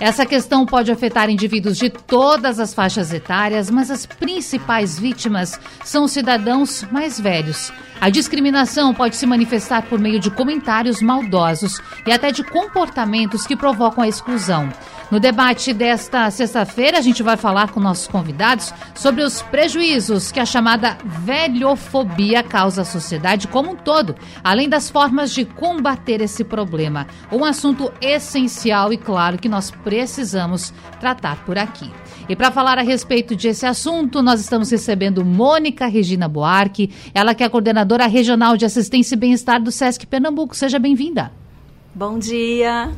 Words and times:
Essa 0.00 0.26
questão 0.26 0.66
pode 0.66 0.90
afetar 0.90 1.30
indivíduos 1.30 1.78
de 1.78 1.90
todas 1.90 2.58
as 2.58 2.74
faixas 2.74 3.12
etárias, 3.12 3.70
mas 3.70 3.90
as 3.90 4.04
principais 4.04 4.98
vítimas 4.98 5.60
são 5.84 6.04
os 6.04 6.12
cidadãos 6.12 6.84
mais 6.90 7.20
velhos. 7.20 7.72
A 8.00 8.10
discriminação 8.10 8.92
pode 8.92 9.14
se 9.14 9.26
manifestar 9.26 9.82
por 9.82 10.00
meio 10.00 10.18
de 10.18 10.30
comentários 10.30 11.00
maldosos 11.00 11.80
e 12.04 12.10
até 12.10 12.32
de 12.32 12.42
comportamentos 12.42 13.46
que 13.46 13.56
provocam 13.56 14.02
a 14.02 14.08
exclusão. 14.08 14.68
No 15.12 15.20
debate 15.20 15.74
desta 15.74 16.30
sexta-feira, 16.30 16.96
a 16.96 17.02
gente 17.02 17.22
vai 17.22 17.36
falar 17.36 17.70
com 17.70 17.78
nossos 17.78 18.08
convidados 18.08 18.72
sobre 18.94 19.22
os 19.22 19.42
prejuízos 19.42 20.32
que 20.32 20.40
a 20.40 20.46
chamada 20.46 20.96
velhofobia 21.04 22.42
causa 22.42 22.80
à 22.80 22.84
sociedade 22.86 23.46
como 23.46 23.72
um 23.72 23.76
todo, 23.76 24.16
além 24.42 24.70
das 24.70 24.88
formas 24.88 25.34
de 25.34 25.44
combater 25.44 26.22
esse 26.22 26.42
problema. 26.42 27.06
Um 27.30 27.44
assunto 27.44 27.92
essencial 28.00 28.90
e 28.90 28.96
claro 28.96 29.36
que 29.36 29.50
nós 29.50 29.70
precisamos 29.70 30.72
tratar 30.98 31.44
por 31.44 31.58
aqui. 31.58 31.90
E 32.26 32.34
para 32.34 32.50
falar 32.50 32.78
a 32.78 32.82
respeito 32.82 33.36
desse 33.36 33.66
assunto, 33.66 34.22
nós 34.22 34.40
estamos 34.40 34.70
recebendo 34.70 35.22
Mônica 35.22 35.86
Regina 35.88 36.26
Buarque, 36.26 36.90
ela 37.12 37.34
que 37.34 37.44
é 37.44 37.50
coordenadora 37.50 38.06
regional 38.06 38.56
de 38.56 38.64
assistência 38.64 39.14
e 39.14 39.18
bem-estar 39.18 39.62
do 39.62 39.70
SESC 39.70 40.06
Pernambuco. 40.06 40.56
Seja 40.56 40.78
bem-vinda. 40.78 41.30
Bom 41.94 42.18
dia. 42.18 42.90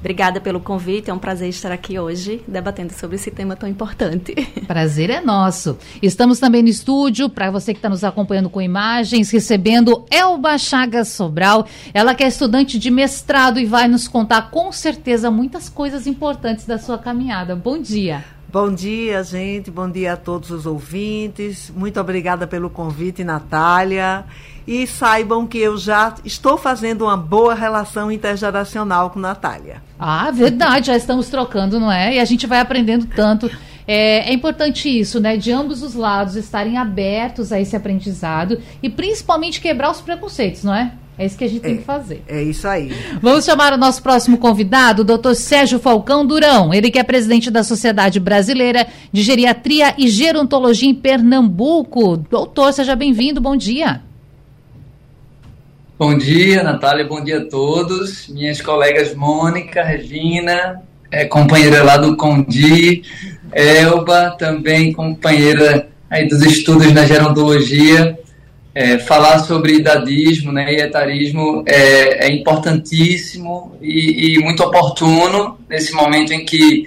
Obrigada 0.00 0.40
pelo 0.40 0.60
convite, 0.60 1.10
é 1.10 1.14
um 1.14 1.18
prazer 1.18 1.50
estar 1.50 1.70
aqui 1.70 1.98
hoje 1.98 2.42
debatendo 2.48 2.92
sobre 2.94 3.16
esse 3.16 3.30
tema 3.30 3.54
tão 3.54 3.68
importante. 3.68 4.34
Prazer 4.66 5.10
é 5.10 5.20
nosso. 5.20 5.76
Estamos 6.02 6.38
também 6.38 6.62
no 6.62 6.70
estúdio, 6.70 7.28
para 7.28 7.50
você 7.50 7.74
que 7.74 7.78
está 7.78 7.88
nos 7.90 8.02
acompanhando 8.02 8.48
com 8.48 8.62
imagens, 8.62 9.30
recebendo 9.30 10.06
Elba 10.10 10.56
Chagas 10.56 11.08
Sobral. 11.08 11.66
Ela 11.92 12.14
que 12.14 12.24
é 12.24 12.28
estudante 12.28 12.78
de 12.78 12.90
mestrado 12.90 13.60
e 13.60 13.66
vai 13.66 13.86
nos 13.88 14.08
contar 14.08 14.50
com 14.50 14.72
certeza 14.72 15.30
muitas 15.30 15.68
coisas 15.68 16.06
importantes 16.06 16.64
da 16.64 16.78
sua 16.78 16.96
caminhada. 16.96 17.54
Bom 17.54 17.78
dia. 17.78 18.24
Bom 18.52 18.74
dia, 18.74 19.22
gente. 19.22 19.70
Bom 19.70 19.88
dia 19.88 20.14
a 20.14 20.16
todos 20.16 20.50
os 20.50 20.66
ouvintes. 20.66 21.70
Muito 21.70 22.00
obrigada 22.00 22.48
pelo 22.48 22.68
convite, 22.68 23.22
Natália. 23.22 24.24
E 24.66 24.88
saibam 24.88 25.46
que 25.46 25.58
eu 25.58 25.78
já 25.78 26.12
estou 26.24 26.58
fazendo 26.58 27.02
uma 27.02 27.16
boa 27.16 27.54
relação 27.54 28.10
intergeracional 28.10 29.10
com 29.10 29.20
Natália. 29.20 29.80
Ah, 29.96 30.32
verdade. 30.32 30.88
já 30.88 30.96
estamos 30.96 31.28
trocando, 31.28 31.78
não 31.78 31.92
é? 31.92 32.16
E 32.16 32.18
a 32.18 32.24
gente 32.24 32.44
vai 32.48 32.58
aprendendo 32.58 33.06
tanto. 33.14 33.48
É, 33.86 34.28
é, 34.28 34.32
importante 34.32 34.88
isso, 34.88 35.20
né? 35.20 35.36
De 35.36 35.52
ambos 35.52 35.80
os 35.80 35.94
lados 35.94 36.34
estarem 36.34 36.76
abertos 36.76 37.52
a 37.52 37.60
esse 37.60 37.76
aprendizado 37.76 38.60
e 38.82 38.90
principalmente 38.90 39.60
quebrar 39.60 39.92
os 39.92 40.00
preconceitos, 40.00 40.64
não 40.64 40.74
é? 40.74 40.92
É 41.20 41.26
isso 41.26 41.36
que 41.36 41.44
a 41.44 41.48
gente 41.48 41.60
é, 41.60 41.68
tem 41.68 41.76
que 41.76 41.82
fazer. 41.82 42.22
É 42.26 42.42
isso 42.42 42.66
aí. 42.66 42.90
Vamos 43.20 43.44
chamar 43.44 43.74
o 43.74 43.76
nosso 43.76 44.02
próximo 44.02 44.38
convidado, 44.38 45.02
o 45.02 45.04
doutor 45.04 45.34
Sérgio 45.34 45.78
Falcão 45.78 46.24
Durão. 46.24 46.72
Ele 46.72 46.90
que 46.90 46.98
é 46.98 47.02
presidente 47.02 47.50
da 47.50 47.62
Sociedade 47.62 48.18
Brasileira 48.18 48.86
de 49.12 49.20
Geriatria 49.20 49.94
e 49.98 50.08
Gerontologia 50.08 50.88
em 50.88 50.94
Pernambuco. 50.94 52.16
Doutor, 52.16 52.72
seja 52.72 52.96
bem-vindo, 52.96 53.38
bom 53.38 53.54
dia. 53.54 54.00
Bom 55.98 56.16
dia, 56.16 56.62
Natália, 56.62 57.04
bom 57.04 57.22
dia 57.22 57.40
a 57.40 57.44
todos. 57.44 58.26
Minhas 58.28 58.62
colegas 58.62 59.14
Mônica, 59.14 59.84
Regina, 59.84 60.80
é, 61.10 61.26
companheira 61.26 61.84
lá 61.84 61.98
do 61.98 62.16
Condi, 62.16 63.02
Elba, 63.52 64.30
também 64.38 64.90
companheira 64.94 65.86
aí 66.08 66.26
dos 66.26 66.40
estudos 66.40 66.90
na 66.94 67.04
gerontologia 67.04 68.18
é, 68.74 68.98
falar 68.98 69.40
sobre 69.40 69.74
idadismo 69.74 70.52
né, 70.52 70.72
e 70.72 70.76
etarismo 70.76 71.64
é, 71.66 72.26
é 72.26 72.32
importantíssimo 72.32 73.76
e, 73.80 74.36
e, 74.36 74.38
muito 74.38 74.62
oportuno 74.62 75.58
nesse 75.68 75.92
momento 75.92 76.32
em 76.32 76.44
que 76.44 76.84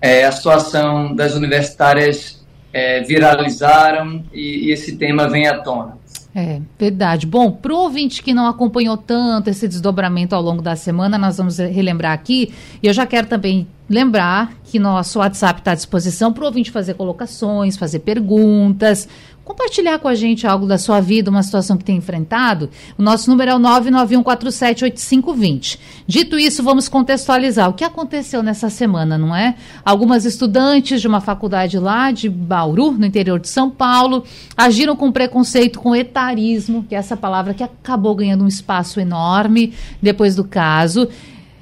é, 0.00 0.24
a 0.24 0.32
situação 0.32 1.14
das 1.14 1.34
universitárias 1.34 2.44
é, 2.72 3.00
viralizaram 3.02 4.24
e, 4.32 4.68
e, 4.68 4.72
esse 4.72 4.96
tema 4.96 5.28
vem 5.28 5.46
à 5.46 5.58
tona. 5.58 5.98
É, 6.34 6.60
verdade. 6.78 7.26
Bom, 7.26 7.50
para 7.50 7.74
o 7.74 7.76
ouvinte 7.76 8.22
que 8.22 8.32
não 8.32 8.46
acompanhou 8.46 8.96
tanto 8.96 9.50
esse 9.50 9.66
desdobramento 9.66 10.34
ao 10.34 10.40
longo 10.40 10.62
da 10.62 10.76
semana, 10.76 11.18
nós 11.18 11.38
vamos 11.38 11.58
relembrar 11.58 12.12
aqui. 12.12 12.52
E 12.80 12.86
eu 12.86 12.92
já 12.92 13.04
quero 13.04 13.26
também 13.26 13.66
lembrar 13.88 14.54
que 14.62 14.78
nosso 14.78 15.18
WhatsApp 15.18 15.58
está 15.60 15.72
à 15.72 15.74
disposição 15.74 16.32
para 16.32 16.44
o 16.44 16.46
ouvinte 16.46 16.70
fazer 16.70 16.94
colocações, 16.94 17.76
fazer 17.76 17.98
perguntas, 18.00 19.08
compartilhar 19.50 19.98
com 19.98 20.06
a 20.06 20.14
gente 20.14 20.46
algo 20.46 20.64
da 20.64 20.78
sua 20.78 21.00
vida, 21.00 21.28
uma 21.28 21.42
situação 21.42 21.76
que 21.76 21.82
tem 21.82 21.96
enfrentado. 21.96 22.70
O 22.96 23.02
nosso 23.02 23.28
número 23.28 23.50
é 23.50 23.56
o 23.56 23.58
991478520. 23.58 25.76
Dito 26.06 26.38
isso, 26.38 26.62
vamos 26.62 26.88
contextualizar 26.88 27.68
o 27.68 27.72
que 27.72 27.82
aconteceu 27.82 28.44
nessa 28.44 28.70
semana, 28.70 29.18
não 29.18 29.34
é? 29.34 29.56
Algumas 29.84 30.24
estudantes 30.24 31.00
de 31.00 31.08
uma 31.08 31.20
faculdade 31.20 31.80
lá 31.80 32.12
de 32.12 32.28
Bauru, 32.28 32.92
no 32.92 33.04
interior 33.04 33.40
de 33.40 33.48
São 33.48 33.68
Paulo, 33.68 34.22
agiram 34.56 34.94
com 34.94 35.10
preconceito 35.10 35.80
com 35.80 35.96
etarismo, 35.96 36.84
que 36.88 36.94
é 36.94 36.98
essa 36.98 37.16
palavra 37.16 37.52
que 37.52 37.64
acabou 37.64 38.14
ganhando 38.14 38.44
um 38.44 38.48
espaço 38.48 39.00
enorme 39.00 39.74
depois 40.00 40.36
do 40.36 40.44
caso 40.44 41.08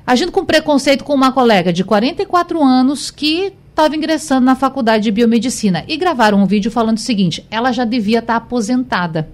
agindo 0.06 0.32
com 0.32 0.42
preconceito 0.42 1.04
com 1.04 1.12
uma 1.12 1.30
colega 1.30 1.70
de 1.70 1.84
44 1.84 2.64
anos 2.64 3.10
que 3.10 3.52
estava 3.78 3.94
ingressando 3.94 4.44
na 4.44 4.56
faculdade 4.56 5.04
de 5.04 5.12
biomedicina 5.12 5.84
e 5.86 5.96
gravaram 5.96 6.42
um 6.42 6.46
vídeo 6.46 6.68
falando 6.68 6.96
o 6.96 7.00
seguinte: 7.00 7.46
ela 7.48 7.70
já 7.70 7.84
devia 7.84 8.18
estar 8.18 8.40
tá 8.40 8.44
aposentada. 8.44 9.28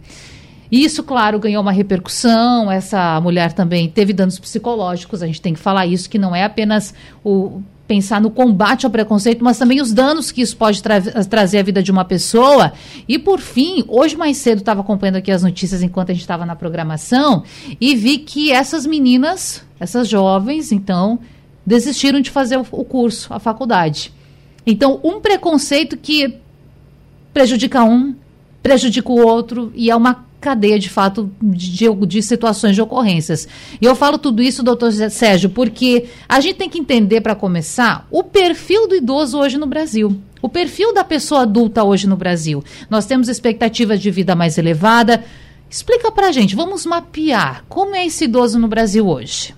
Isso, 0.70 1.02
claro, 1.02 1.38
ganhou 1.38 1.62
uma 1.62 1.72
repercussão. 1.72 2.70
Essa 2.70 3.18
mulher 3.22 3.52
também 3.52 3.88
teve 3.88 4.12
danos 4.12 4.38
psicológicos. 4.38 5.22
A 5.22 5.26
gente 5.26 5.40
tem 5.40 5.54
que 5.54 5.60
falar 5.60 5.86
isso, 5.86 6.10
que 6.10 6.18
não 6.18 6.34
é 6.34 6.44
apenas 6.44 6.92
o 7.24 7.62
pensar 7.86 8.20
no 8.20 8.30
combate 8.30 8.84
ao 8.84 8.90
preconceito, 8.90 9.44
mas 9.44 9.58
também 9.58 9.80
os 9.80 9.92
danos 9.92 10.32
que 10.32 10.40
isso 10.40 10.56
pode 10.56 10.82
tra 10.82 11.00
trazer 11.00 11.58
à 11.58 11.62
vida 11.62 11.82
de 11.82 11.90
uma 11.90 12.04
pessoa. 12.04 12.72
E 13.08 13.18
por 13.18 13.40
fim, 13.40 13.84
hoje 13.88 14.16
mais 14.16 14.38
cedo 14.38 14.58
estava 14.58 14.80
acompanhando 14.80 15.16
aqui 15.16 15.30
as 15.30 15.42
notícias 15.42 15.82
enquanto 15.82 16.10
a 16.10 16.12
gente 16.12 16.22
estava 16.22 16.44
na 16.44 16.56
programação 16.56 17.44
e 17.80 17.94
vi 17.94 18.18
que 18.18 18.50
essas 18.50 18.86
meninas, 18.86 19.62
essas 19.78 20.08
jovens, 20.08 20.72
então, 20.72 21.18
desistiram 21.64 22.20
de 22.20 22.30
fazer 22.30 22.56
o, 22.56 22.84
curso, 22.84 23.32
a 23.32 23.38
faculdade. 23.38 24.12
Então, 24.66 25.00
um 25.02 25.20
preconceito 25.20 25.96
que 25.96 26.38
prejudica 27.32 27.82
um, 27.84 28.14
prejudica 28.62 29.10
o 29.10 29.26
outro 29.26 29.72
e 29.74 29.90
é 29.90 29.96
uma 29.96 30.24
cadeia, 30.44 30.78
de 30.78 30.90
fato, 30.90 31.30
de, 31.40 31.88
de, 32.06 32.22
situações 32.22 32.74
de 32.74 32.82
ocorrências. 32.82 33.48
E 33.80 33.84
eu 33.84 33.94
falo 33.94 34.18
tudo 34.18 34.42
isso, 34.42 34.62
doutor 34.62 34.92
Sérgio, 34.92 35.48
porque 35.48 36.04
a 36.28 36.38
gente 36.38 36.56
tem 36.56 36.68
que 36.68 36.78
entender, 36.78 37.22
para 37.22 37.34
começar, 37.34 38.06
o 38.10 38.22
perfil 38.22 38.86
do 38.86 38.94
idoso 38.94 39.38
hoje 39.38 39.56
no 39.56 39.66
Brasil. 39.66 40.14
O 40.42 40.48
perfil 40.48 40.92
da 40.92 41.02
pessoa 41.02 41.42
adulta 41.42 41.82
hoje 41.82 42.06
no 42.06 42.16
Brasil. 42.16 42.62
Nós 42.90 43.06
temos 43.06 43.28
expectativas 43.28 43.98
de 43.98 44.10
vida 44.10 44.36
mais 44.36 44.58
elevada. 44.58 45.24
Explica 45.70 46.12
para 46.12 46.28
a 46.28 46.32
gente, 46.32 46.54
vamos 46.54 46.84
mapear 46.84 47.64
como 47.66 47.96
é 47.96 48.04
esse 48.04 48.24
idoso 48.24 48.58
no 48.58 48.68
Brasil 48.68 49.08
hoje. 49.08 49.54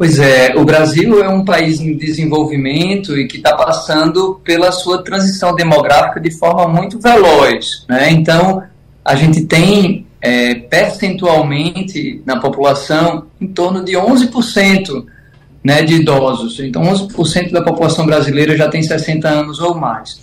Pois 0.00 0.18
é, 0.18 0.54
o 0.56 0.64
Brasil 0.64 1.22
é 1.22 1.28
um 1.28 1.44
país 1.44 1.78
em 1.78 1.94
desenvolvimento 1.94 3.18
e 3.18 3.28
que 3.28 3.36
está 3.36 3.54
passando 3.54 4.40
pela 4.42 4.72
sua 4.72 5.04
transição 5.04 5.54
demográfica 5.54 6.18
de 6.18 6.30
forma 6.30 6.66
muito 6.66 6.98
veloz. 6.98 7.84
Né? 7.86 8.10
Então, 8.10 8.62
a 9.04 9.14
gente 9.14 9.44
tem 9.44 10.06
é, 10.18 10.54
percentualmente 10.54 12.22
na 12.24 12.40
população 12.40 13.26
em 13.38 13.48
torno 13.48 13.84
de 13.84 13.92
11% 13.92 15.04
né, 15.62 15.82
de 15.82 15.96
idosos. 15.96 16.58
Então, 16.60 16.80
11% 16.80 17.52
da 17.52 17.60
população 17.60 18.06
brasileira 18.06 18.56
já 18.56 18.70
tem 18.70 18.82
60 18.82 19.28
anos 19.28 19.60
ou 19.60 19.74
mais. 19.74 20.18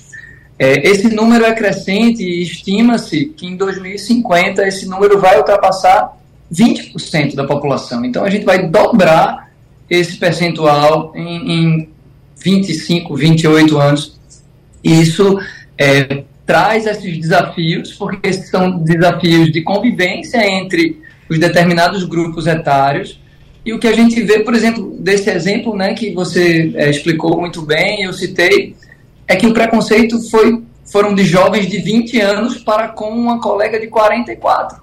É, 0.57 0.89
esse 0.89 1.07
número 1.13 1.45
é 1.45 1.53
crescente 1.53 2.23
e 2.23 2.41
estima-se 2.41 3.25
que 3.25 3.45
em 3.45 3.55
2050 3.55 4.67
esse 4.67 4.87
número 4.87 5.21
vai 5.21 5.37
ultrapassar 5.37 6.17
20% 6.51 7.35
da 7.35 7.43
população. 7.43 8.03
Então, 8.03 8.25
a 8.25 8.29
gente 8.31 8.43
vai 8.43 8.67
dobrar 8.67 9.46
esse 9.89 10.17
percentual 10.17 11.13
em, 11.15 11.51
em 11.51 11.89
25, 12.43 13.15
28 13.15 13.77
anos. 13.77 14.19
E 14.83 15.01
isso 15.01 15.39
é, 15.77 16.23
traz 16.45 16.85
esses 16.85 17.19
desafios, 17.19 17.93
porque 17.93 18.31
são 18.33 18.79
desafios 18.79 19.51
de 19.51 19.61
convivência 19.61 20.45
entre 20.47 21.01
os 21.29 21.37
determinados 21.37 22.05
grupos 22.05 22.47
etários 22.47 23.19
E 23.65 23.73
o 23.73 23.79
que 23.79 23.87
a 23.87 23.93
gente 23.93 24.21
vê, 24.21 24.39
por 24.39 24.53
exemplo, 24.53 24.95
desse 24.97 25.29
exemplo 25.29 25.75
né, 25.75 25.93
que 25.93 26.13
você 26.13 26.71
é, 26.75 26.89
explicou 26.89 27.37
muito 27.37 27.61
bem, 27.61 28.03
eu 28.03 28.13
citei, 28.13 28.75
é 29.27 29.35
que 29.35 29.45
o 29.45 29.53
preconceito 29.53 30.17
foi, 30.29 30.63
foram 30.85 31.13
de 31.13 31.25
jovens 31.25 31.67
de 31.67 31.79
20 31.79 32.21
anos 32.21 32.57
para 32.59 32.87
com 32.87 33.09
uma 33.09 33.41
colega 33.41 33.77
de 33.77 33.87
44. 33.87 34.79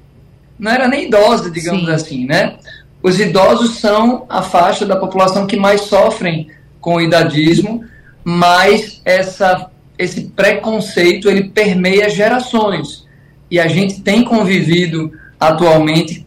Não 0.58 0.70
era 0.70 0.86
nem 0.86 1.06
idosa, 1.06 1.50
digamos 1.50 1.86
Sim. 1.86 1.92
assim, 1.92 2.26
né? 2.26 2.58
Os 3.04 3.20
idosos 3.20 3.80
são 3.80 4.24
a 4.30 4.40
faixa 4.40 4.86
da 4.86 4.96
população 4.96 5.46
que 5.46 5.58
mais 5.58 5.82
sofrem 5.82 6.48
com 6.80 6.94
o 6.94 7.00
idadismo, 7.02 7.84
mas 8.24 9.02
essa, 9.04 9.70
esse 9.98 10.22
preconceito 10.28 11.28
ele 11.28 11.50
permeia 11.50 12.08
gerações. 12.08 13.06
E 13.50 13.60
a 13.60 13.68
gente 13.68 14.00
tem 14.00 14.24
convivido 14.24 15.12
atualmente 15.38 16.26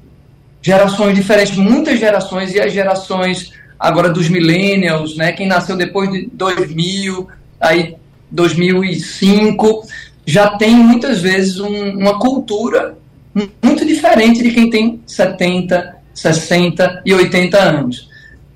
gerações 0.61 1.15
diferentes, 1.15 1.57
muitas 1.57 1.99
gerações, 1.99 2.53
e 2.53 2.59
as 2.59 2.71
gerações 2.71 3.51
agora 3.79 4.09
dos 4.09 4.29
millennials, 4.29 5.17
né, 5.17 5.31
quem 5.31 5.47
nasceu 5.47 5.75
depois 5.75 6.11
de 6.11 6.29
2000, 6.31 7.27
aí 7.59 7.95
2005, 8.29 9.81
já 10.27 10.49
tem 10.57 10.75
muitas 10.75 11.21
vezes 11.21 11.59
um, 11.59 11.97
uma 11.97 12.19
cultura 12.19 12.95
muito 13.63 13.83
diferente 13.83 14.43
de 14.43 14.51
quem 14.51 14.69
tem 14.69 15.01
70, 15.07 15.96
60 16.17 17.03
e 17.05 17.13
80 17.13 17.57
anos. 17.57 18.09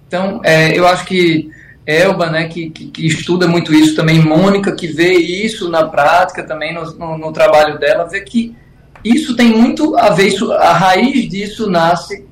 Então, 0.08 0.42
é, 0.44 0.78
eu 0.78 0.88
acho 0.88 1.06
que 1.06 1.50
Elba, 1.86 2.30
né, 2.30 2.48
que, 2.48 2.70
que, 2.70 2.88
que, 2.88 3.08
estuda 3.08 3.48
muito 3.48 3.74
isso 3.74 3.96
também, 3.96 4.20
Mônica, 4.20 4.72
que 4.72 4.88
vê 4.88 5.14
isso 5.14 5.70
na 5.70 5.86
prática 5.86 6.44
também, 6.44 6.74
no, 6.74 6.84
no, 6.94 7.18
no, 7.18 7.32
trabalho 7.32 7.80
dela, 7.80 8.06
vê 8.06 8.22
que 8.22 8.56
isso 9.04 9.36
tem 9.36 9.50
muito 9.50 9.98
a 9.98 10.10
ver, 10.10 10.28
isso, 10.28 10.52
a 10.52 10.74
raiz 10.74 11.28
disso 11.30 11.70
nasce 11.70 12.26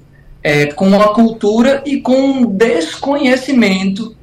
é, 0.44 0.68
com 0.68 1.00
a 1.02 1.14
cultura 1.14 1.82
e 1.86 2.00
com 2.00 2.16
um 2.16 2.46
desconhecimento 2.46 4.16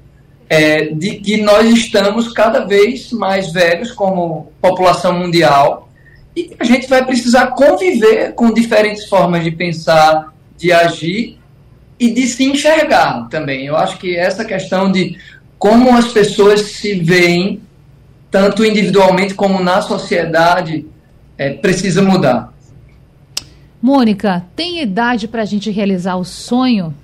é, 0.49 0.87
de 0.87 1.17
que 1.17 1.39
nós 1.39 1.69
estamos 1.71 2.33
cada 2.33 2.65
vez 2.65 3.11
mais 3.13 3.53
velhos 3.53 3.91
como 3.91 4.53
população 4.61 5.13
mundial 5.13 5.89
e 6.37 6.55
a 6.59 6.65
gente 6.65 6.87
vai 6.87 7.05
precisar 7.05 7.49
conviver 7.49 8.35
com 8.35 8.53
diferentes 8.53 9.09
formas 9.09 9.43
de 9.43 9.51
pensar, 9.51 10.36
de 10.57 10.73
agir 10.73 11.39
e 11.99 12.11
de 12.11 12.27
se 12.27 12.45
enxergar 12.45 13.29
também. 13.29 13.67
Eu 13.67 13.77
acho 13.77 13.99
que 13.99 14.17
essa 14.17 14.45
questão 14.45 14.91
de 14.91 15.19
como 15.59 15.97
as 15.97 16.09
pessoas 16.09 16.61
se 16.63 16.95
veem, 16.95 17.61
tanto 18.31 18.65
individualmente 18.65 19.35
como 19.35 19.63
na 19.63 19.81
sociedade, 19.81 20.87
é, 21.39 21.55
precisa 21.55 22.03
mudar. 22.03 22.53
Mônica, 23.81 24.45
tem 24.55 24.83
idade 24.83 25.29
para 25.29 25.43
a 25.43 25.45
gente 25.45 25.71
realizar 25.71 26.17
o 26.17 26.25
sonho? 26.25 26.95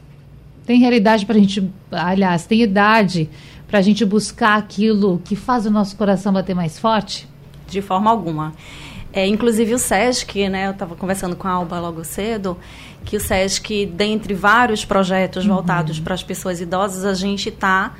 Tem 0.66 0.78
realidade 0.78 1.26
para 1.26 1.36
a 1.36 1.38
gente, 1.38 1.70
aliás, 1.90 2.46
tem 2.46 2.62
idade 2.62 3.28
para 3.66 3.78
a 3.78 3.82
gente 3.82 4.04
buscar 4.04 4.58
aquilo 4.58 5.20
que 5.24 5.34
faz 5.34 5.64
o 5.64 5.70
nosso 5.70 5.96
coração 5.96 6.32
bater 6.32 6.54
mais 6.54 6.78
forte? 6.78 7.26
De 7.68 7.80
forma 7.80 8.10
alguma. 8.10 8.52
É, 9.12 9.26
inclusive 9.26 9.74
o 9.74 9.78
SESC, 9.78 10.48
né, 10.48 10.66
eu 10.66 10.70
estava 10.70 10.94
conversando 10.94 11.36
com 11.36 11.46
a 11.46 11.50
Alba 11.50 11.78
logo 11.78 12.02
cedo, 12.02 12.56
que 13.04 13.16
o 13.16 13.20
SESC, 13.20 13.86
dentre 13.86 14.34
vários 14.34 14.84
projetos 14.84 15.44
uhum. 15.44 15.54
voltados 15.54 16.00
para 16.00 16.14
as 16.14 16.22
pessoas 16.22 16.60
idosas, 16.60 17.04
a 17.04 17.14
gente 17.14 17.48
está 17.48 17.94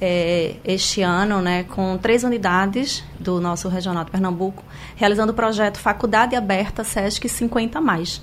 é, 0.00 0.56
este 0.64 1.02
ano 1.02 1.40
né, 1.40 1.64
com 1.64 1.96
três 1.98 2.24
unidades 2.24 3.02
do 3.18 3.40
nosso 3.40 3.68
Regional 3.68 4.04
de 4.04 4.10
Pernambuco, 4.10 4.62
realizando 4.94 5.32
o 5.32 5.34
projeto 5.34 5.78
Faculdade 5.78 6.36
Aberta 6.36 6.84
SESC 6.84 7.28
50 7.28 7.80
Mais, 7.80 8.22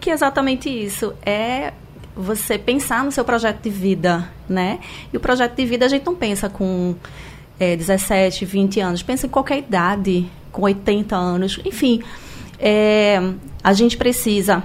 que 0.00 0.10
é 0.10 0.12
exatamente 0.12 0.68
isso, 0.68 1.14
é 1.24 1.72
você 2.16 2.58
pensar 2.58 3.04
no 3.04 3.10
seu 3.10 3.24
projeto 3.24 3.62
de 3.62 3.70
vida, 3.70 4.28
né? 4.48 4.78
E 5.12 5.16
o 5.16 5.20
projeto 5.20 5.56
de 5.56 5.66
vida 5.66 5.86
a 5.86 5.88
gente 5.88 6.06
não 6.06 6.14
pensa 6.14 6.48
com 6.48 6.94
é, 7.58 7.74
17, 7.74 8.44
20 8.44 8.80
anos, 8.80 9.02
pensa 9.02 9.26
em 9.26 9.30
qualquer 9.30 9.58
idade, 9.58 10.30
com 10.52 10.62
80 10.62 11.16
anos, 11.16 11.60
enfim, 11.64 12.02
é, 12.58 13.20
a 13.62 13.72
gente 13.72 13.96
precisa 13.96 14.62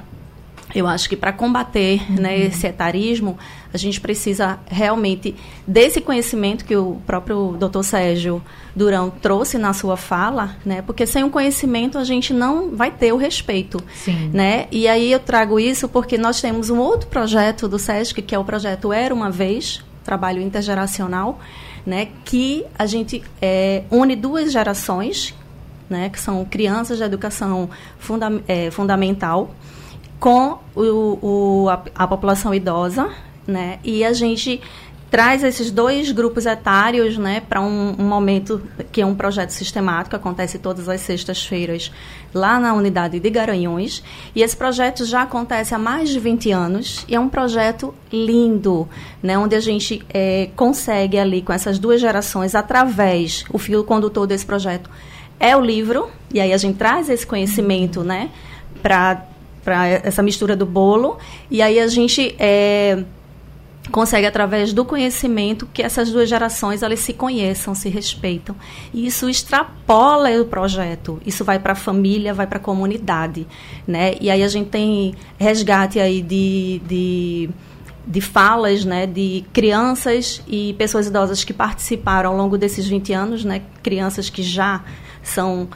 eu 0.74 0.88
acho 0.88 1.10
que 1.10 1.16
para 1.16 1.34
combater 1.34 2.02
uhum. 2.10 2.16
né, 2.16 2.40
esse 2.40 2.68
etarismo, 2.68 3.38
a 3.74 3.78
gente 3.78 4.00
precisa 4.00 4.60
realmente 4.68 5.36
desse 5.68 6.00
conhecimento 6.00 6.64
que 6.66 6.76
o 6.76 7.02
próprio 7.06 7.56
doutor 7.60 7.84
Sérgio 7.84 8.42
Durão 8.76 9.10
trouxe 9.10 9.58
na 9.58 9.74
sua 9.74 9.98
fala, 9.98 10.56
né? 10.66 10.82
Porque 10.82 11.06
sem 11.06 11.24
o 11.24 11.30
conhecimento 11.30 11.98
a 11.98 12.04
gente 12.04 12.34
não 12.34 12.76
vai 12.76 12.92
ter 12.92 13.12
o 13.12 13.18
respeito, 13.18 13.82
Sim. 13.96 14.30
né? 14.34 14.68
E 14.72 14.88
aí 14.88 15.12
eu 15.12 15.20
trago 15.20 15.60
isso 15.60 15.88
porque 15.90 16.18
nós 16.18 16.40
temos 16.40 16.70
um 16.70 16.78
outro 16.78 17.08
projeto 17.08 17.68
do 17.68 17.80
SESC, 17.80 18.22
que 18.22 18.34
é 18.34 18.40
o 18.40 18.44
projeto 18.44 18.94
Era 18.94 19.14
Uma 19.14 19.30
Vez, 19.30 19.84
trabalho 20.04 20.42
intergeracional, 20.42 21.40
né? 21.86 22.10
Que 22.24 22.66
a 22.78 22.86
gente 22.86 23.24
é, 23.42 23.84
une 23.92 24.16
duas 24.16 24.52
gerações, 24.52 25.34
né? 25.90 26.10
Que 26.10 26.20
são 26.20 26.46
crianças 26.46 26.98
de 26.98 27.04
educação 27.04 27.70
funda 27.98 28.42
é, 28.48 28.72
fundamental, 28.72 29.54
com 30.20 30.60
o, 30.76 31.20
o 31.22 31.70
a, 31.70 31.82
a, 31.96 32.08
população 32.08 32.54
idosa, 32.54 33.10
né? 33.48 33.80
E 33.84 34.04
a 34.04 34.14
gente 34.14 34.62
traz 35.10 35.44
esses 35.44 35.72
dois 35.72 36.12
grupos 36.12 36.46
etários, 36.46 37.18
né, 37.18 37.42
para 37.42 37.60
um, 37.62 37.96
um, 37.98 38.04
momento 38.04 38.62
que 38.92 39.02
é 39.02 39.06
um 39.06 39.16
projeto 39.16 39.50
sistemático, 39.50 40.16
acontece 40.16 40.60
todas 40.60 40.88
as 40.88 41.02
sextas-feiras 41.02 41.92
lá 42.34 42.60
na 42.60 42.74
unidade 42.74 43.20
de 43.20 43.30
Garanhões, 43.30 44.04
e 44.36 44.44
esse 44.44 44.56
projeto 44.56 45.04
já 45.06 45.24
acontece 45.24 45.74
há 45.74 45.80
mais 45.80 46.10
de 46.10 46.20
20 46.20 46.52
anos, 46.52 47.06
e 47.08 47.16
é 47.16 47.20
um 47.20 47.28
projeto 47.28 47.94
lindo, 48.14 48.88
né, 49.22 49.36
onde 49.38 49.56
a 49.56 49.60
gente 49.60 50.06
é, 50.14 50.50
consegue 50.56 51.18
ali 51.18 51.42
com 51.42 51.52
essas 51.52 51.80
duas 51.80 52.00
gerações, 52.00 52.54
através, 52.54 53.46
o 53.52 53.58
fio 53.58 53.84
condutor 53.84 54.28
desse 54.28 54.46
projeto 54.46 54.92
é 55.40 55.58
o 55.58 55.62
livro, 55.62 56.10
e 56.32 56.40
aí 56.40 56.54
a 56.54 56.58
gente 56.58 56.78
traz 56.78 57.10
esse 57.10 57.26
conhecimento, 57.26 58.04
né, 58.04 58.30
para 58.84 59.26
para 59.64 59.88
essa 59.88 60.22
mistura 60.24 60.56
do 60.56 60.66
bolo. 60.66 61.18
E 61.50 61.62
aí 61.62 61.80
a 61.80 61.88
gente 61.88 62.36
é, 62.40 63.04
consegue, 63.92 64.26
através 64.26 64.72
do 64.74 64.86
conhecimento, 64.86 65.68
que 65.74 65.82
essas 65.82 66.12
duas 66.12 66.30
gerações 66.30 66.84
elas 66.84 67.00
se 67.00 67.14
conheçam, 67.14 67.76
se 67.76 67.90
respeitam. 67.90 68.56
E 68.94 69.06
isso 69.06 69.30
extrapola 69.30 70.30
o 70.42 70.46
projeto. 70.46 71.22
Isso 71.26 71.44
vai 71.44 71.60
para 71.60 71.74
a 71.74 71.76
família, 71.76 72.34
vai 72.34 72.48
para 72.48 72.58
a 72.58 72.62
comunidade. 72.62 73.48
Né? 73.88 74.16
E 74.22 74.30
aí 74.30 74.44
a 74.44 74.48
gente 74.48 74.70
tem 74.70 75.14
resgate 75.38 76.00
aí 76.00 76.22
de, 76.22 76.82
de 76.88 77.50
de 78.10 78.22
falas 78.22 78.84
né, 78.84 79.06
de 79.06 79.46
crianças 79.54 80.42
e 80.48 80.74
pessoas 80.80 81.06
idosas 81.06 81.44
que 81.44 81.54
participaram 81.54 82.32
ao 82.32 82.36
longo 82.36 82.58
desses 82.58 82.88
20 82.88 83.14
anos, 83.14 83.46
né, 83.46 83.62
crianças 83.84 84.32
que 84.32 84.42
já 84.42 84.84
são 85.22 85.70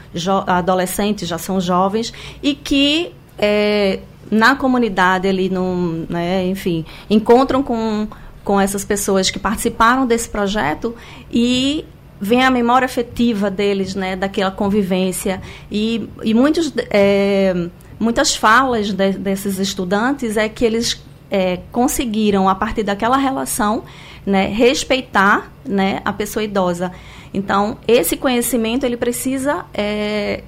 adolescentes, 0.44 1.28
já 1.28 1.38
são 1.38 1.60
jovens, 1.60 2.12
e 2.42 2.56
que 2.56 3.12
é, 3.38 4.00
na 4.30 4.56
comunidade 4.56 5.28
ali, 5.28 5.48
no, 5.48 6.06
né, 6.08 6.46
enfim, 6.46 6.84
encontram 7.08 7.62
com, 7.62 8.08
com 8.42 8.60
essas 8.60 8.84
pessoas 8.84 9.30
que 9.30 9.38
participaram 9.38 10.06
desse 10.06 10.28
projeto 10.28 10.94
e 11.30 11.84
vem 12.20 12.42
a 12.42 12.50
memória 12.50 12.86
afetiva 12.86 13.50
deles, 13.50 13.94
né, 13.94 14.16
daquela 14.16 14.50
convivência 14.50 15.42
e, 15.70 16.08
e 16.22 16.32
muitos, 16.32 16.72
é, 16.90 17.68
muitas 17.98 18.34
falas 18.34 18.92
de, 18.92 19.12
desses 19.12 19.58
estudantes 19.58 20.36
é 20.36 20.48
que 20.48 20.64
eles 20.64 21.02
é, 21.30 21.60
conseguiram 21.70 22.48
a 22.48 22.54
partir 22.54 22.82
daquela 22.82 23.16
relação, 23.16 23.84
né, 24.24 24.46
respeitar, 24.46 25.52
né, 25.64 26.00
a 26.04 26.12
pessoa 26.12 26.42
idosa. 26.42 26.92
Então 27.32 27.76
esse 27.86 28.16
conhecimento 28.16 28.86
ele 28.86 28.96
precisa 28.96 29.66
é, 29.74 30.44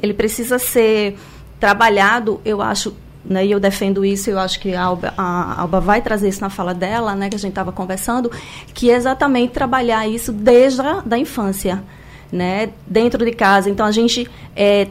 ele 0.00 0.14
precisa 0.14 0.58
ser 0.58 1.18
trabalhado, 1.58 2.40
eu 2.44 2.60
acho, 2.60 2.94
né, 3.24 3.44
e 3.46 3.50
eu 3.50 3.60
defendo 3.60 4.04
isso, 4.04 4.30
eu 4.30 4.38
acho 4.38 4.60
que 4.60 4.74
a 4.74 4.82
Alba, 4.82 5.14
a 5.16 5.60
Alba 5.60 5.80
vai 5.80 6.02
trazer 6.02 6.28
isso 6.28 6.40
na 6.40 6.50
fala 6.50 6.74
dela, 6.74 7.14
né, 7.14 7.28
que 7.28 7.36
a 7.36 7.38
gente 7.38 7.50
estava 7.50 7.72
conversando, 7.72 8.30
que 8.74 8.90
é 8.90 8.94
exatamente 8.94 9.52
trabalhar 9.52 10.06
isso 10.06 10.32
desde 10.32 10.80
a 10.80 11.00
da 11.04 11.18
infância, 11.18 11.82
né, 12.30 12.70
dentro 12.86 13.24
de 13.24 13.32
casa. 13.32 13.70
Então, 13.70 13.86
a 13.86 13.90
gente, 13.90 14.28
é, 14.54 14.88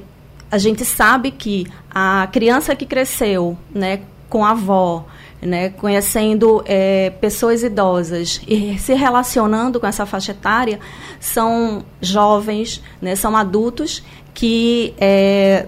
a 0.50 0.58
gente 0.58 0.84
sabe 0.84 1.32
que 1.32 1.68
a 1.90 2.28
criança 2.32 2.76
que 2.76 2.86
cresceu 2.86 3.58
né, 3.74 4.02
com 4.30 4.44
a 4.44 4.52
avó, 4.52 5.06
né, 5.42 5.70
conhecendo 5.70 6.64
é, 6.66 7.12
pessoas 7.22 7.62
idosas 7.62 8.42
e 8.48 8.78
se 8.80 8.94
relacionando 8.94 9.80
com 9.80 9.86
essa 9.86 10.06
faixa 10.06 10.32
etária, 10.32 10.80
são 11.20 11.84
jovens, 12.02 12.82
né, 13.02 13.16
são 13.16 13.36
adultos 13.36 14.04
que 14.34 14.94
é, 14.98 15.68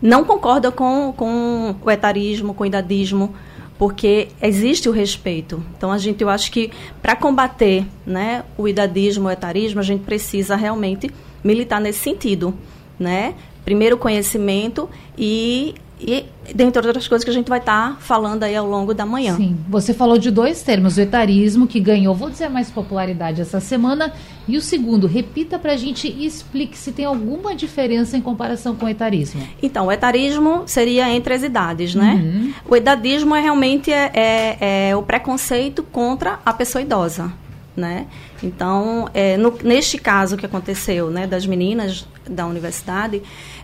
não 0.00 0.24
concorda 0.24 0.70
com, 0.70 1.12
com 1.16 1.74
o 1.82 1.90
etarismo, 1.90 2.54
com 2.54 2.62
o 2.62 2.66
idadismo, 2.66 3.34
porque 3.78 4.28
existe 4.42 4.88
o 4.88 4.92
respeito. 4.92 5.62
Então, 5.76 5.92
a 5.92 5.98
gente, 5.98 6.22
eu 6.22 6.28
acho 6.28 6.50
que 6.50 6.70
para 7.00 7.14
combater 7.14 7.86
né, 8.04 8.44
o 8.56 8.66
idadismo, 8.66 9.28
o 9.28 9.30
etarismo, 9.30 9.80
a 9.80 9.84
gente 9.84 10.02
precisa 10.04 10.56
realmente 10.56 11.10
militar 11.42 11.80
nesse 11.80 12.00
sentido, 12.00 12.54
né? 12.98 13.34
Primeiro, 13.64 13.96
conhecimento 13.96 14.88
e 15.16 15.74
e 16.00 16.26
dentre 16.54 16.86
outras 16.86 17.08
coisas 17.08 17.24
que 17.24 17.30
a 17.30 17.34
gente 17.34 17.48
vai 17.48 17.58
estar 17.58 17.94
tá 17.94 17.96
falando 18.00 18.44
aí 18.44 18.54
ao 18.54 18.66
longo 18.66 18.94
da 18.94 19.04
manhã. 19.04 19.36
Sim, 19.36 19.58
você 19.68 19.92
falou 19.92 20.16
de 20.16 20.30
dois 20.30 20.62
termos, 20.62 20.96
o 20.96 21.00
etarismo, 21.00 21.66
que 21.66 21.80
ganhou, 21.80 22.14
vou 22.14 22.30
dizer, 22.30 22.48
mais 22.48 22.70
popularidade 22.70 23.40
essa 23.40 23.60
semana, 23.60 24.12
e 24.46 24.56
o 24.56 24.62
segundo, 24.62 25.06
repita 25.06 25.58
para 25.58 25.72
a 25.72 25.76
gente 25.76 26.08
e 26.08 26.24
explique 26.24 26.78
se 26.78 26.92
tem 26.92 27.04
alguma 27.04 27.54
diferença 27.54 28.16
em 28.16 28.20
comparação 28.20 28.76
com 28.76 28.86
o 28.86 28.88
etarismo. 28.88 29.42
Então, 29.62 29.86
o 29.86 29.92
etarismo 29.92 30.62
seria 30.66 31.10
entre 31.10 31.34
as 31.34 31.42
idades, 31.42 31.94
né? 31.94 32.14
Uhum. 32.14 32.54
O 32.70 32.76
idadismo 32.76 33.34
é 33.34 33.40
realmente 33.40 33.90
é, 33.90 34.10
é, 34.14 34.88
é 34.90 34.96
o 34.96 35.02
preconceito 35.02 35.82
contra 35.82 36.38
a 36.44 36.52
pessoa 36.52 36.80
idosa. 36.82 37.32
Né? 37.76 38.08
Então, 38.42 39.08
é, 39.14 39.36
no, 39.36 39.56
neste 39.62 39.98
caso 39.98 40.36
que 40.36 40.44
aconteceu, 40.44 41.10
né, 41.10 41.28
das 41.28 41.46
meninas 41.46 42.08
da 42.28 42.44
universidade, 42.44 43.22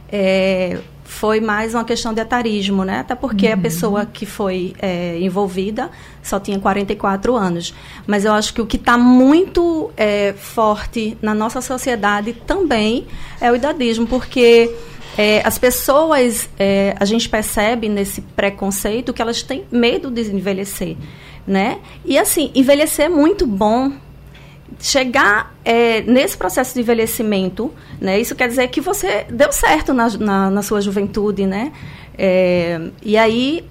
é, 0.09 0.79
foi 1.15 1.41
mais 1.41 1.75
uma 1.75 1.85
questão 1.85 2.13
de 2.13 2.21
etarismo, 2.21 2.85
né? 2.85 2.99
Até 2.99 3.15
porque 3.15 3.47
uhum. 3.47 3.55
a 3.55 3.57
pessoa 3.57 4.07
que 4.07 4.27
foi 4.27 4.75
é, 4.81 5.17
envolvida 5.21 5.89
só 6.23 6.41
tinha 6.41 6.59
44 6.59 7.37
anos. 7.37 7.73
Mas 8.07 8.25
eu 8.25 8.33
acho 8.33 8.53
que 8.53 8.61
o 8.61 8.67
que 8.67 8.77
está 8.77 8.99
muito 8.99 9.93
é, 9.97 10.35
forte 10.37 11.17
na 11.23 11.33
nossa 11.33 11.61
sociedade 11.61 12.33
também 12.33 13.07
é 13.41 13.51
o 13.51 13.55
idadismo, 13.55 14.07
porque 14.07 14.75
é, 15.17 15.41
as 15.45 15.57
pessoas, 15.57 16.49
é, 16.59 16.97
a 16.99 17.05
gente 17.05 17.29
percebe 17.29 17.89
nesse 17.89 18.21
preconceito 18.21 19.13
que 19.13 19.23
elas 19.23 19.41
têm 19.43 19.65
medo 19.71 20.11
de 20.11 20.23
envelhecer, 20.23 20.97
né? 21.47 21.79
E 22.05 22.19
assim, 22.19 22.51
envelhecer 22.55 23.07
é 23.07 23.09
muito 23.09 23.47
bom, 23.47 23.93
chegar 24.81 25.55
é, 25.65 26.03
nesse 26.03 26.37
processo 26.37 26.75
de 26.75 26.81
envelhecimento, 26.81 27.73
né, 28.01 28.19
isso 28.19 28.35
quer 28.35 28.49
dizer 28.49 28.69
que 28.69 28.81
você 28.81 29.27
deu 29.31 29.53
certo 29.53 29.93
na, 29.93 30.09
na, 30.19 30.51
na 30.51 30.63
sua 30.63 30.81
juventude, 30.81 31.47
né? 31.47 31.73
É, 32.17 32.81
e 33.03 33.17
aí, 33.17 33.65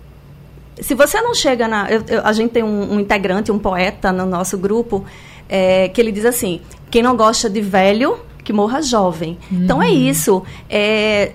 se 0.81 0.93
você 0.93 1.21
não 1.21 1.33
chega 1.33 1.67
na... 1.67 1.89
Eu, 1.89 2.03
eu, 2.07 2.21
a 2.25 2.33
gente 2.33 2.51
tem 2.51 2.63
um, 2.63 2.93
um, 2.93 2.99
integrante, 2.99 3.51
um 3.51 3.59
poeta 3.59 4.11
no 4.11 4.25
nosso 4.25 4.57
grupo, 4.57 5.05
é, 5.47 5.89
que 5.89 5.99
ele 5.99 6.11
diz 6.11 6.25
assim, 6.25 6.61
quem 6.89 7.01
não 7.01 7.15
gosta 7.15 7.49
de 7.49 7.61
velho, 7.61 8.19
que 8.43 8.51
morra 8.51 8.81
jovem. 8.81 9.37
Então 9.51 9.81
é 9.81 9.87
uhum. 9.87 9.93
isso. 9.93 10.43
É, 10.69 11.33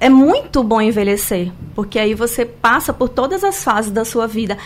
é 0.00 0.08
muito 0.08 0.62
bom 0.62 0.80
envelhecer, 0.80 1.52
porque 1.74 1.98
aí 1.98 2.14
você 2.14 2.44
passa 2.44 2.92
por 2.92 3.08
todas 3.08 3.42
as 3.42 3.64
fases 3.64 3.90
da 3.90 4.04
sua 4.04 4.26
vida. 4.26 4.56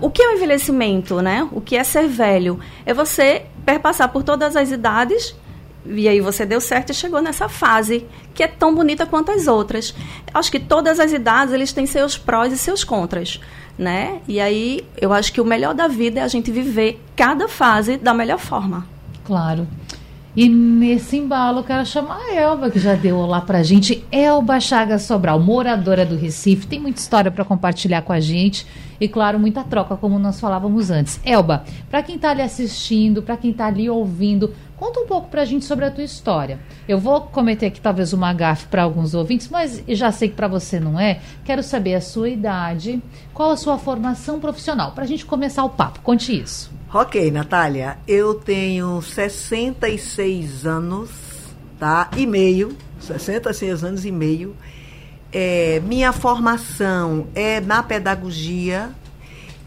O 0.00 0.10
que 0.10 0.22
é 0.22 0.28
o 0.28 0.36
envelhecimento, 0.36 1.20
né? 1.20 1.46
O 1.52 1.60
que 1.60 1.76
é 1.76 1.84
ser 1.84 2.08
velho? 2.08 2.58
É 2.86 2.94
você 2.94 3.46
perpassar 3.64 4.10
por 4.10 4.22
todas 4.22 4.56
as 4.56 4.70
idades 4.70 5.34
e 5.84 6.08
aí 6.08 6.20
você 6.20 6.44
deu 6.44 6.60
certo 6.60 6.90
e 6.90 6.94
chegou 6.94 7.20
nessa 7.20 7.48
fase 7.48 8.06
que 8.34 8.42
é 8.42 8.46
tão 8.46 8.74
bonita 8.74 9.06
quanto 9.06 9.32
as 9.32 9.46
outras. 9.46 9.94
Acho 10.32 10.50
que 10.50 10.60
todas 10.60 10.98
as 11.00 11.12
idades 11.12 11.52
eles 11.52 11.72
têm 11.72 11.86
seus 11.86 12.16
prós 12.16 12.52
e 12.52 12.58
seus 12.58 12.84
contras, 12.84 13.40
né? 13.78 14.20
E 14.26 14.40
aí 14.40 14.86
eu 14.96 15.12
acho 15.12 15.32
que 15.32 15.40
o 15.40 15.44
melhor 15.44 15.74
da 15.74 15.88
vida 15.88 16.20
é 16.20 16.22
a 16.22 16.28
gente 16.28 16.50
viver 16.50 17.02
cada 17.16 17.48
fase 17.48 17.96
da 17.96 18.14
melhor 18.14 18.38
forma. 18.38 18.86
Claro. 19.24 19.66
E 20.36 20.48
nesse 20.48 21.16
embalo, 21.16 21.64
quero 21.64 21.84
chamar 21.84 22.16
a 22.16 22.34
Elba, 22.34 22.70
que 22.70 22.78
já 22.78 22.94
deu 22.94 23.16
olá 23.16 23.40
pra 23.40 23.64
gente. 23.64 24.04
Elba 24.12 24.60
Chagas 24.60 25.02
Sobral, 25.02 25.40
moradora 25.40 26.06
do 26.06 26.14
Recife, 26.14 26.68
tem 26.68 26.78
muita 26.78 27.00
história 27.00 27.32
para 27.32 27.44
compartilhar 27.44 28.02
com 28.02 28.12
a 28.12 28.20
gente 28.20 28.64
e, 29.00 29.08
claro, 29.08 29.40
muita 29.40 29.64
troca, 29.64 29.96
como 29.96 30.20
nós 30.20 30.38
falávamos 30.38 30.88
antes. 30.88 31.20
Elba, 31.24 31.64
para 31.90 32.00
quem 32.00 32.14
está 32.14 32.30
ali 32.30 32.42
assistindo, 32.42 33.22
para 33.22 33.36
quem 33.36 33.50
está 33.50 33.66
ali 33.66 33.90
ouvindo, 33.90 34.54
conta 34.76 35.00
um 35.00 35.06
pouco 35.06 35.28
para 35.28 35.42
a 35.42 35.44
gente 35.44 35.64
sobre 35.64 35.84
a 35.84 35.90
tua 35.90 36.04
história. 36.04 36.60
Eu 36.86 37.00
vou 37.00 37.22
cometer 37.22 37.66
aqui 37.66 37.80
talvez 37.80 38.12
uma 38.12 38.32
gafe 38.32 38.66
para 38.66 38.84
alguns 38.84 39.14
ouvintes, 39.14 39.48
mas 39.48 39.82
já 39.88 40.12
sei 40.12 40.28
que 40.28 40.36
para 40.36 40.46
você 40.46 40.78
não 40.78 41.00
é. 41.00 41.18
Quero 41.44 41.62
saber 41.62 41.96
a 41.96 42.00
sua 42.00 42.28
idade, 42.28 43.02
qual 43.34 43.50
a 43.50 43.56
sua 43.56 43.78
formação 43.78 44.38
profissional, 44.38 44.92
para 44.92 45.02
a 45.02 45.08
gente 45.08 45.26
começar 45.26 45.64
o 45.64 45.70
papo. 45.70 46.00
Conte 46.02 46.40
isso. 46.40 46.79
Ok, 46.92 47.30
Natália, 47.30 47.98
eu 48.04 48.34
tenho 48.34 49.00
66 49.00 50.66
anos, 50.66 51.08
tá? 51.78 52.10
E 52.16 52.26
meio, 52.26 52.76
66 52.98 53.84
anos 53.84 54.04
e 54.04 54.10
meio. 54.10 54.56
É, 55.32 55.80
minha 55.86 56.12
formação 56.12 57.28
é 57.32 57.60
na 57.60 57.80
pedagogia. 57.80 58.90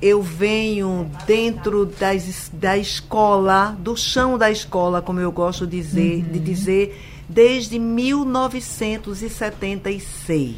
Eu 0.01 0.22
venho 0.22 1.10
dentro 1.25 1.86
das, 1.86 2.51
da 2.51 2.77
escola, 2.77 3.74
do 3.80 3.96
chão 3.96 4.38
da 4.38 4.51
escola, 4.51 5.01
como 5.01 5.22
eu 5.22 5.32
gosto 5.32 5.65
de 5.65 5.77
dizer, 5.77 6.25
uhum. 6.25 6.30
de 6.30 6.39
dizer 6.39 7.01
desde 7.30 7.80
1976, 7.80 10.56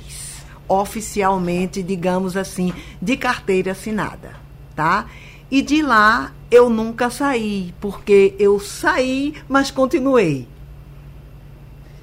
oficialmente, 0.68 1.84
digamos 1.84 2.36
assim, 2.36 2.74
de 3.00 3.16
carteira 3.16 3.74
assinada, 3.74 4.32
tá? 4.76 5.06
E 5.50 5.62
de 5.62 5.82
lá 5.82 6.32
eu 6.50 6.70
nunca 6.70 7.10
saí, 7.10 7.74
porque 7.80 8.36
eu 8.40 8.60
saí, 8.60 9.34
mas 9.48 9.72
continuei. 9.72 10.48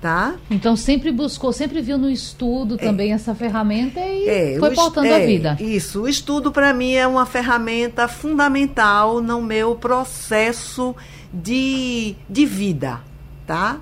Tá? 0.01 0.35
Então 0.51 0.75
sempre 0.75 1.13
buscou, 1.13 1.53
sempre 1.53 1.81
viu 1.81 1.97
no 1.97 2.11
estudo 2.11 2.75
é. 2.75 2.79
também 2.79 3.13
essa 3.13 3.37
ferramenta 3.37 4.01
e 4.01 4.29
é, 4.29 4.57
foi 4.59 4.75
pautando 4.75 5.07
é, 5.07 5.23
a 5.23 5.25
vida. 5.25 5.57
Isso, 5.61 6.03
o 6.03 6.09
estudo 6.09 6.51
para 6.51 6.75
mim 6.75 6.95
é 6.95 7.07
uma 7.07 7.25
ferramenta 7.25 8.09
fundamental 8.09 9.23
no 9.23 9.41
meu 9.41 9.77
processo 9.77 10.93
de, 11.33 12.17
de 12.29 12.45
vida, 12.45 13.01
tá? 13.47 13.79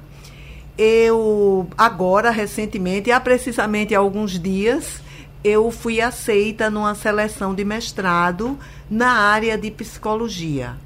Eu 0.76 1.66
agora 1.76 2.30
recentemente, 2.30 3.10
há 3.10 3.18
precisamente 3.18 3.94
alguns 3.94 4.38
dias, 4.38 5.02
eu 5.42 5.70
fui 5.70 6.00
aceita 6.00 6.68
numa 6.68 6.94
seleção 6.94 7.54
de 7.54 7.64
mestrado 7.64 8.58
na 8.90 9.12
área 9.12 9.56
de 9.56 9.70
psicologia, 9.70 10.76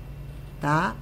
tá? 0.61 0.95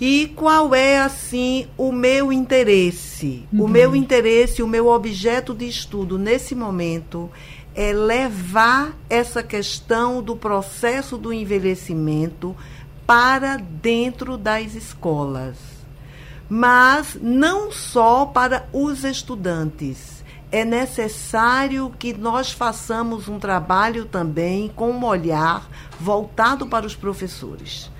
E 0.00 0.32
qual 0.34 0.74
é 0.74 0.98
assim 0.98 1.66
o 1.76 1.92
meu 1.92 2.32
interesse? 2.32 3.46
Uhum. 3.52 3.64
O 3.64 3.68
meu 3.68 3.94
interesse, 3.94 4.62
o 4.62 4.66
meu 4.68 4.88
objeto 4.88 5.54
de 5.54 5.68
estudo 5.68 6.18
nesse 6.18 6.54
momento 6.54 7.30
é 7.74 7.92
levar 7.92 8.96
essa 9.08 9.42
questão 9.42 10.22
do 10.22 10.36
processo 10.36 11.16
do 11.16 11.32
envelhecimento 11.32 12.56
para 13.06 13.56
dentro 13.56 14.36
das 14.36 14.74
escolas. 14.74 15.56
Mas 16.48 17.16
não 17.20 17.72
só 17.72 18.26
para 18.26 18.68
os 18.72 19.04
estudantes 19.04 20.13
é 20.54 20.64
necessário 20.64 21.92
que 21.98 22.14
nós 22.14 22.52
façamos 22.52 23.28
um 23.28 23.40
trabalho 23.40 24.04
também 24.04 24.70
com 24.76 24.92
um 24.92 25.04
olhar 25.04 25.68
voltado 25.98 26.68
para 26.68 26.86
os 26.86 26.94
professores. 26.94 27.90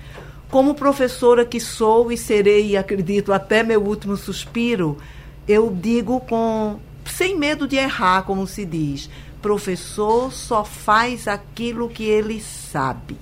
Como 0.49 0.73
professora 0.73 1.43
que 1.43 1.59
sou 1.59 2.13
e 2.13 2.17
serei, 2.17 2.77
acredito, 2.77 3.33
até 3.33 3.61
meu 3.61 3.83
último 3.83 4.15
suspiro, 4.15 4.97
eu 5.45 5.69
digo 5.69 6.21
com 6.21 6.79
sem 7.03 7.37
medo 7.37 7.67
de 7.67 7.75
errar, 7.75 8.23
como 8.23 8.47
se 8.47 8.63
diz, 8.63 9.09
professor 9.41 10.31
só 10.31 10.63
faz 10.63 11.27
aquilo 11.27 11.89
que 11.89 12.05
ele 12.05 12.39
sabe. 12.39 13.17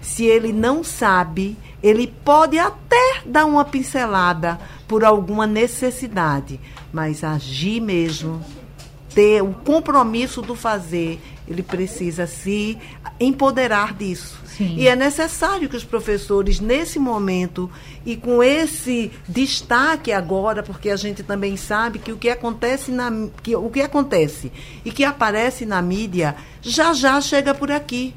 Se 0.00 0.24
ele 0.24 0.54
não 0.54 0.82
sabe, 0.82 1.54
ele 1.82 2.06
pode 2.24 2.58
até 2.58 3.20
dar 3.26 3.44
uma 3.44 3.66
pincelada 3.66 4.58
por 4.88 5.04
alguma 5.04 5.46
necessidade, 5.46 6.58
mas 6.92 7.24
agir 7.24 7.80
mesmo, 7.80 8.44
ter 9.14 9.42
o 9.42 9.52
compromisso 9.52 10.42
do 10.42 10.54
fazer, 10.54 11.20
ele 11.46 11.62
precisa 11.62 12.26
se 12.26 12.78
empoderar 13.18 13.94
disso. 13.94 14.40
Sim. 14.46 14.76
E 14.76 14.86
é 14.86 14.94
necessário 14.94 15.68
que 15.68 15.76
os 15.76 15.84
professores, 15.84 16.60
nesse 16.60 16.98
momento, 16.98 17.70
e 18.04 18.16
com 18.16 18.42
esse 18.42 19.10
destaque 19.26 20.12
agora, 20.12 20.62
porque 20.62 20.90
a 20.90 20.96
gente 20.96 21.22
também 21.22 21.56
sabe 21.56 21.98
que 21.98 22.12
o 22.12 22.16
que 22.16 22.28
acontece, 22.28 22.90
na, 22.90 23.10
que, 23.42 23.56
o 23.56 23.70
que 23.70 23.80
acontece 23.80 24.52
e 24.84 24.90
que 24.90 25.04
aparece 25.04 25.64
na 25.64 25.80
mídia 25.80 26.36
já 26.60 26.92
já 26.92 27.20
chega 27.20 27.54
por 27.54 27.70
aqui. 27.70 28.14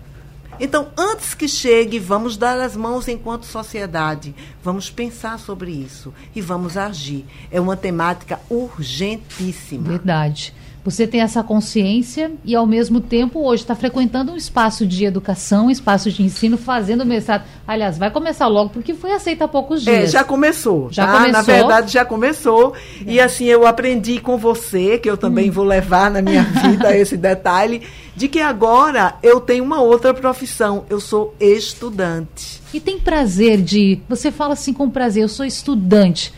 Então, 0.60 0.88
antes 0.98 1.34
que 1.34 1.48
chegue, 1.48 2.00
vamos 2.00 2.38
dar 2.38 2.60
as 2.60 2.76
mãos 2.76 3.08
enquanto 3.08 3.46
sociedade, 3.46 4.34
vamos 4.64 4.90
pensar 4.90 5.40
sobre 5.40 5.72
isso 5.72 6.14
e 6.36 6.42
vamos 6.42 6.78
agir. 6.78 7.26
É 7.52 7.60
uma 7.60 7.76
temática 7.76 8.40
urgentíssima. 8.50 9.90
Verdade. 9.90 10.54
Você 10.86 11.08
tem 11.08 11.22
essa 11.22 11.42
consciência 11.42 12.32
e, 12.46 12.56
ao 12.56 12.68
mesmo 12.68 13.02
tempo, 13.02 13.40
hoje 13.40 13.64
está 13.64 13.74
frequentando 13.74 14.32
um 14.32 14.38
espaço 14.38 14.86
de 14.86 15.04
educação, 15.04 15.66
um 15.66 15.72
espaço 15.72 16.12
de 16.12 16.22
ensino, 16.22 16.60
fazendo 16.60 17.04
mestrado. 17.04 17.44
Aliás, 17.68 17.98
vai 17.98 18.12
começar 18.12 18.46
logo, 18.46 18.70
porque 18.70 18.94
foi 18.94 19.12
aceita 19.12 19.46
há 19.46 19.48
poucos 19.48 19.82
é, 19.88 19.92
dias. 19.92 20.10
É, 20.10 20.12
já 20.12 20.24
começou. 20.24 20.90
Já 20.92 21.08
tá? 21.08 21.14
começou? 21.14 21.34
Na 21.34 21.42
verdade, 21.42 21.92
já 21.92 22.06
começou. 22.06 22.76
É. 23.04 23.14
E, 23.14 23.20
assim, 23.20 23.46
eu 23.46 23.66
aprendi 23.66 24.20
com 24.20 24.38
você, 24.38 25.00
que 25.00 25.10
eu 25.10 25.18
também 25.18 25.50
hum. 25.50 25.54
vou 25.54 25.66
levar 25.66 26.12
na 26.12 26.22
minha 26.22 26.44
vida 26.70 26.96
esse 26.96 27.18
detalhe, 27.18 27.82
de 28.16 28.28
que 28.28 28.40
agora 28.40 29.16
eu 29.24 29.42
tenho 29.42 29.64
uma 29.64 29.82
outra 29.82 30.14
profissão. 30.14 30.86
Eu 30.88 31.00
sou 31.00 31.34
estudante. 31.40 32.62
E 32.72 32.80
tem 32.80 33.00
prazer 33.00 33.60
de. 33.60 34.02
Você 34.08 34.32
fala 34.32 34.54
assim 34.54 34.72
com 34.72 34.88
prazer, 34.88 35.24
eu 35.24 35.30
sou 35.30 35.48
estudante. 35.48 36.32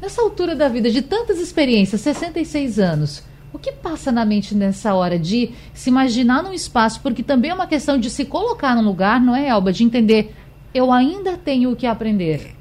Nessa 0.00 0.22
altura 0.22 0.54
da 0.54 0.68
vida, 0.68 0.88
de 0.88 1.02
tantas 1.02 1.40
experiências, 1.40 2.00
66 2.02 2.78
anos 2.78 3.27
O 3.52 3.58
que 3.58 3.72
passa 3.72 4.12
na 4.12 4.24
mente 4.24 4.54
nessa 4.54 4.94
hora 4.94 5.18
de 5.18 5.50
se 5.72 5.88
imaginar 5.88 6.42
num 6.42 6.52
espaço, 6.52 7.00
porque 7.00 7.22
também 7.22 7.50
é 7.50 7.54
uma 7.54 7.66
questão 7.66 7.98
de 7.98 8.10
se 8.10 8.24
colocar 8.24 8.74
num 8.76 8.84
lugar, 8.84 9.20
não 9.20 9.34
é, 9.34 9.48
Elba? 9.48 9.72
De 9.72 9.84
entender, 9.84 10.34
eu 10.74 10.92
ainda 10.92 11.36
tenho 11.36 11.72
o 11.72 11.76
que 11.76 11.86
aprender. 11.86 12.54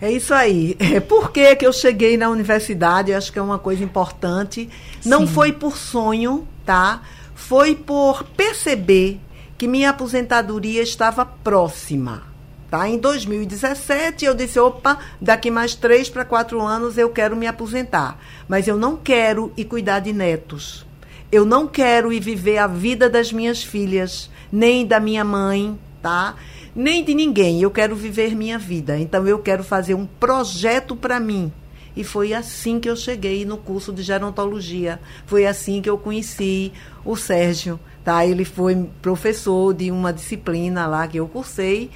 É 0.00 0.10
isso 0.10 0.34
aí. 0.34 0.76
É, 0.78 1.00
por 1.00 1.30
que, 1.30 1.56
que 1.56 1.66
eu 1.66 1.72
cheguei 1.72 2.16
na 2.16 2.28
universidade? 2.28 3.12
Acho 3.12 3.32
que 3.32 3.38
é 3.38 3.42
uma 3.42 3.58
coisa 3.58 3.84
importante. 3.84 4.68
Não 5.04 5.20
Sim. 5.20 5.32
foi 5.32 5.52
por 5.52 5.76
sonho, 5.76 6.46
tá? 6.64 7.02
Foi 7.34 7.74
por 7.74 8.24
perceber 8.24 9.20
que 9.56 9.66
minha 9.66 9.90
aposentadoria 9.90 10.82
estava 10.82 11.24
próxima. 11.24 12.33
Tá? 12.74 12.88
Em 12.88 12.98
2017, 12.98 14.24
eu 14.24 14.34
disse: 14.34 14.58
opa, 14.58 14.98
daqui 15.20 15.48
mais 15.48 15.76
três 15.76 16.10
para 16.10 16.24
quatro 16.24 16.60
anos 16.60 16.98
eu 16.98 17.08
quero 17.08 17.36
me 17.36 17.46
aposentar. 17.46 18.18
Mas 18.48 18.66
eu 18.66 18.76
não 18.76 18.96
quero 18.96 19.52
ir 19.56 19.66
cuidar 19.66 20.00
de 20.00 20.12
netos. 20.12 20.84
Eu 21.30 21.44
não 21.44 21.68
quero 21.68 22.12
ir 22.12 22.18
viver 22.18 22.58
a 22.58 22.66
vida 22.66 23.08
das 23.08 23.32
minhas 23.32 23.62
filhas, 23.62 24.28
nem 24.50 24.84
da 24.84 24.98
minha 24.98 25.22
mãe, 25.22 25.78
tá? 26.02 26.34
Nem 26.74 27.04
de 27.04 27.14
ninguém. 27.14 27.62
Eu 27.62 27.70
quero 27.70 27.94
viver 27.94 28.34
minha 28.34 28.58
vida. 28.58 28.98
Então 28.98 29.24
eu 29.24 29.38
quero 29.38 29.62
fazer 29.62 29.94
um 29.94 30.04
projeto 30.04 30.96
para 30.96 31.20
mim. 31.20 31.52
E 31.94 32.02
foi 32.02 32.34
assim 32.34 32.80
que 32.80 32.90
eu 32.90 32.96
cheguei 32.96 33.44
no 33.44 33.56
curso 33.56 33.92
de 33.92 34.02
gerontologia. 34.02 34.98
Foi 35.26 35.46
assim 35.46 35.80
que 35.80 35.88
eu 35.88 35.96
conheci 35.96 36.72
o 37.04 37.14
Sérgio, 37.14 37.78
tá? 38.02 38.26
Ele 38.26 38.44
foi 38.44 38.88
professor 39.00 39.72
de 39.72 39.92
uma 39.92 40.12
disciplina 40.12 40.88
lá 40.88 41.06
que 41.06 41.20
eu 41.20 41.28
cursei 41.28 41.88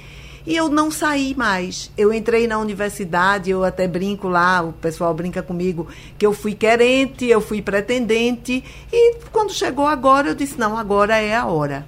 e 0.49 0.55
eu 0.55 0.67
não 0.67 0.89
saí 0.89 1.35
mais. 1.37 1.91
Eu 1.95 2.11
entrei 2.11 2.47
na 2.47 2.57
universidade, 2.57 3.51
eu 3.51 3.63
até 3.63 3.87
brinco 3.87 4.27
lá, 4.27 4.63
o 4.63 4.73
pessoal 4.73 5.13
brinca 5.13 5.43
comigo, 5.43 5.87
que 6.17 6.25
eu 6.25 6.33
fui 6.33 6.55
querente, 6.55 7.27
eu 7.27 7.39
fui 7.39 7.61
pretendente. 7.61 8.63
E 8.91 9.17
quando 9.31 9.53
chegou 9.53 9.85
agora, 9.85 10.29
eu 10.29 10.33
disse: 10.33 10.59
não, 10.59 10.75
agora 10.75 11.17
é 11.17 11.35
a 11.35 11.45
hora. 11.45 11.85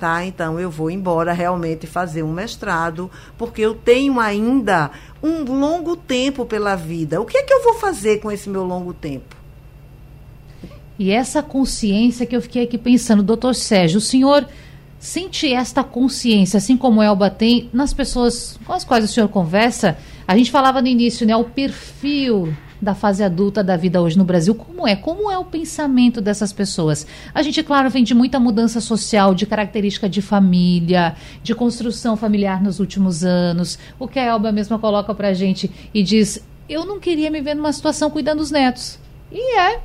Tá? 0.00 0.24
Então 0.24 0.58
eu 0.58 0.70
vou 0.70 0.90
embora 0.90 1.34
realmente 1.34 1.86
fazer 1.86 2.22
um 2.22 2.32
mestrado, 2.32 3.10
porque 3.36 3.60
eu 3.60 3.74
tenho 3.74 4.18
ainda 4.18 4.90
um 5.22 5.44
longo 5.44 5.94
tempo 5.94 6.46
pela 6.46 6.74
vida. 6.74 7.20
O 7.20 7.26
que 7.26 7.36
é 7.36 7.42
que 7.42 7.52
eu 7.52 7.62
vou 7.62 7.74
fazer 7.74 8.18
com 8.18 8.32
esse 8.32 8.48
meu 8.48 8.64
longo 8.64 8.94
tempo? 8.94 9.36
E 10.98 11.10
essa 11.10 11.42
consciência 11.42 12.24
que 12.24 12.34
eu 12.34 12.40
fiquei 12.40 12.62
aqui 12.62 12.78
pensando, 12.78 13.22
doutor 13.22 13.54
Sérgio, 13.54 13.98
o 13.98 14.00
senhor 14.00 14.48
sente 15.04 15.52
esta 15.52 15.84
consciência, 15.84 16.56
assim 16.56 16.78
como 16.78 17.02
Elba 17.02 17.28
tem, 17.28 17.68
nas 17.74 17.92
pessoas 17.92 18.58
com 18.64 18.72
as 18.72 18.84
quais 18.84 19.04
o 19.04 19.08
senhor 19.08 19.28
conversa? 19.28 19.98
A 20.26 20.34
gente 20.34 20.50
falava 20.50 20.80
no 20.80 20.88
início, 20.88 21.26
né, 21.26 21.36
o 21.36 21.44
perfil 21.44 22.54
da 22.80 22.94
fase 22.94 23.22
adulta 23.22 23.62
da 23.62 23.76
vida 23.76 24.00
hoje 24.00 24.16
no 24.16 24.24
Brasil, 24.24 24.54
como 24.54 24.88
é? 24.88 24.96
Como 24.96 25.30
é 25.30 25.36
o 25.36 25.44
pensamento 25.44 26.22
dessas 26.22 26.54
pessoas? 26.54 27.06
A 27.34 27.42
gente, 27.42 27.62
claro, 27.62 27.90
vem 27.90 28.02
de 28.02 28.14
muita 28.14 28.40
mudança 28.40 28.80
social, 28.80 29.34
de 29.34 29.44
característica 29.44 30.08
de 30.08 30.22
família, 30.22 31.14
de 31.42 31.54
construção 31.54 32.16
familiar 32.16 32.62
nos 32.62 32.80
últimos 32.80 33.22
anos. 33.24 33.78
O 33.98 34.08
que 34.08 34.18
a 34.18 34.24
Elba 34.24 34.52
mesma 34.52 34.78
coloca 34.78 35.14
pra 35.14 35.34
gente 35.34 35.70
e 35.92 36.02
diz: 36.02 36.42
eu 36.66 36.86
não 36.86 36.98
queria 36.98 37.30
me 37.30 37.42
ver 37.42 37.54
numa 37.54 37.72
situação 37.74 38.10
cuidando 38.10 38.38
dos 38.38 38.50
netos. 38.50 38.98
E 39.30 39.58
é, 39.58 39.80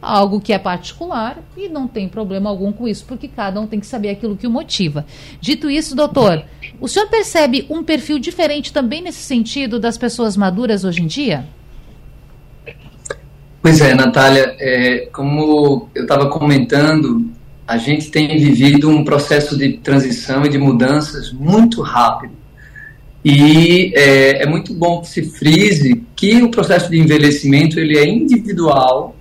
algo 0.00 0.40
que 0.40 0.52
é 0.52 0.58
particular 0.58 1.38
e 1.56 1.68
não 1.68 1.88
tem 1.88 2.08
problema 2.08 2.50
algum 2.50 2.72
com 2.72 2.86
isso, 2.86 3.04
porque 3.06 3.28
cada 3.28 3.60
um 3.60 3.66
tem 3.66 3.80
que 3.80 3.86
saber 3.86 4.10
aquilo 4.10 4.36
que 4.36 4.46
o 4.46 4.50
motiva. 4.50 5.06
Dito 5.40 5.70
isso, 5.70 5.96
doutor, 5.96 6.44
o 6.80 6.88
senhor 6.88 7.08
percebe 7.08 7.66
um 7.70 7.82
perfil 7.82 8.18
diferente 8.18 8.72
também 8.72 9.02
nesse 9.02 9.22
sentido 9.22 9.80
das 9.80 9.96
pessoas 9.96 10.36
maduras 10.36 10.84
hoje 10.84 11.02
em 11.02 11.06
dia? 11.06 11.44
Pois 13.62 13.80
é, 13.80 13.94
Natália, 13.94 14.54
é, 14.60 15.08
como 15.12 15.88
eu 15.94 16.02
estava 16.02 16.28
comentando, 16.28 17.28
a 17.66 17.76
gente 17.78 18.10
tem 18.10 18.28
vivido 18.38 18.88
um 18.88 19.02
processo 19.02 19.58
de 19.58 19.72
transição 19.78 20.44
e 20.44 20.48
de 20.48 20.58
mudanças 20.58 21.32
muito 21.32 21.82
rápido. 21.82 22.34
E 23.24 23.92
é, 23.96 24.44
é 24.44 24.46
muito 24.46 24.72
bom 24.72 25.00
que 25.00 25.08
se 25.08 25.22
frise 25.22 26.04
que 26.14 26.44
o 26.44 26.48
processo 26.48 26.88
de 26.88 27.00
envelhecimento 27.00 27.80
ele 27.80 27.98
é 27.98 28.08
individual 28.08 29.16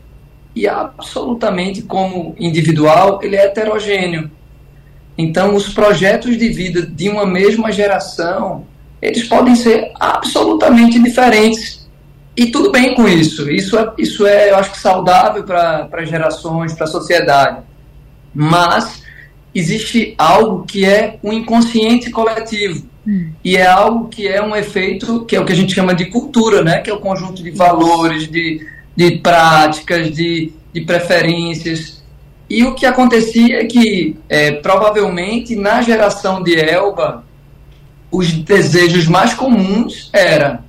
e 0.55 0.67
absolutamente 0.67 1.81
como 1.81 2.33
individual 2.39 3.19
ele 3.21 3.35
é 3.35 3.45
heterogêneo. 3.45 4.31
Então, 5.17 5.55
os 5.55 5.69
projetos 5.69 6.37
de 6.37 6.49
vida 6.49 6.81
de 6.81 7.09
uma 7.09 7.25
mesma 7.25 7.71
geração, 7.71 8.65
eles 9.01 9.23
podem 9.27 9.55
ser 9.55 9.91
absolutamente 9.99 10.99
diferentes. 10.99 11.85
E 12.35 12.47
tudo 12.47 12.71
bem 12.71 12.95
com 12.95 13.07
isso. 13.07 13.49
Isso 13.49 13.77
é, 13.77 13.93
isso 13.97 14.25
é 14.25 14.51
eu 14.51 14.57
acho 14.57 14.71
que 14.71 14.79
saudável 14.79 15.43
para 15.43 16.05
gerações, 16.05 16.73
para 16.73 16.85
a 16.85 16.87
sociedade. 16.87 17.63
Mas 18.33 19.03
existe 19.53 20.13
algo 20.17 20.65
que 20.65 20.85
é 20.85 21.17
um 21.23 21.31
inconsciente 21.31 22.11
coletivo. 22.11 22.85
Hum. 23.07 23.31
E 23.43 23.55
é 23.55 23.65
algo 23.65 24.09
que 24.09 24.27
é 24.27 24.41
um 24.41 24.53
efeito, 24.53 25.23
que 25.25 25.35
é 25.35 25.39
o 25.39 25.45
que 25.45 25.53
a 25.53 25.55
gente 25.55 25.73
chama 25.73 25.95
de 25.95 26.05
cultura, 26.05 26.61
né? 26.61 26.79
que 26.79 26.89
é 26.89 26.93
o 26.93 26.99
conjunto 26.99 27.41
de 27.41 27.51
valores, 27.51 28.27
de, 28.27 28.67
de 28.95 29.17
práticas, 29.17 30.11
de, 30.11 30.53
de 30.73 30.81
preferências. 30.81 32.03
E 32.49 32.63
o 32.63 32.75
que 32.75 32.85
acontecia 32.85 33.61
é 33.61 33.65
que, 33.65 34.17
é, 34.29 34.51
provavelmente, 34.51 35.55
na 35.55 35.81
geração 35.81 36.41
de 36.41 36.55
Elba, 36.55 37.23
os 38.11 38.31
desejos 38.31 39.07
mais 39.07 39.33
comuns 39.33 40.09
era 40.13 40.63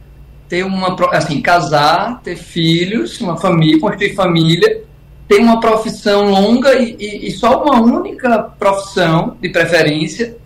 ter 0.49 0.65
uma, 0.65 0.97
assim, 1.12 1.41
casar, 1.41 2.21
ter 2.23 2.37
filhos, 2.37 3.21
uma 3.21 3.37
família, 3.37 3.81
construir 3.81 4.15
família, 4.15 4.83
ter 5.29 5.39
uma 5.39 5.61
profissão 5.61 6.31
longa 6.31 6.75
e, 6.75 6.97
e, 6.99 7.29
e 7.29 7.31
só 7.33 7.62
uma 7.62 7.81
única 7.81 8.39
profissão, 8.59 9.37
de 9.41 9.49
preferência, 9.49 10.37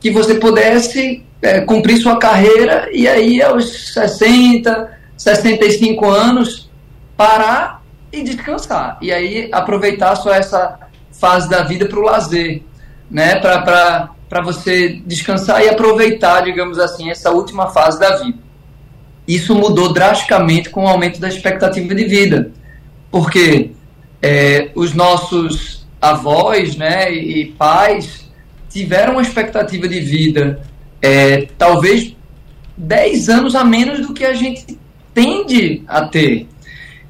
que 0.00 0.10
você 0.10 0.34
pudesse 0.34 1.22
é, 1.40 1.60
cumprir 1.60 1.98
sua 1.98 2.18
carreira 2.18 2.88
e 2.92 3.06
aí 3.06 3.42
aos 3.42 3.92
60, 3.92 4.98
65 5.16 6.06
anos 6.08 6.63
parar 7.16 7.82
e 8.12 8.22
descansar. 8.22 8.98
E 9.00 9.12
aí 9.12 9.48
aproveitar 9.52 10.16
só 10.16 10.32
essa 10.32 10.78
fase 11.12 11.48
da 11.48 11.62
vida 11.62 11.86
para 11.86 11.98
o 11.98 12.02
lazer, 12.02 12.62
né? 13.10 13.36
Para 13.40 14.42
você 14.42 15.00
descansar 15.06 15.62
e 15.62 15.68
aproveitar, 15.68 16.42
digamos 16.42 16.78
assim, 16.78 17.10
essa 17.10 17.30
última 17.30 17.68
fase 17.68 17.98
da 17.98 18.16
vida. 18.16 18.38
Isso 19.26 19.54
mudou 19.54 19.92
drasticamente 19.92 20.68
com 20.70 20.84
o 20.84 20.88
aumento 20.88 21.18
da 21.18 21.28
expectativa 21.28 21.94
de 21.94 22.04
vida, 22.04 22.50
porque 23.10 23.70
é, 24.20 24.70
os 24.74 24.92
nossos 24.92 25.86
avós 26.00 26.76
né, 26.76 27.10
e 27.10 27.46
pais 27.52 28.30
tiveram 28.68 29.14
uma 29.14 29.22
expectativa 29.22 29.88
de 29.88 30.00
vida 30.00 30.62
é, 31.00 31.48
talvez 31.56 32.14
10 32.76 33.28
anos 33.28 33.54
a 33.54 33.64
menos 33.64 34.06
do 34.06 34.12
que 34.12 34.24
a 34.24 34.32
gente 34.32 34.78
tende 35.12 35.82
a 35.86 36.06
ter. 36.06 36.48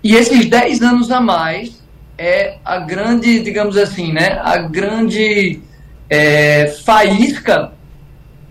E 0.05 0.15
esses 0.15 0.45
10 0.45 0.83
anos 0.83 1.11
a 1.11 1.19
mais 1.19 1.83
é 2.19 2.59
a 2.63 2.79
grande, 2.79 3.41
digamos 3.41 3.79
assim, 3.79 4.13
né, 4.13 4.39
a 4.43 4.59
grande 4.59 5.61
é, 6.11 6.67
faísca 6.85 7.73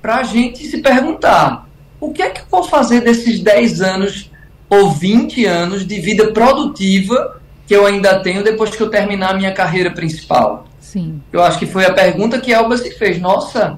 para 0.01 0.17
a 0.17 0.23
gente 0.23 0.65
se 0.65 0.79
perguntar: 0.79 1.69
o 1.99 2.11
que 2.11 2.23
é 2.23 2.31
que 2.31 2.41
eu 2.41 2.45
vou 2.49 2.63
fazer 2.63 3.01
desses 3.01 3.39
10 3.39 3.81
anos 3.81 4.31
ou 4.67 4.89
20 4.89 5.45
anos 5.45 5.85
de 5.85 6.01
vida 6.01 6.31
produtiva 6.31 7.39
que 7.67 7.75
eu 7.75 7.85
ainda 7.85 8.19
tenho 8.19 8.43
depois 8.43 8.75
que 8.75 8.81
eu 8.81 8.89
terminar 8.89 9.29
a 9.29 9.37
minha 9.37 9.51
carreira 9.53 9.91
principal? 9.91 10.65
Sim. 10.79 11.21
Eu 11.31 11.43
acho 11.43 11.59
que 11.59 11.67
foi 11.67 11.85
a 11.85 11.93
pergunta 11.93 12.41
que 12.41 12.51
a 12.51 12.59
Alba 12.59 12.77
se 12.77 12.91
fez. 12.97 13.21
Nossa, 13.21 13.77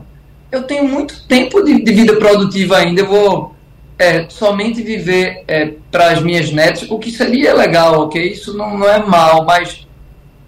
eu 0.50 0.64
tenho 0.64 0.88
muito 0.88 1.28
tempo 1.28 1.62
de, 1.62 1.84
de 1.84 1.94
vida 1.94 2.16
produtiva 2.16 2.78
ainda, 2.78 3.02
eu 3.02 3.08
vou 3.08 3.55
é, 3.98 4.28
somente 4.30 4.82
viver 4.82 5.44
é, 5.48 5.74
para 5.92 6.12
as 6.12 6.22
minhas 6.22 6.52
netas, 6.52 6.90
o 6.90 7.00
que 7.00 7.12
seria 7.12 7.54
legal, 7.54 8.02
ok? 8.02 8.32
Isso 8.32 8.56
não, 8.56 8.78
não 8.78 8.88
é 8.88 9.00
mal, 9.00 9.46
mas 9.46 9.88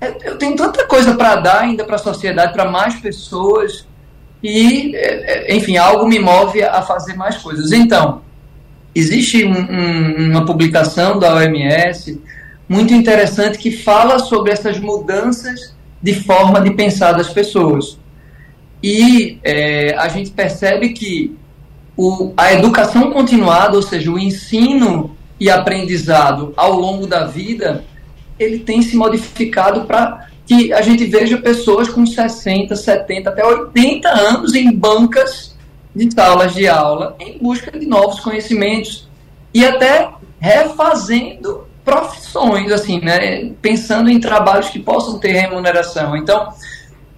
é, 0.01 0.13
eu 0.23 0.38
tenho 0.38 0.55
tanta 0.55 0.86
coisa 0.86 1.15
para 1.15 1.38
dar 1.38 1.62
ainda 1.62 1.83
para 1.83 1.95
a 1.95 1.99
sociedade, 1.99 2.53
para 2.53 2.69
mais 2.69 2.95
pessoas, 2.95 3.88
e, 4.43 4.95
é, 4.95 5.51
é, 5.51 5.55
enfim, 5.55 5.77
algo 5.77 6.07
me 6.07 6.19
move 6.19 6.62
a 6.62 6.81
fazer 6.81 7.15
mais 7.15 7.38
coisas. 7.38 7.71
Então, 7.71 8.21
existe 8.93 9.45
um, 9.45 9.53
um, 9.53 10.31
uma 10.31 10.45
publicação 10.45 11.17
da 11.17 11.36
OMS 11.36 12.21
muito 12.67 12.93
interessante 12.93 13.57
que 13.57 13.71
fala 13.71 14.19
sobre 14.19 14.51
essas 14.51 14.77
mudanças 14.79 15.75
de 16.01 16.13
forma 16.13 16.62
de 16.62 16.71
pensar 16.71 17.13
das 17.13 17.29
pessoas. 17.29 17.97
E 18.83 19.39
é, 19.43 19.95
a 19.97 20.07
gente 20.10 20.31
percebe 20.31 20.89
que 20.89 21.36
o, 21.97 22.31
a 22.38 22.53
educação 22.53 23.12
continuada, 23.12 23.75
ou 23.75 23.81
seja, 23.81 24.12
o 24.12 24.19
ensino 24.19 25.17
e 25.39 25.49
aprendizado 25.49 26.53
ao 26.55 26.73
longo 26.73 27.07
da 27.07 27.25
vida, 27.25 27.83
ele 28.39 28.60
tem 28.60 28.83
se 28.83 28.95
modificado 28.95 29.86
para 29.86 30.27
que 30.45 30.71
a 30.71 30.81
gente 30.81 31.05
veja 31.05 31.38
pessoas 31.39 31.89
com 31.89 32.05
60, 32.05 32.75
70, 32.75 33.29
até 33.29 33.45
80 33.45 34.07
anos 34.07 34.53
em 34.53 34.71
bancas 34.71 35.57
de 35.93 36.13
salas 36.13 36.53
de 36.53 36.67
aula 36.67 37.15
em 37.19 37.39
busca 37.39 37.77
de 37.77 37.86
novos 37.86 38.19
conhecimentos 38.19 39.10
e 39.53 39.65
até 39.65 40.10
refazendo 40.39 41.67
profissões, 41.83 42.71
assim, 42.71 42.99
né? 42.99 43.51
Pensando 43.62 44.10
em 44.10 44.19
trabalhos 44.19 44.69
que 44.69 44.77
possam 44.77 45.17
ter 45.17 45.31
remuneração. 45.31 46.15
Então, 46.15 46.49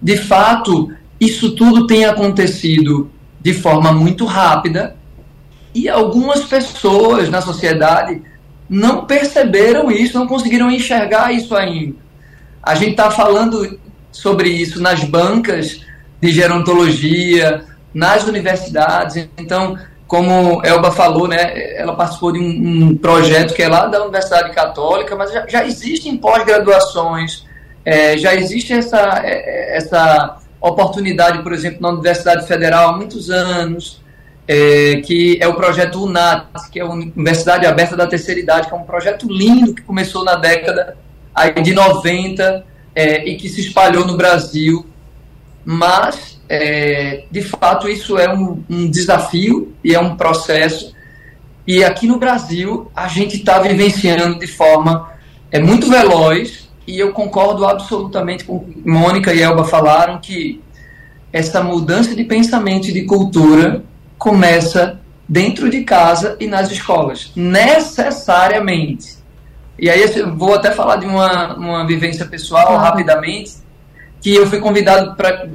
de 0.00 0.16
fato, 0.16 0.90
isso 1.20 1.54
tudo 1.54 1.86
tem 1.86 2.04
acontecido 2.06 3.10
de 3.40 3.54
forma 3.54 3.92
muito 3.92 4.24
rápida 4.24 4.96
e 5.74 5.88
algumas 5.88 6.44
pessoas 6.44 7.28
na 7.28 7.40
sociedade 7.40 8.22
não 8.68 9.04
perceberam 9.04 9.90
isso, 9.90 10.18
não 10.18 10.26
conseguiram 10.26 10.70
enxergar 10.70 11.32
isso 11.32 11.56
ainda. 11.56 11.96
A 12.62 12.74
gente 12.74 12.92
está 12.92 13.10
falando 13.10 13.78
sobre 14.12 14.48
isso 14.48 14.80
nas 14.80 15.02
bancas 15.02 15.80
de 16.20 16.30
gerontologia, 16.30 17.64
nas 17.94 18.26
universidades. 18.26 19.28
Então, 19.38 19.76
como 20.06 20.60
Elba 20.64 20.90
falou, 20.90 21.26
né, 21.26 21.76
ela 21.76 21.94
participou 21.94 22.32
de 22.32 22.38
um, 22.38 22.88
um 22.88 22.96
projeto 22.96 23.54
que 23.54 23.62
é 23.62 23.68
lá 23.68 23.86
da 23.86 24.02
Universidade 24.02 24.52
Católica, 24.52 25.16
mas 25.16 25.32
já, 25.32 25.46
já 25.46 25.64
existem 25.64 26.16
pós-graduações, 26.16 27.46
é, 27.84 28.18
já 28.18 28.34
existe 28.34 28.72
essa, 28.72 29.22
é, 29.24 29.76
essa 29.76 30.38
oportunidade, 30.68 31.42
por 31.42 31.52
exemplo, 31.52 31.80
na 31.80 31.90
Universidade 31.90 32.46
Federal 32.46 32.90
há 32.90 32.96
muitos 32.96 33.30
anos, 33.30 34.00
é, 34.46 34.96
que 35.04 35.38
é 35.40 35.46
o 35.46 35.54
projeto 35.54 36.02
UNAT, 36.02 36.46
que 36.70 36.80
é 36.80 36.82
a 36.82 36.86
Universidade 36.86 37.66
Aberta 37.66 37.96
da 37.96 38.06
Terceira 38.06 38.40
Idade, 38.40 38.68
que 38.68 38.74
é 38.74 38.76
um 38.76 38.82
projeto 38.82 39.26
lindo 39.28 39.74
que 39.74 39.82
começou 39.82 40.24
na 40.24 40.34
década 40.34 40.96
de 41.62 41.72
90 41.72 42.64
é, 42.94 43.28
e 43.28 43.36
que 43.36 43.48
se 43.48 43.60
espalhou 43.60 44.06
no 44.06 44.16
Brasil, 44.16 44.86
mas, 45.64 46.40
é, 46.48 47.24
de 47.30 47.42
fato, 47.42 47.88
isso 47.88 48.18
é 48.18 48.32
um, 48.32 48.62
um 48.68 48.90
desafio 48.90 49.74
e 49.84 49.94
é 49.94 50.00
um 50.00 50.16
processo, 50.16 50.94
e 51.66 51.84
aqui 51.84 52.06
no 52.06 52.18
Brasil 52.18 52.90
a 52.96 53.06
gente 53.06 53.36
está 53.36 53.58
vivenciando 53.60 54.38
de 54.38 54.46
forma 54.46 55.12
é, 55.52 55.60
muito 55.60 55.88
veloz, 55.88 56.69
e 56.90 56.98
eu 56.98 57.12
concordo 57.12 57.64
absolutamente 57.64 58.44
com 58.44 58.66
Mônica 58.84 59.32
e 59.32 59.40
Elba 59.40 59.64
falaram 59.64 60.18
que 60.18 60.60
essa 61.32 61.62
mudança 61.62 62.16
de 62.16 62.24
pensamento 62.24 62.88
e 62.88 62.92
de 62.92 63.04
cultura 63.04 63.84
começa 64.18 65.00
dentro 65.28 65.70
de 65.70 65.84
casa 65.84 66.36
e 66.40 66.48
nas 66.48 66.72
escolas, 66.72 67.30
necessariamente. 67.36 69.18
E 69.78 69.88
aí 69.88 70.02
eu 70.02 70.36
vou 70.36 70.54
até 70.54 70.72
falar 70.72 70.96
de 70.96 71.06
uma, 71.06 71.54
uma 71.54 71.86
vivência 71.86 72.26
pessoal 72.26 72.76
rapidamente, 72.76 73.52
que 74.20 74.34
eu 74.34 74.48
fui 74.48 74.58
convidado 74.58 75.14
pra, 75.14 75.46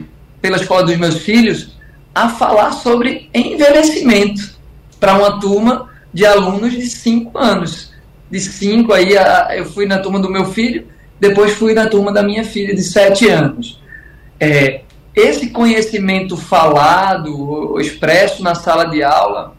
pela 0.42 0.56
escola 0.56 0.84
dos 0.84 0.96
meus 0.96 1.18
filhos 1.18 1.76
a 2.14 2.30
falar 2.30 2.72
sobre 2.72 3.30
envelhecimento 3.34 4.56
para 5.02 5.16
uma 5.16 5.38
turma 5.42 5.90
de 6.14 6.26
alunos 6.26 6.72
de 6.72 6.88
5 6.88 7.38
anos. 7.38 7.94
De 8.32 8.40
5 8.40 8.94
aí 8.94 9.18
a, 9.18 9.50
eu 9.54 9.66
fui 9.66 9.86
na 9.86 10.00
turma 10.00 10.18
do 10.18 10.32
meu 10.32 10.46
filho, 10.46 10.95
depois 11.20 11.54
fui 11.54 11.74
na 11.74 11.88
turma 11.88 12.12
da 12.12 12.24
minha 12.24 12.44
filha 12.44 12.76
de 12.76 12.84
7 12.84 13.30
anos. 13.30 13.82
É, 14.40 14.82
esse 15.16 15.50
conhecimento 15.50 16.36
falado, 16.36 17.80
expresso 17.80 18.44
na 18.44 18.54
sala 18.54 18.86
de 18.86 19.02
aula, 19.02 19.56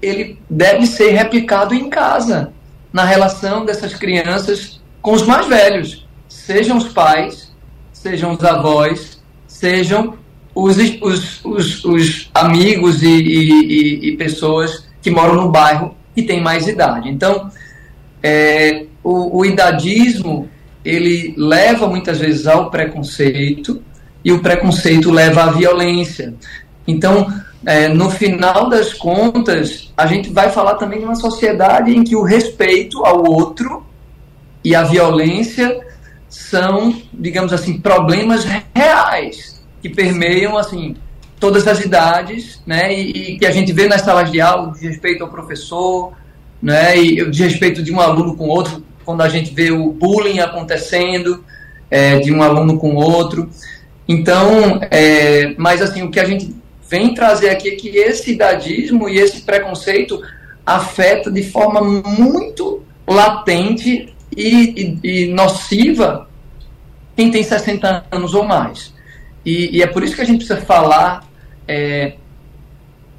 ele 0.00 0.38
deve 0.48 0.86
ser 0.86 1.10
replicado 1.10 1.74
em 1.74 1.90
casa, 1.90 2.52
na 2.92 3.04
relação 3.04 3.64
dessas 3.64 3.94
crianças 3.94 4.80
com 5.02 5.12
os 5.12 5.26
mais 5.26 5.46
velhos, 5.46 6.06
sejam 6.28 6.76
os 6.76 6.88
pais, 6.88 7.54
sejam 7.92 8.32
os 8.32 8.42
avós, 8.42 9.22
sejam 9.46 10.14
os, 10.54 10.76
os, 11.00 11.44
os, 11.44 11.84
os 11.84 12.30
amigos 12.34 13.02
e, 13.02 13.06
e, 13.06 14.08
e, 14.08 14.16
pessoas 14.16 14.88
que 15.00 15.10
moram 15.10 15.34
no 15.34 15.50
bairro 15.50 15.94
e 16.16 16.22
têm 16.22 16.40
mais 16.40 16.66
idade. 16.66 17.08
Então, 17.08 17.50
é, 18.22 18.86
o, 19.02 19.38
o 19.38 19.44
idadismo 19.44 20.48
ele 20.84 21.34
leva 21.36 21.86
muitas 21.86 22.18
vezes 22.18 22.46
ao 22.46 22.70
preconceito, 22.70 23.82
e 24.24 24.32
o 24.32 24.40
preconceito 24.40 25.10
leva 25.10 25.44
à 25.44 25.50
violência. 25.50 26.34
Então, 26.86 27.26
é, 27.64 27.88
no 27.88 28.10
final 28.10 28.68
das 28.68 28.92
contas, 28.92 29.92
a 29.96 30.06
gente 30.06 30.30
vai 30.30 30.50
falar 30.50 30.74
também 30.74 30.98
de 30.98 31.04
uma 31.04 31.14
sociedade 31.14 31.90
em 31.90 32.02
que 32.02 32.16
o 32.16 32.22
respeito 32.22 33.04
ao 33.04 33.24
outro 33.24 33.84
e 34.64 34.74
a 34.74 34.82
violência 34.82 35.80
são, 36.28 36.94
digamos 37.12 37.52
assim, 37.52 37.78
problemas 37.78 38.46
reais 38.74 39.62
que 39.82 39.88
permeiam 39.88 40.56
assim 40.56 40.96
todas 41.38 41.66
as 41.66 41.80
idades, 41.80 42.62
né? 42.66 42.92
E, 42.92 43.34
e 43.34 43.38
que 43.38 43.46
a 43.46 43.50
gente 43.50 43.72
vê 43.72 43.88
nas 43.88 44.02
salas 44.02 44.30
de 44.30 44.40
aula 44.40 44.72
de 44.72 44.86
respeito 44.86 45.24
ao 45.24 45.30
professor, 45.30 46.12
né? 46.62 46.96
E 46.96 47.30
de 47.30 47.42
respeito 47.42 47.82
de 47.82 47.92
um 47.92 48.00
aluno 48.00 48.36
com 48.36 48.46
outro, 48.46 48.84
quando 49.10 49.22
a 49.22 49.28
gente 49.28 49.52
vê 49.52 49.72
o 49.72 49.90
bullying 49.90 50.38
acontecendo 50.38 51.44
é, 51.90 52.20
de 52.20 52.32
um 52.32 52.44
aluno 52.44 52.78
com 52.78 52.94
outro. 52.94 53.50
Então, 54.06 54.78
é, 54.88 55.52
mas 55.58 55.82
assim, 55.82 56.04
o 56.04 56.12
que 56.12 56.20
a 56.20 56.24
gente 56.24 56.54
vem 56.88 57.12
trazer 57.12 57.50
aqui 57.50 57.70
é 57.70 57.74
que 57.74 57.88
esse 57.88 58.30
idadismo 58.30 59.08
e 59.08 59.18
esse 59.18 59.40
preconceito 59.40 60.22
afeta 60.64 61.28
de 61.28 61.42
forma 61.42 61.80
muito 61.82 62.84
latente 63.04 64.14
e, 64.36 64.98
e, 65.02 65.24
e 65.24 65.26
nociva 65.26 66.28
quem 67.16 67.32
tem 67.32 67.42
60 67.42 68.04
anos 68.12 68.32
ou 68.32 68.44
mais. 68.44 68.94
E, 69.44 69.78
e, 69.78 69.82
é 69.82 69.88
por 69.88 70.04
isso 70.04 70.14
que 70.14 70.22
a 70.22 70.24
gente 70.24 70.46
precisa 70.46 70.60
falar 70.60 71.28
é, 71.66 72.12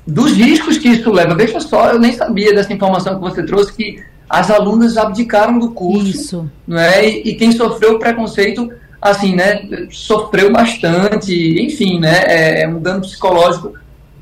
dos 0.07 0.31
riscos 0.31 0.77
que 0.77 0.87
isso 0.87 1.11
leva. 1.11 1.35
Veja 1.35 1.59
só, 1.59 1.89
eu 1.89 1.99
nem 1.99 2.13
sabia 2.13 2.53
dessa 2.53 2.71
informação 2.71 3.15
que 3.15 3.21
você 3.21 3.43
trouxe, 3.43 3.73
que 3.73 4.10
as 4.31 4.49
alunas 4.49 4.97
abdicaram 4.97 5.59
do 5.59 5.71
curso. 5.71 6.09
Isso. 6.09 6.51
Não 6.67 6.79
é? 6.79 7.07
e, 7.07 7.29
e 7.29 7.35
quem 7.35 7.51
sofreu 7.51 7.99
preconceito 7.99 8.71
assim, 9.01 9.35
né, 9.35 9.67
sofreu 9.89 10.51
bastante, 10.51 11.33
enfim, 11.59 11.99
né, 11.99 12.23
é, 12.27 12.61
é 12.61 12.67
um 12.67 12.79
dano 12.79 13.01
psicológico 13.01 13.73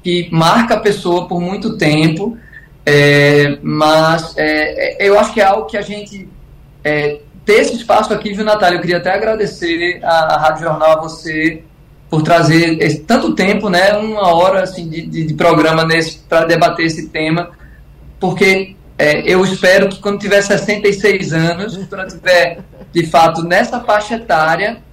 que 0.01 0.29
marca 0.31 0.75
a 0.75 0.79
pessoa 0.79 1.27
por 1.27 1.41
muito 1.41 1.77
tempo, 1.77 2.37
é, 2.85 3.57
mas 3.61 4.33
é, 4.37 5.03
é 5.03 5.09
eu 5.09 5.19
acho 5.19 5.33
que 5.33 5.41
é 5.41 5.43
algo 5.43 5.65
que 5.65 5.75
a 5.75 5.81
gente 5.81 6.29
é, 6.81 7.19
ter 7.45 7.55
esse 7.55 7.75
espaço 7.75 8.13
aqui, 8.13 8.33
viu, 8.33 8.45
Natália? 8.45 8.77
Eu 8.77 8.81
queria 8.81 8.97
até 8.97 9.13
agradecer 9.13 9.99
a, 10.01 10.35
a 10.35 10.37
Rádio 10.39 10.63
Jornal, 10.63 10.91
a 10.91 11.01
você, 11.01 11.61
por 12.09 12.21
trazer 12.21 12.81
esse, 12.81 12.99
tanto 13.01 13.35
tempo, 13.35 13.69
né, 13.69 13.91
uma 13.97 14.33
hora 14.33 14.63
assim, 14.63 14.87
de, 14.87 15.01
de, 15.01 15.25
de 15.25 15.33
programa 15.33 15.85
para 16.29 16.45
debater 16.45 16.85
esse 16.85 17.09
tema, 17.09 17.51
porque 18.17 18.75
é, 18.99 19.21
eu 19.25 19.45
espero 19.45 19.87
que 19.87 19.97
quando 19.99 20.19
tiver 20.19 20.41
66 20.41 21.31
anos, 21.31 21.77
quando 21.87 22.01
eu 22.01 22.07
tiver 22.09 22.59
de 22.91 23.05
fato, 23.05 23.43
nessa 23.43 23.79
faixa 23.79 24.15
etária, 24.15 24.83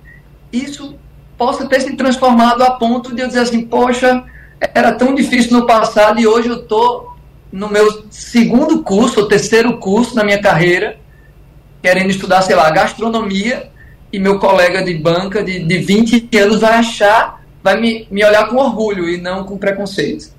isso 0.53 0.95
possa 1.37 1.67
ter 1.67 1.81
se 1.81 1.97
transformado 1.97 2.63
a 2.63 2.71
ponto 2.71 3.13
de 3.13 3.23
eu 3.23 3.27
dizer 3.27 3.41
assim, 3.41 3.67
poxa, 3.67 4.23
era 4.61 4.93
tão 4.93 5.13
difícil 5.13 5.59
no 5.59 5.67
passado 5.67 6.21
e 6.21 6.27
hoje 6.27 6.49
eu 6.49 6.61
estou 6.61 7.17
no 7.51 7.69
meu 7.69 8.05
segundo 8.09 8.81
curso, 8.85 9.21
ou 9.21 9.29
terceiro 9.29 9.77
curso 9.79 10.15
na 10.15 10.23
minha 10.23 10.41
carreira, 10.41 10.99
querendo 11.83 12.11
estudar, 12.11 12.43
sei 12.43 12.55
lá, 12.55 12.71
gastronomia, 12.71 13.73
e 14.13 14.21
meu 14.21 14.39
colega 14.39 14.85
de 14.85 14.95
banca 14.95 15.43
de, 15.43 15.65
de 15.65 15.79
20 15.79 16.29
anos 16.39 16.61
vai 16.61 16.75
achar, 16.75 17.45
vai 17.61 17.81
me, 17.81 18.07
me 18.09 18.25
olhar 18.25 18.49
com 18.49 18.57
orgulho 18.57 19.09
e 19.09 19.21
não 19.21 19.43
com 19.43 19.59
preconceito. 19.59 20.36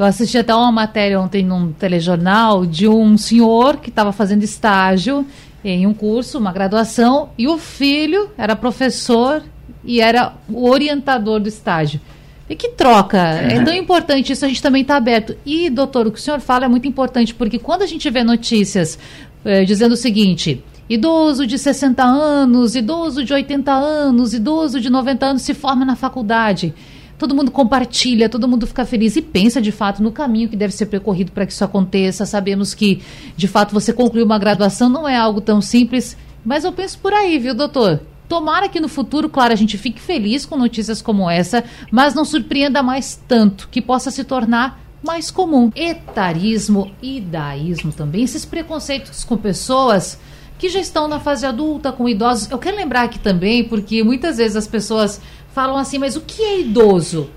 Eu 0.00 0.06
assisti 0.06 0.38
até 0.38 0.54
uma 0.54 0.72
matéria 0.72 1.20
ontem 1.20 1.44
num 1.44 1.72
telejornal 1.72 2.64
de 2.64 2.88
um 2.88 3.18
senhor 3.18 3.76
que 3.76 3.90
estava 3.90 4.12
fazendo 4.12 4.42
estágio 4.42 5.26
em 5.62 5.86
um 5.86 5.92
curso, 5.92 6.38
uma 6.38 6.54
graduação, 6.54 7.28
e 7.36 7.46
o 7.46 7.58
filho 7.58 8.30
era 8.38 8.56
professor 8.56 9.42
e 9.84 10.00
era 10.00 10.32
o 10.48 10.66
orientador 10.70 11.38
do 11.38 11.50
estágio. 11.50 12.00
E 12.48 12.56
que 12.56 12.70
troca! 12.70 13.18
É, 13.18 13.56
é 13.56 13.62
tão 13.62 13.74
importante 13.74 14.32
isso, 14.32 14.42
a 14.42 14.48
gente 14.48 14.62
também 14.62 14.80
está 14.80 14.96
aberto. 14.96 15.36
E, 15.44 15.68
doutor, 15.68 16.06
o 16.06 16.10
que 16.10 16.18
o 16.18 16.22
senhor 16.22 16.40
fala 16.40 16.64
é 16.64 16.68
muito 16.68 16.88
importante, 16.88 17.34
porque 17.34 17.58
quando 17.58 17.82
a 17.82 17.86
gente 17.86 18.08
vê 18.08 18.24
notícias 18.24 18.98
eh, 19.44 19.66
dizendo 19.66 19.92
o 19.92 19.98
seguinte: 19.98 20.64
idoso 20.88 21.46
de 21.46 21.58
60 21.58 22.02
anos, 22.02 22.74
idoso 22.74 23.22
de 23.22 23.34
80 23.34 23.70
anos, 23.70 24.32
idoso 24.32 24.80
de 24.80 24.88
90 24.88 25.26
anos 25.26 25.42
se 25.42 25.52
forma 25.52 25.84
na 25.84 25.94
faculdade 25.94 26.74
todo 27.20 27.34
mundo 27.34 27.50
compartilha, 27.50 28.30
todo 28.30 28.48
mundo 28.48 28.66
fica 28.66 28.86
feliz 28.86 29.14
e 29.14 29.20
pensa 29.20 29.60
de 29.60 29.70
fato 29.70 30.02
no 30.02 30.10
caminho 30.10 30.48
que 30.48 30.56
deve 30.56 30.72
ser 30.72 30.86
percorrido 30.86 31.30
para 31.32 31.44
que 31.44 31.52
isso 31.52 31.62
aconteça. 31.62 32.24
Sabemos 32.24 32.72
que, 32.72 33.02
de 33.36 33.46
fato, 33.46 33.74
você 33.74 33.92
concluir 33.92 34.22
uma 34.22 34.38
graduação 34.38 34.88
não 34.88 35.06
é 35.06 35.16
algo 35.16 35.42
tão 35.42 35.60
simples, 35.60 36.16
mas 36.42 36.64
eu 36.64 36.72
penso 36.72 36.98
por 36.98 37.12
aí, 37.12 37.38
viu, 37.38 37.54
doutor? 37.54 38.00
Tomara 38.26 38.70
que 38.70 38.80
no 38.80 38.88
futuro, 38.88 39.28
claro, 39.28 39.52
a 39.52 39.56
gente 39.56 39.76
fique 39.76 40.00
feliz 40.00 40.46
com 40.46 40.56
notícias 40.56 41.02
como 41.02 41.28
essa, 41.28 41.62
mas 41.90 42.14
não 42.14 42.24
surpreenda 42.24 42.82
mais 42.82 43.20
tanto, 43.28 43.68
que 43.70 43.82
possa 43.82 44.10
se 44.10 44.24
tornar 44.24 44.80
mais 45.02 45.30
comum. 45.30 45.70
Etarismo 45.76 46.90
e 47.02 47.20
daísmo 47.20 47.92
também, 47.92 48.24
esses 48.24 48.46
preconceitos 48.46 49.24
com 49.24 49.36
pessoas 49.36 50.18
que 50.60 50.68
já 50.68 50.78
estão 50.78 51.08
na 51.08 51.18
fase 51.18 51.46
adulta, 51.46 51.90
com 51.90 52.06
idosos. 52.06 52.50
Eu 52.50 52.58
quero 52.58 52.76
lembrar 52.76 53.02
aqui 53.02 53.18
também, 53.18 53.64
porque 53.64 54.04
muitas 54.04 54.36
vezes 54.36 54.56
as 54.56 54.66
pessoas 54.66 55.18
falam 55.52 55.76
assim, 55.76 55.98
mas 55.98 56.16
o 56.16 56.20
que 56.20 56.42
é 56.42 56.60
idoso? 56.60 57.30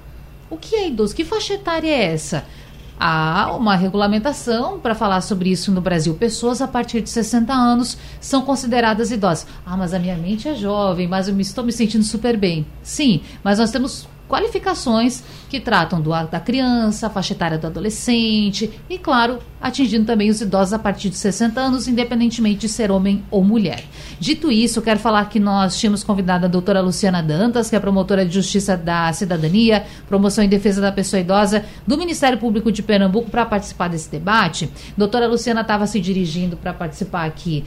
O 0.49 0.57
que 0.57 0.75
é 0.75 0.87
idoso? 0.87 1.15
Que 1.15 1.23
faixa 1.23 1.53
etária 1.53 1.89
é 1.89 2.13
essa? 2.13 2.45
há 2.99 3.53
uma 3.55 3.75
regulamentação 3.75 4.79
para 4.79 4.95
falar 4.95 5.19
sobre 5.21 5.49
isso 5.49 5.71
no 5.71 5.81
Brasil. 5.81 6.13
Pessoas 6.15 6.61
a 6.61 6.67
partir 6.67 7.01
de 7.01 7.09
60 7.09 7.53
anos 7.53 7.97
são 8.21 8.41
consideradas 8.43 9.11
idosas. 9.11 9.45
Ah, 9.65 9.75
mas 9.75 9.93
a 9.93 9.99
minha 9.99 10.15
mente 10.15 10.47
é 10.47 10.55
jovem, 10.55 11.07
mas 11.07 11.27
eu 11.27 11.33
me, 11.33 11.41
estou 11.41 11.65
me 11.65 11.71
sentindo 11.73 12.03
super 12.03 12.37
bem. 12.37 12.65
Sim, 12.81 13.21
mas 13.43 13.59
nós 13.59 13.71
temos 13.71 14.07
qualificações 14.33 15.23
que 15.47 15.59
tratam 15.59 16.01
do, 16.01 16.09
da 16.09 16.39
criança, 16.39 17.07
faixa 17.07 17.33
etária 17.33 17.59
do 17.59 17.67
adolescente 17.67 18.71
e, 18.89 18.97
claro, 18.97 19.37
atingindo 19.61 20.05
também 20.05 20.31
os 20.31 20.41
idosos 20.41 20.73
a 20.73 20.79
partir 20.79 21.11
de 21.11 21.17
60 21.17 21.61
anos, 21.61 21.87
independentemente 21.87 22.61
de 22.61 22.69
ser 22.69 22.89
homem 22.89 23.23
ou 23.29 23.43
mulher. 23.43 23.83
Dito 24.19 24.51
isso, 24.51 24.81
quero 24.81 24.99
falar 24.99 25.29
que 25.29 25.39
nós 25.39 25.79
tínhamos 25.79 26.03
convidado 26.03 26.47
a 26.47 26.49
doutora 26.49 26.81
Luciana 26.81 27.21
Dantas, 27.21 27.69
que 27.69 27.75
é 27.75 27.79
promotora 27.79 28.25
de 28.25 28.33
Justiça 28.33 28.75
da 28.75 29.13
Cidadania, 29.13 29.85
Promoção 30.07 30.43
em 30.43 30.49
Defesa 30.49 30.81
da 30.81 30.91
Pessoa 30.91 31.19
Idosa 31.19 31.63
do 31.85 31.95
Ministério 31.95 32.39
Público 32.39 32.71
de 32.71 32.81
Pernambuco, 32.81 33.29
para 33.29 33.45
participar 33.45 33.89
desse 33.89 34.09
debate. 34.09 34.67
Doutora 34.97 35.27
Luciana 35.27 35.61
estava 35.61 35.85
se 35.85 35.99
dirigindo 35.99 36.57
para 36.57 36.73
participar 36.73 37.25
aqui 37.25 37.63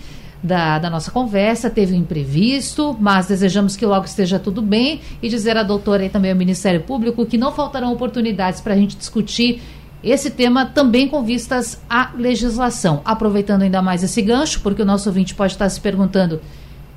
da, 0.46 0.78
da, 0.78 0.88
nossa 0.88 1.10
conversa, 1.10 1.68
teve 1.68 1.92
um 1.92 1.98
imprevisto, 1.98 2.96
mas 3.00 3.26
desejamos 3.26 3.76
que 3.76 3.84
logo 3.84 4.04
esteja 4.04 4.38
tudo 4.38 4.62
bem 4.62 5.00
e 5.20 5.28
dizer 5.28 5.56
à 5.56 5.64
doutora 5.64 6.04
e 6.04 6.08
também 6.08 6.30
ao 6.30 6.36
Ministério 6.36 6.80
Público 6.82 7.26
que 7.26 7.36
não 7.36 7.52
faltarão 7.52 7.92
oportunidades 7.92 8.60
para 8.60 8.74
a 8.74 8.76
gente 8.76 8.96
discutir 8.96 9.60
esse 10.04 10.30
tema 10.30 10.66
também 10.66 11.08
com 11.08 11.24
vistas 11.24 11.80
à 11.90 12.12
legislação. 12.16 13.00
Aproveitando 13.04 13.62
ainda 13.62 13.82
mais 13.82 14.04
esse 14.04 14.22
gancho, 14.22 14.60
porque 14.60 14.82
o 14.82 14.86
nosso 14.86 15.08
ouvinte 15.08 15.34
pode 15.34 15.54
estar 15.54 15.68
se 15.68 15.80
perguntando: 15.80 16.40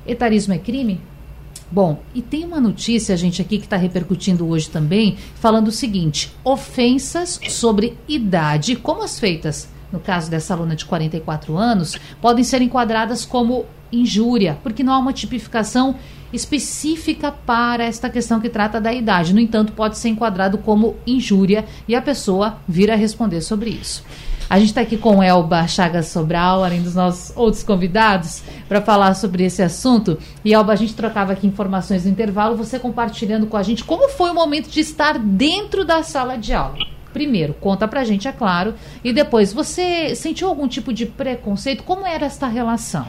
etarismo 0.06 0.54
é 0.54 0.58
crime? 0.58 1.00
Bom, 1.72 2.02
e 2.14 2.22
tem 2.22 2.44
uma 2.44 2.60
notícia, 2.60 3.16
gente, 3.16 3.42
aqui 3.42 3.58
que 3.58 3.64
está 3.64 3.76
repercutindo 3.76 4.48
hoje 4.48 4.70
também, 4.70 5.16
falando 5.34 5.68
o 5.68 5.72
seguinte: 5.72 6.32
ofensas 6.44 7.40
sobre 7.48 7.98
idade, 8.08 8.76
como 8.76 9.02
as 9.02 9.18
feitas 9.18 9.68
no 9.92 10.00
caso 10.00 10.30
dessa 10.30 10.54
aluna 10.54 10.76
de 10.76 10.84
44 10.84 11.56
anos, 11.56 11.96
podem 12.20 12.44
ser 12.44 12.62
enquadradas 12.62 13.24
como 13.24 13.66
injúria, 13.92 14.58
porque 14.62 14.82
não 14.82 14.92
há 14.92 14.98
uma 14.98 15.12
tipificação 15.12 15.96
específica 16.32 17.32
para 17.32 17.84
esta 17.84 18.08
questão 18.08 18.40
que 18.40 18.48
trata 18.48 18.80
da 18.80 18.92
idade. 18.92 19.34
No 19.34 19.40
entanto, 19.40 19.72
pode 19.72 19.98
ser 19.98 20.08
enquadrado 20.08 20.58
como 20.58 20.96
injúria 21.06 21.64
e 21.88 21.94
a 21.94 22.02
pessoa 22.02 22.58
vir 22.68 22.90
a 22.90 22.96
responder 22.96 23.40
sobre 23.40 23.70
isso. 23.70 24.04
A 24.48 24.58
gente 24.58 24.70
está 24.70 24.80
aqui 24.80 24.96
com 24.96 25.22
Elba 25.22 25.66
Chagas 25.68 26.08
Sobral, 26.08 26.64
além 26.64 26.82
dos 26.82 26.96
nossos 26.96 27.36
outros 27.36 27.62
convidados, 27.62 28.42
para 28.68 28.80
falar 28.80 29.14
sobre 29.14 29.44
esse 29.44 29.62
assunto. 29.62 30.18
E 30.44 30.52
Elba, 30.52 30.72
a 30.72 30.76
gente 30.76 30.92
trocava 30.92 31.32
aqui 31.32 31.46
informações 31.46 32.04
no 32.04 32.10
intervalo, 32.10 32.56
você 32.56 32.76
compartilhando 32.76 33.46
com 33.46 33.56
a 33.56 33.62
gente 33.62 33.84
como 33.84 34.08
foi 34.08 34.30
o 34.30 34.34
momento 34.34 34.68
de 34.68 34.80
estar 34.80 35.18
dentro 35.20 35.84
da 35.84 36.02
sala 36.02 36.36
de 36.36 36.52
aula. 36.52 36.78
Primeiro, 37.12 37.54
conta 37.54 37.88
pra 37.88 38.04
gente, 38.04 38.28
é 38.28 38.32
claro, 38.32 38.74
e 39.02 39.12
depois, 39.12 39.52
você 39.52 40.14
sentiu 40.14 40.48
algum 40.48 40.68
tipo 40.68 40.92
de 40.92 41.06
preconceito? 41.06 41.82
Como 41.82 42.06
era 42.06 42.26
esta 42.26 42.46
relação? 42.46 43.06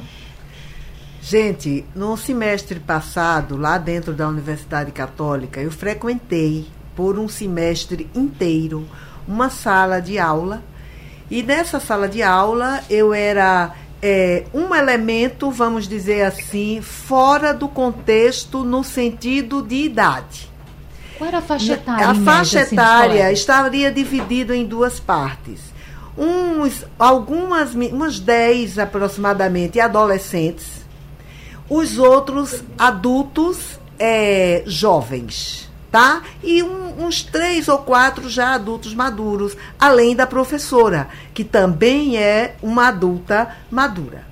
Gente, 1.21 1.85
no 1.95 2.17
semestre 2.17 2.79
passado, 2.79 3.55
lá 3.55 3.77
dentro 3.77 4.11
da 4.11 4.27
Universidade 4.27 4.91
Católica, 4.91 5.61
eu 5.61 5.69
frequentei 5.69 6.65
por 6.95 7.19
um 7.19 7.29
semestre 7.29 8.09
inteiro 8.15 8.87
uma 9.27 9.49
sala 9.49 9.99
de 10.01 10.17
aula. 10.17 10.63
E 11.29 11.43
nessa 11.43 11.79
sala 11.79 12.09
de 12.09 12.23
aula 12.23 12.81
eu 12.89 13.13
era 13.13 13.73
é, 14.01 14.45
um 14.53 14.73
elemento, 14.73 15.51
vamos 15.51 15.87
dizer 15.87 16.23
assim, 16.23 16.81
fora 16.81 17.53
do 17.53 17.67
contexto 17.67 18.63
no 18.63 18.83
sentido 18.83 19.61
de 19.61 19.75
idade. 19.75 20.50
Qual 21.21 21.27
era 21.27 21.37
a 21.37 21.41
faixa 21.43 21.73
etária? 21.73 22.07
A 22.07 22.15
faixa 22.15 22.55
média, 22.55 22.63
assim, 22.63 22.75
etária 22.75 23.25
assim, 23.25 23.33
estaria 23.33 23.91
dividida 23.91 24.55
em 24.55 24.65
duas 24.65 24.99
partes. 24.99 25.59
Uns, 26.17 26.83
algumas, 26.97 27.75
umas 27.75 28.19
10 28.19 28.79
aproximadamente 28.79 29.79
adolescentes, 29.79 30.83
os 31.69 31.99
outros 31.99 32.63
adultos 32.75 33.79
é, 33.99 34.63
jovens, 34.65 35.71
tá? 35.91 36.23
E 36.43 36.63
um, 36.63 37.05
uns 37.05 37.21
três 37.21 37.67
ou 37.67 37.77
quatro 37.77 38.27
já 38.27 38.55
adultos 38.55 38.95
maduros, 38.95 39.55
além 39.79 40.15
da 40.15 40.25
professora, 40.25 41.07
que 41.35 41.43
também 41.43 42.17
é 42.17 42.55
uma 42.63 42.87
adulta 42.87 43.57
madura. 43.69 44.25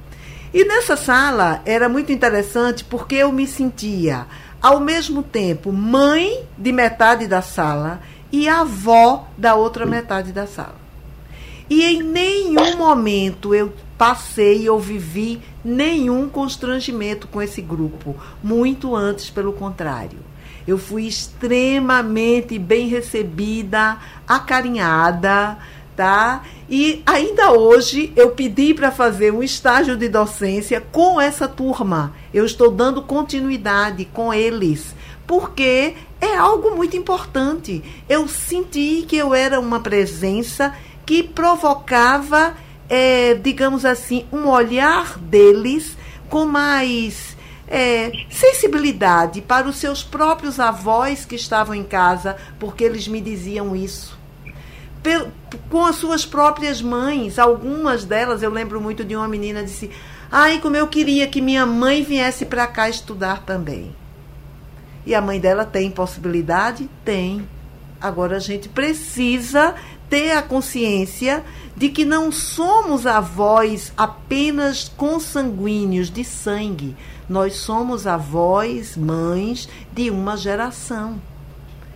E 0.51 0.65
nessa 0.65 0.95
sala 0.95 1.61
era 1.67 1.87
muito 1.87 2.11
interessante 2.11 2.83
porque 2.83 3.13
eu 3.13 3.31
me 3.31 3.45
sentia 3.45 4.25
ao 4.61 4.79
mesmo 4.79 5.23
tempo 5.23 5.71
mãe 5.71 6.43
de 6.57 6.71
metade 6.71 7.27
da 7.27 7.41
sala 7.41 8.01
e 8.31 8.47
avó 8.47 9.27
da 9.37 9.55
outra 9.55 9.85
metade 9.85 10.31
da 10.31 10.45
sala. 10.45 10.75
E 11.69 11.83
em 11.83 12.01
nenhum 12.01 12.77
momento 12.77 13.53
eu 13.53 13.71
passei 13.97 14.67
ou 14.69 14.79
vivi 14.79 15.41
nenhum 15.63 16.27
constrangimento 16.27 17.27
com 17.27 17.41
esse 17.41 17.61
grupo, 17.61 18.15
muito 18.43 18.95
antes, 18.95 19.29
pelo 19.29 19.53
contrário. 19.53 20.19
Eu 20.67 20.77
fui 20.77 21.05
extremamente 21.07 22.57
bem 22.57 22.87
recebida, 22.87 23.97
acarinhada, 24.27 25.57
tá? 25.99 26.43
E 26.69 27.03
ainda 27.05 27.51
hoje 27.51 28.13
eu 28.15 28.29
pedi 28.29 28.73
para 28.73 28.89
fazer 28.89 29.33
um 29.33 29.43
estágio 29.43 29.97
de 29.97 30.07
docência 30.07 30.79
com 30.79 31.19
essa 31.19 31.45
turma. 31.45 32.13
Eu 32.33 32.45
estou 32.45 32.71
dando 32.71 33.01
continuidade 33.01 34.05
com 34.05 34.33
eles, 34.33 34.95
porque 35.27 35.95
é 36.21 36.37
algo 36.37 36.73
muito 36.73 36.95
importante. 36.95 37.83
Eu 38.07 38.29
senti 38.29 39.03
que 39.05 39.17
eu 39.17 39.33
era 39.33 39.59
uma 39.59 39.81
presença 39.81 40.73
que 41.05 41.21
provocava, 41.21 42.55
é, 42.87 43.33
digamos 43.33 43.83
assim, 43.83 44.25
um 44.31 44.47
olhar 44.47 45.19
deles 45.19 45.97
com 46.29 46.45
mais 46.45 47.35
é, 47.67 48.09
sensibilidade 48.29 49.41
para 49.41 49.67
os 49.67 49.75
seus 49.75 50.01
próprios 50.01 50.61
avós 50.61 51.25
que 51.25 51.35
estavam 51.35 51.75
em 51.75 51.83
casa, 51.83 52.37
porque 52.57 52.85
eles 52.85 53.05
me 53.05 53.19
diziam 53.19 53.75
isso 53.75 54.18
com 55.69 55.85
as 55.85 55.95
suas 55.95 56.25
próprias 56.25 56.81
mães. 56.81 57.39
Algumas 57.39 58.03
delas, 58.03 58.43
eu 58.43 58.49
lembro 58.49 58.81
muito 58.81 59.03
de 59.03 59.15
uma 59.15 59.27
menina 59.27 59.63
disse: 59.63 59.89
"Ai, 60.31 60.59
como 60.59 60.75
eu 60.75 60.87
queria 60.87 61.27
que 61.27 61.41
minha 61.41 61.65
mãe 61.65 62.03
viesse 62.03 62.45
para 62.45 62.67
cá 62.67 62.89
estudar 62.89 63.43
também". 63.43 63.95
E 65.05 65.15
a 65.15 65.21
mãe 65.21 65.39
dela 65.39 65.65
tem 65.65 65.89
possibilidade? 65.89 66.89
Tem. 67.03 67.47
Agora 67.99 68.37
a 68.37 68.39
gente 68.39 68.69
precisa 68.69 69.75
ter 70.09 70.31
a 70.31 70.41
consciência 70.41 71.43
de 71.75 71.89
que 71.89 72.03
não 72.03 72.31
somos 72.31 73.05
avós 73.05 73.93
apenas 73.95 74.89
consanguíneos 74.89 76.09
de 76.09 76.23
sangue. 76.23 76.95
Nós 77.27 77.55
somos 77.57 78.07
avós, 78.07 78.97
mães 78.97 79.69
de 79.93 80.09
uma 80.09 80.35
geração. 80.35 81.21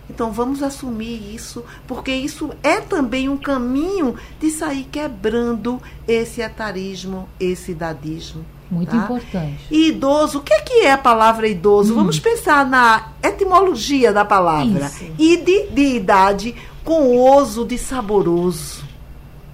Então 0.08 0.30
vamos 0.32 0.62
assumir 0.62 1.34
isso, 1.34 1.64
porque 1.86 2.12
isso 2.12 2.50
é 2.62 2.80
também 2.80 3.28
um 3.28 3.36
caminho 3.36 4.16
de 4.38 4.50
sair 4.50 4.84
quebrando 4.84 5.80
esse 6.06 6.40
etarismo, 6.42 7.28
esse 7.40 7.72
idadismo. 7.72 8.44
Muito 8.70 8.90
tá? 8.90 8.96
importante. 8.96 9.66
E 9.70 9.88
idoso, 9.88 10.38
o 10.38 10.42
que 10.42 10.52
é, 10.52 10.60
que 10.60 10.80
é 10.80 10.92
a 10.92 10.98
palavra 10.98 11.46
idoso? 11.46 11.92
Hum. 11.92 11.96
Vamos 11.96 12.18
pensar 12.18 12.66
na 12.66 13.12
etimologia 13.22 14.12
da 14.12 14.24
palavra. 14.24 14.86
Isso. 14.86 15.04
Ide 15.18 15.68
de 15.68 15.96
idade 15.96 16.54
com 16.84 17.18
oso 17.18 17.64
de 17.64 17.78
saboroso. 17.78 18.84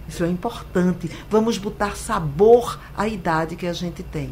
Isso 0.09 0.25
é 0.25 0.29
importante. 0.29 1.09
Vamos 1.31 1.59
botar 1.59 1.97
sabor 1.97 2.81
à 2.97 3.07
idade 3.07 3.55
que 3.55 3.67
a 3.67 3.73
gente 3.73 4.03
tem. 4.03 4.31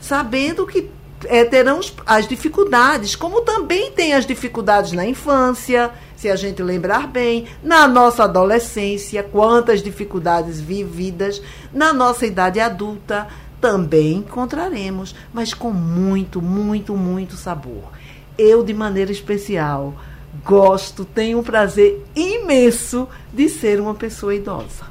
Sabendo 0.00 0.66
que 0.66 0.90
é, 1.24 1.44
terão 1.44 1.80
as 2.04 2.26
dificuldades, 2.28 3.16
como 3.16 3.40
também 3.40 3.90
tem 3.92 4.14
as 4.14 4.26
dificuldades 4.26 4.92
na 4.92 5.06
infância, 5.06 5.90
se 6.16 6.28
a 6.30 6.36
gente 6.36 6.62
lembrar 6.62 7.06
bem, 7.06 7.46
na 7.62 7.86
nossa 7.86 8.24
adolescência, 8.24 9.22
quantas 9.22 9.82
dificuldades 9.82 10.60
vividas, 10.60 11.40
na 11.72 11.92
nossa 11.92 12.26
idade 12.26 12.60
adulta, 12.60 13.26
também 13.60 14.18
encontraremos, 14.18 15.14
mas 15.32 15.54
com 15.54 15.70
muito, 15.70 16.40
muito, 16.42 16.96
muito 16.96 17.36
sabor. 17.36 17.84
Eu, 18.38 18.62
de 18.62 18.74
maneira 18.74 19.10
especial, 19.10 19.94
gosto, 20.44 21.04
tenho 21.04 21.38
um 21.38 21.42
prazer 21.42 22.04
imenso 22.14 23.08
de 23.32 23.48
ser 23.48 23.80
uma 23.80 23.94
pessoa 23.94 24.34
idosa. 24.34 24.86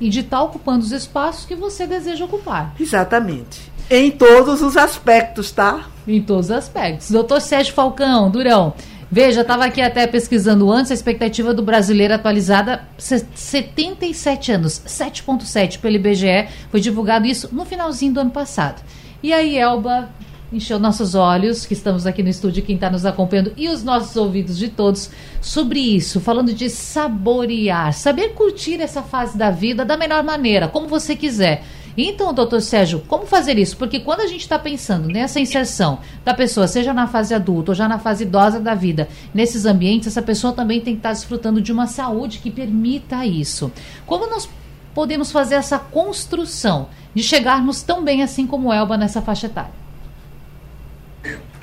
E 0.00 0.08
de 0.10 0.20
estar 0.20 0.42
ocupando 0.42 0.84
os 0.84 0.92
espaços 0.92 1.46
que 1.46 1.54
você 1.54 1.86
deseja 1.86 2.24
ocupar. 2.24 2.74
Exatamente. 2.78 3.72
Em 3.90 4.10
todos 4.10 4.62
os 4.62 4.76
aspectos, 4.76 5.50
tá? 5.50 5.88
Em 6.08 6.20
todos 6.20 6.46
os 6.46 6.50
aspectos. 6.50 7.10
Doutor 7.10 7.40
Sérgio 7.40 7.74
Falcão, 7.74 8.30
Durão. 8.30 8.72
Veja, 9.10 9.42
estava 9.42 9.66
aqui 9.66 9.80
até 9.80 10.06
pesquisando 10.06 10.72
antes, 10.72 10.90
a 10.90 10.94
expectativa 10.94 11.52
do 11.52 11.62
brasileiro 11.62 12.14
atualizada, 12.14 12.88
77 12.98 14.52
anos, 14.52 14.82
7,7 14.86 15.78
pelo 15.78 15.94
IBGE, 15.96 16.48
foi 16.70 16.80
divulgado 16.80 17.26
isso 17.26 17.48
no 17.52 17.64
finalzinho 17.64 18.14
do 18.14 18.20
ano 18.20 18.30
passado. 18.30 18.82
E 19.22 19.32
aí, 19.32 19.56
Elba, 19.56 20.08
encheu 20.52 20.78
nossos 20.78 21.14
olhos, 21.14 21.66
que 21.66 21.74
estamos 21.74 22.06
aqui 22.06 22.22
no 22.22 22.28
estúdio, 22.28 22.64
quem 22.64 22.74
está 22.74 22.90
nos 22.90 23.06
acompanhando, 23.06 23.52
e 23.56 23.68
os 23.68 23.84
nossos 23.84 24.16
ouvidos 24.16 24.58
de 24.58 24.68
todos, 24.68 25.10
sobre 25.40 25.78
isso, 25.78 26.20
falando 26.20 26.52
de 26.52 26.68
saborear, 26.70 27.92
saber 27.92 28.30
curtir 28.30 28.80
essa 28.80 29.02
fase 29.02 29.36
da 29.36 29.50
vida 29.50 29.84
da 29.84 29.96
melhor 29.96 30.24
maneira, 30.24 30.66
como 30.66 30.88
você 30.88 31.14
quiser. 31.14 31.62
Então, 31.96 32.34
doutor 32.34 32.60
Sérgio, 32.60 33.00
como 33.06 33.24
fazer 33.24 33.56
isso? 33.58 33.76
Porque 33.76 34.00
quando 34.00 34.20
a 34.20 34.26
gente 34.26 34.40
está 34.40 34.58
pensando 34.58 35.08
nessa 35.08 35.38
inserção 35.38 36.00
da 36.24 36.34
pessoa, 36.34 36.66
seja 36.66 36.92
na 36.92 37.06
fase 37.06 37.34
adulta 37.34 37.70
ou 37.70 37.74
já 37.74 37.88
na 37.88 37.98
fase 37.98 38.24
idosa 38.24 38.58
da 38.58 38.74
vida, 38.74 39.08
nesses 39.32 39.64
ambientes, 39.64 40.08
essa 40.08 40.22
pessoa 40.22 40.52
também 40.52 40.80
tem 40.80 40.94
que 40.94 40.98
estar 40.98 41.10
tá 41.10 41.14
desfrutando 41.14 41.60
de 41.60 41.70
uma 41.70 41.86
saúde 41.86 42.38
que 42.38 42.50
permita 42.50 43.24
isso. 43.24 43.70
Como 44.06 44.26
nós 44.28 44.48
podemos 44.92 45.30
fazer 45.30 45.54
essa 45.54 45.78
construção 45.78 46.88
de 47.14 47.22
chegarmos 47.22 47.82
tão 47.82 48.02
bem 48.02 48.22
assim 48.22 48.46
como 48.46 48.72
Elba 48.72 48.96
nessa 48.96 49.22
faixa 49.22 49.46
etária? 49.46 49.84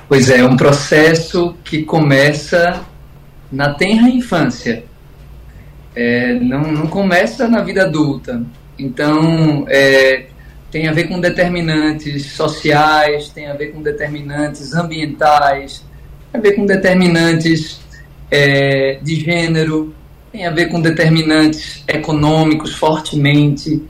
Pois 0.08 0.30
é, 0.30 0.40
é 0.40 0.46
um 0.46 0.58
processo 0.58 1.56
que 1.64 1.84
começa 1.84 2.82
na 3.52 3.74
tenra 3.74 4.10
infância. 4.10 4.84
É, 5.94 6.34
não, 6.36 6.72
não 6.72 6.88
começa 6.88 7.48
na 7.48 7.62
vida 7.62 7.84
adulta. 7.84 8.42
Então, 8.82 9.66
é, 9.70 10.26
tem 10.72 10.88
a 10.88 10.92
ver 10.92 11.04
com 11.08 11.20
determinantes 11.20 12.32
sociais, 12.32 13.30
tem 13.30 13.48
a 13.48 13.54
ver 13.54 13.68
com 13.68 13.82
determinantes 13.82 14.74
ambientais, 14.74 15.86
tem 16.32 16.40
a 16.40 16.44
ver 16.44 16.54
com 16.54 16.66
determinantes 16.66 17.80
é, 18.32 18.98
de 19.04 19.16
gênero, 19.20 19.94
tem 20.32 20.48
a 20.48 20.50
ver 20.50 20.68
com 20.68 20.82
determinantes 20.82 21.84
econômicos 21.88 22.74
fortemente, 22.74 23.84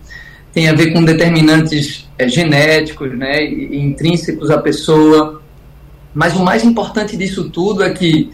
tem 0.52 0.68
a 0.68 0.74
ver 0.74 0.92
com 0.92 1.06
determinantes 1.06 2.10
é, 2.18 2.28
genéticos, 2.28 3.18
né, 3.18 3.46
e, 3.46 3.80
intrínsecos 3.80 4.52
à 4.52 4.58
pessoa. 4.58 5.42
Mas 6.14 6.36
o 6.36 6.44
mais 6.44 6.66
importante 6.66 7.16
disso 7.16 7.50
tudo 7.50 7.82
é 7.82 7.92
que 7.92 8.30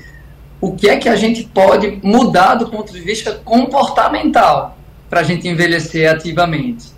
o 0.60 0.76
que 0.76 0.90
é 0.90 0.98
que 0.98 1.08
a 1.08 1.16
gente 1.16 1.44
pode 1.44 2.00
mudar 2.02 2.56
do 2.56 2.68
ponto 2.68 2.92
de 2.92 3.00
vista 3.02 3.34
comportamental 3.46 4.77
para 5.10 5.22
a 5.22 5.24
gente 5.24 5.48
envelhecer 5.48 6.10
ativamente. 6.10 6.98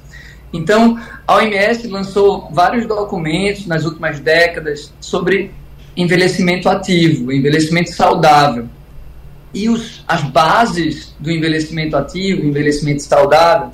Então, 0.52 1.00
a 1.28 1.36
OMS 1.36 1.88
lançou 1.88 2.50
vários 2.52 2.88
documentos 2.88 3.67
nas 3.67 3.86
últimas 3.86 4.19
décadas 4.19 4.93
sobre 5.00 5.52
envelhecimento 5.95 6.67
ativo, 6.69 7.32
envelhecimento 7.32 7.91
saudável. 7.91 8.67
E 9.54 9.69
os, 9.69 10.04
as 10.08 10.24
bases 10.24 11.15
do 11.19 11.32
envelhecimento 11.32 11.95
ativo, 11.95 12.45
envelhecimento 12.45 13.02
saudável, 13.04 13.72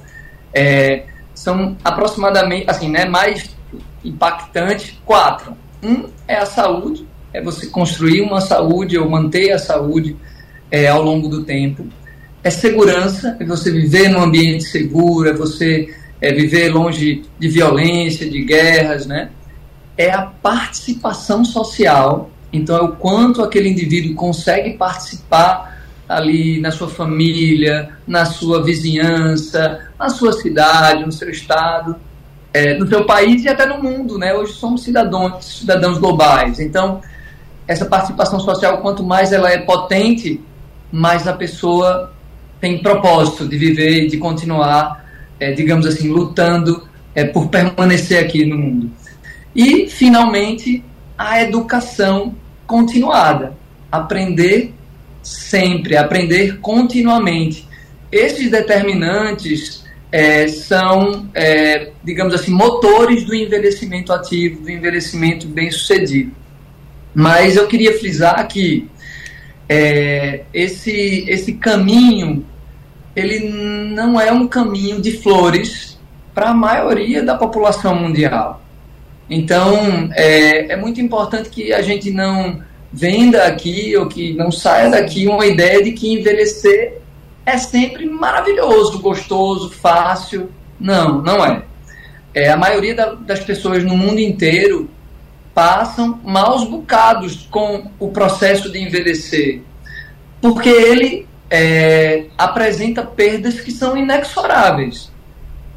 é, 0.54 1.04
são 1.34 1.78
aproximadamente, 1.84 2.66
assim, 2.70 2.90
né, 2.90 3.06
mais 3.06 3.56
impactantes, 4.04 4.98
quatro. 5.06 5.56
Um 5.84 6.10
é 6.28 6.38
a 6.38 6.46
saúde, 6.46 7.06
é 7.34 7.42
você 7.42 7.68
construir 7.68 8.22
uma 8.22 8.42
saúde 8.42 8.98
ou 8.98 9.10
manter 9.10 9.52
a 9.52 9.60
saúde 9.60 10.16
é, 10.72 10.88
ao 10.88 11.02
longo 11.02 11.28
do 11.28 11.44
tempo. 11.44 11.86
É 12.46 12.52
segurança, 12.52 13.36
é 13.40 13.44
você 13.44 13.72
viver 13.72 14.08
num 14.08 14.22
ambiente 14.22 14.66
seguro, 14.66 15.28
é 15.28 15.34
você 15.34 15.92
é, 16.22 16.32
viver 16.32 16.70
longe 16.70 17.24
de 17.40 17.50
violência, 17.50 18.30
de 18.30 18.44
guerras, 18.44 19.08
né? 19.08 19.32
É 19.98 20.12
a 20.12 20.22
participação 20.28 21.44
social, 21.44 22.30
então 22.54 22.78
é 22.78 22.82
o 22.82 22.90
quanto 22.90 23.42
aquele 23.42 23.68
indivíduo 23.68 24.14
consegue 24.14 24.78
participar 24.78 25.76
ali 26.08 26.62
na 26.62 26.70
sua 26.70 26.88
família, 26.88 27.90
na 28.06 28.26
sua 28.26 28.64
vizinhança, 28.64 29.80
na 29.98 30.10
sua 30.10 30.32
cidade, 30.32 31.04
no 31.04 31.12
seu 31.12 31.32
estado, 31.32 31.96
é, 32.54 32.78
no 32.78 32.88
seu 32.88 33.06
país 33.06 33.44
e 33.44 33.50
até 33.50 33.66
no 33.66 33.82
mundo, 33.82 34.20
né? 34.20 34.36
Hoje 34.36 34.54
somos 34.54 34.84
cidadãos, 34.84 35.44
cidadãos 35.44 35.98
globais. 35.98 36.60
Então, 36.60 37.02
essa 37.68 37.86
participação 37.86 38.40
social, 38.40 38.84
quanto 38.84 39.04
mais 39.04 39.34
ela 39.34 39.50
é 39.50 39.58
potente, 39.58 40.40
mais 40.92 41.28
a 41.28 41.34
pessoa 41.34 42.14
tem 42.66 42.80
propósito 42.80 43.48
de 43.48 43.60
viver 43.60 44.06
e 44.06 44.08
de 44.08 44.18
continuar, 44.18 45.08
é, 45.40 45.52
digamos 45.52 45.86
assim, 45.86 46.10
lutando 46.10 46.90
é, 47.14 47.24
por 47.24 47.48
permanecer 47.48 48.18
aqui 48.18 48.44
no 48.44 48.58
mundo. 48.58 48.90
E, 49.56 49.88
finalmente, 49.88 50.84
a 51.16 51.44
educação 51.44 52.34
continuada. 52.66 53.56
Aprender 53.92 54.74
sempre, 55.22 55.96
aprender 55.96 56.58
continuamente. 56.58 57.68
Esses 58.12 58.50
determinantes 58.50 59.86
é, 60.12 60.48
são, 60.48 61.30
é, 61.36 61.92
digamos 62.04 62.34
assim, 62.34 62.50
motores 62.50 63.26
do 63.26 63.36
envelhecimento 63.36 64.12
ativo, 64.12 64.62
do 64.62 64.72
envelhecimento 64.72 65.46
bem-sucedido. 65.46 66.32
Mas 67.14 67.58
eu 67.58 67.68
queria 67.68 67.96
frisar 68.00 68.48
que 68.48 68.90
é, 69.70 70.46
esse, 70.52 71.26
esse 71.28 71.54
caminho 71.54 72.44
ele 73.16 73.50
não 73.94 74.20
é 74.20 74.32
um 74.32 74.48
caminho 74.48 75.02
de 75.02 75.18
flores 75.18 75.98
para 76.34 76.50
a 76.50 76.54
maioria 76.54 77.24
da 77.24 77.36
população 77.36 77.96
mundial. 77.96 78.62
Então, 79.30 80.10
é, 80.14 80.74
é 80.74 80.76
muito 80.76 81.00
importante 81.00 81.50
que 81.50 81.72
a 81.74 81.82
gente 81.82 82.12
não 82.12 82.62
venda 82.92 83.46
aqui 83.46 83.96
ou 83.98 84.08
que 84.08 84.34
não 84.34 84.52
saia 84.52 84.90
daqui 84.90 85.28
uma 85.28 85.46
ideia 85.46 85.84
de 85.84 85.92
que 85.92 86.14
envelhecer 86.14 87.02
é 87.46 87.58
sempre 87.58 88.06
maravilhoso, 88.06 89.00
gostoso, 89.00 89.70
fácil. 89.70 90.50
Não, 90.80 91.22
não 91.22 91.46
é. 91.46 91.64
é 92.34 92.50
a 92.50 92.58
maioria 92.58 92.96
da, 92.96 93.14
das 93.14 93.40
pessoas 93.40 93.84
no 93.84 93.96
mundo 93.96 94.20
inteiro 94.20 94.90
passam 95.54 96.20
maus 96.24 96.66
bocados 96.66 97.48
com 97.50 97.90
o 97.98 98.10
processo 98.10 98.70
de 98.70 98.78
envelhecer, 98.78 99.62
porque 100.42 100.68
ele 100.68 101.26
é, 101.50 102.26
apresenta 102.38 103.04
perdas 103.04 103.60
que 103.60 103.72
são 103.72 103.96
inexoráveis. 103.98 105.12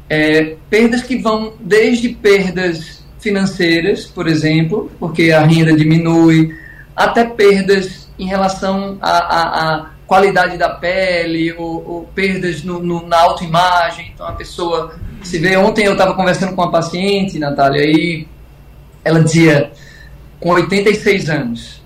É, 0.09 0.55
perdas 0.69 1.03
que 1.03 1.17
vão 1.17 1.53
desde 1.59 2.09
perdas 2.09 3.03
financeiras, 3.19 4.05
por 4.05 4.27
exemplo, 4.27 4.91
porque 4.99 5.31
a 5.31 5.41
renda 5.41 5.73
diminui, 5.73 6.55
até 6.95 7.23
perdas 7.25 8.09
em 8.17 8.27
relação 8.27 8.97
à, 9.01 9.91
qualidade 10.07 10.57
da 10.57 10.69
pele, 10.69 11.53
ou, 11.53 11.87
ou 11.87 12.03
perdas 12.15 12.63
no, 12.63 12.79
no, 12.79 13.07
na 13.07 13.19
autoimagem. 13.19 14.11
Então 14.13 14.25
a 14.25 14.31
pessoa 14.31 14.95
se 15.21 15.37
vê. 15.37 15.55
Ontem 15.55 15.85
eu 15.85 15.91
estava 15.91 16.15
conversando 16.15 16.55
com 16.55 16.63
uma 16.63 16.71
paciente, 16.71 17.37
Natália, 17.37 17.83
e 17.83 18.27
ela 19.03 19.23
dizia, 19.23 19.71
com 20.39 20.49
86 20.49 21.29
anos, 21.29 21.78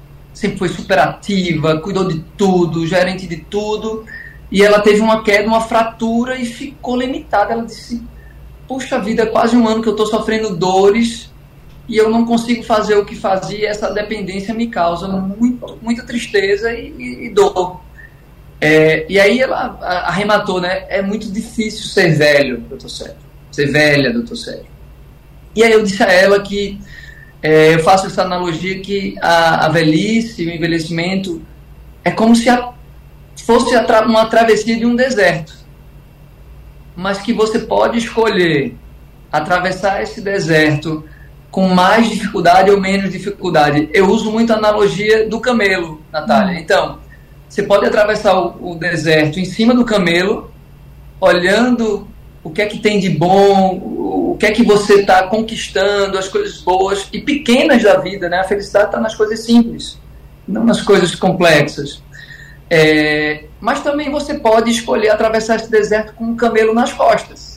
sempre 0.44 0.58
foi 0.58 0.68
super 0.68 1.00
ativa, 1.00 1.80
cuidou 1.80 2.06
de 2.06 2.20
tudo, 2.38 2.86
gerente 2.86 3.26
de 3.26 3.38
tudo, 3.38 4.06
e 4.52 4.62
ela 4.62 4.82
teve 4.82 5.00
uma 5.00 5.24
queda, 5.24 5.48
uma 5.48 5.62
fratura 5.62 6.38
e 6.38 6.46
ficou 6.46 6.98
limitada. 6.98 7.54
Ela 7.54 7.66
disse: 7.66 8.04
Puxa 8.68 9.00
vida, 9.00 9.26
quase 9.26 9.56
um 9.56 9.68
ano 9.68 9.82
que 9.82 9.88
eu 9.88 9.94
estou 9.94 10.06
sofrendo 10.06 10.56
dores 10.56 11.32
e 11.88 11.98
eu 11.98 12.10
não 12.10 12.26
consigo 12.26 12.64
fazer 12.64 12.96
o 12.96 13.06
que 13.06 13.16
fazia, 13.16 13.70
essa 13.70 13.92
dependência 13.92 14.54
me 14.54 14.68
causa 14.68 15.08
muito, 15.08 15.78
muita 15.82 16.04
tristeza 16.04 16.74
e, 16.74 16.94
e, 16.98 17.26
e 17.26 17.30
dor. 17.30 17.82
É, 18.60 19.06
e 19.10 19.20
aí 19.20 19.40
ela 19.40 19.78
arrematou, 20.06 20.62
né? 20.62 20.86
É 20.90 21.02
muito 21.02 21.32
difícil 21.32 21.86
ser 21.86 22.16
velho, 22.16 22.60
doutor 22.62 22.90
Sérgio. 22.90 23.18
Ser 23.52 23.72
velha, 23.72 24.14
doutor 24.14 24.36
Sérgio. 24.36 24.72
E 25.56 25.64
aí 25.64 25.72
eu 25.72 25.84
disse 25.84 26.02
a 26.02 26.12
ela 26.12 26.42
que 26.42 26.80
é, 27.44 27.76
eu 27.76 27.80
faço 27.80 28.08
essa 28.08 28.22
analogia 28.22 28.80
que 28.80 29.18
a, 29.22 29.66
a, 29.66 29.70
velhice, 29.70 30.46
o 30.46 30.50
envelhecimento, 30.50 31.42
é 32.02 32.10
como 32.10 32.34
se 32.34 32.50
a, 32.50 32.72
fosse 33.46 33.76
a 33.76 33.84
tra 33.84 34.08
uma 34.08 34.28
travessia 34.28 34.78
de 34.78 34.86
um 34.86 34.96
deserto. 34.96 35.54
Mas 36.96 37.18
que 37.18 37.34
você 37.34 37.60
pode 37.60 37.98
escolher 37.98 38.78
atravessar 39.30 40.02
esse 40.02 40.22
deserto 40.22 41.04
com 41.52 41.68
mais 41.68 42.10
dificuldade 42.10 42.72
ou 42.72 42.80
menos 42.80 43.12
dificuldade. 43.12 43.90
Eu 43.92 44.10
uso 44.10 44.32
muito 44.32 44.54
a 44.54 44.56
analogia 44.56 45.28
do 45.28 45.42
camelo, 45.42 46.02
Natália. 46.14 46.58
Então, 46.58 47.00
você 47.50 47.62
pode 47.62 47.86
atravessar 47.86 48.40
o, 48.40 48.72
o 48.72 48.76
deserto 48.76 49.38
em 49.38 49.46
cima 49.46 49.74
do 49.74 49.84
camelo, 49.84 50.50
olhando 51.20 52.08
o 52.44 52.50
que 52.50 52.62
é 52.62 52.66
que 52.66 52.80
tem 52.80 53.00
de 53.00 53.10
bom, 53.10 53.78
o 54.34 54.38
que 54.38 54.46
é 54.46 54.52
que 54.52 54.64
você 54.64 55.02
está 55.02 55.28
conquistando, 55.28 56.18
as 56.18 56.28
coisas 56.28 56.60
boas 56.62 57.08
e 57.14 57.22
pequenas 57.22 57.84
da 57.84 57.98
vida, 57.98 58.28
né? 58.28 58.40
A 58.40 58.44
felicidade 58.44 58.88
está 58.88 59.00
nas 59.00 59.16
coisas 59.16 59.40
simples, 59.40 59.98
não 60.48 60.64
nas 60.64 60.82
coisas 60.82 61.16
complexas. 61.16 62.04
É, 62.70 63.46
mas 63.60 63.82
também 63.82 64.12
você 64.12 64.34
pode 64.36 64.72
escolher 64.72 65.10
atravessar 65.10 65.58
esse 65.58 65.70
deserto 65.70 66.14
com 66.16 66.26
um 66.26 66.36
camelo 66.36 66.74
nas 66.74 66.92
costas 66.92 67.54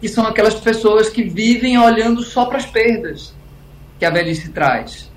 que 0.00 0.08
são 0.08 0.26
aquelas 0.26 0.54
pessoas 0.54 1.08
que 1.08 1.24
vivem 1.24 1.78
olhando 1.78 2.22
só 2.22 2.46
para 2.46 2.58
as 2.58 2.66
perdas 2.66 3.34
que 3.98 4.04
a 4.04 4.10
velhice 4.10 4.50
traz, 4.50 5.10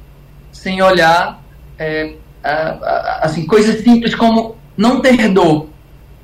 sem 0.52 0.82
olhar 0.82 1.44
é, 1.78 2.16
a, 2.44 2.52
a, 2.52 3.20
assim 3.26 3.46
coisas 3.46 3.84
simples 3.84 4.16
como 4.16 4.56
não 4.76 5.02
ter 5.02 5.30
dor. 5.30 5.70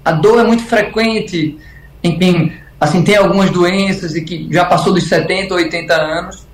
A 0.03 0.11
dor 0.11 0.39
é 0.39 0.43
muito 0.43 0.63
frequente 0.63 1.57
quem 2.01 2.53
assim 2.79 3.03
tem 3.03 3.15
algumas 3.15 3.49
doenças 3.49 4.15
e 4.15 4.21
que 4.23 4.47
já 4.51 4.65
passou 4.65 4.93
dos 4.93 5.07
70, 5.07 5.53
80 5.53 5.93
anos. 5.93 6.47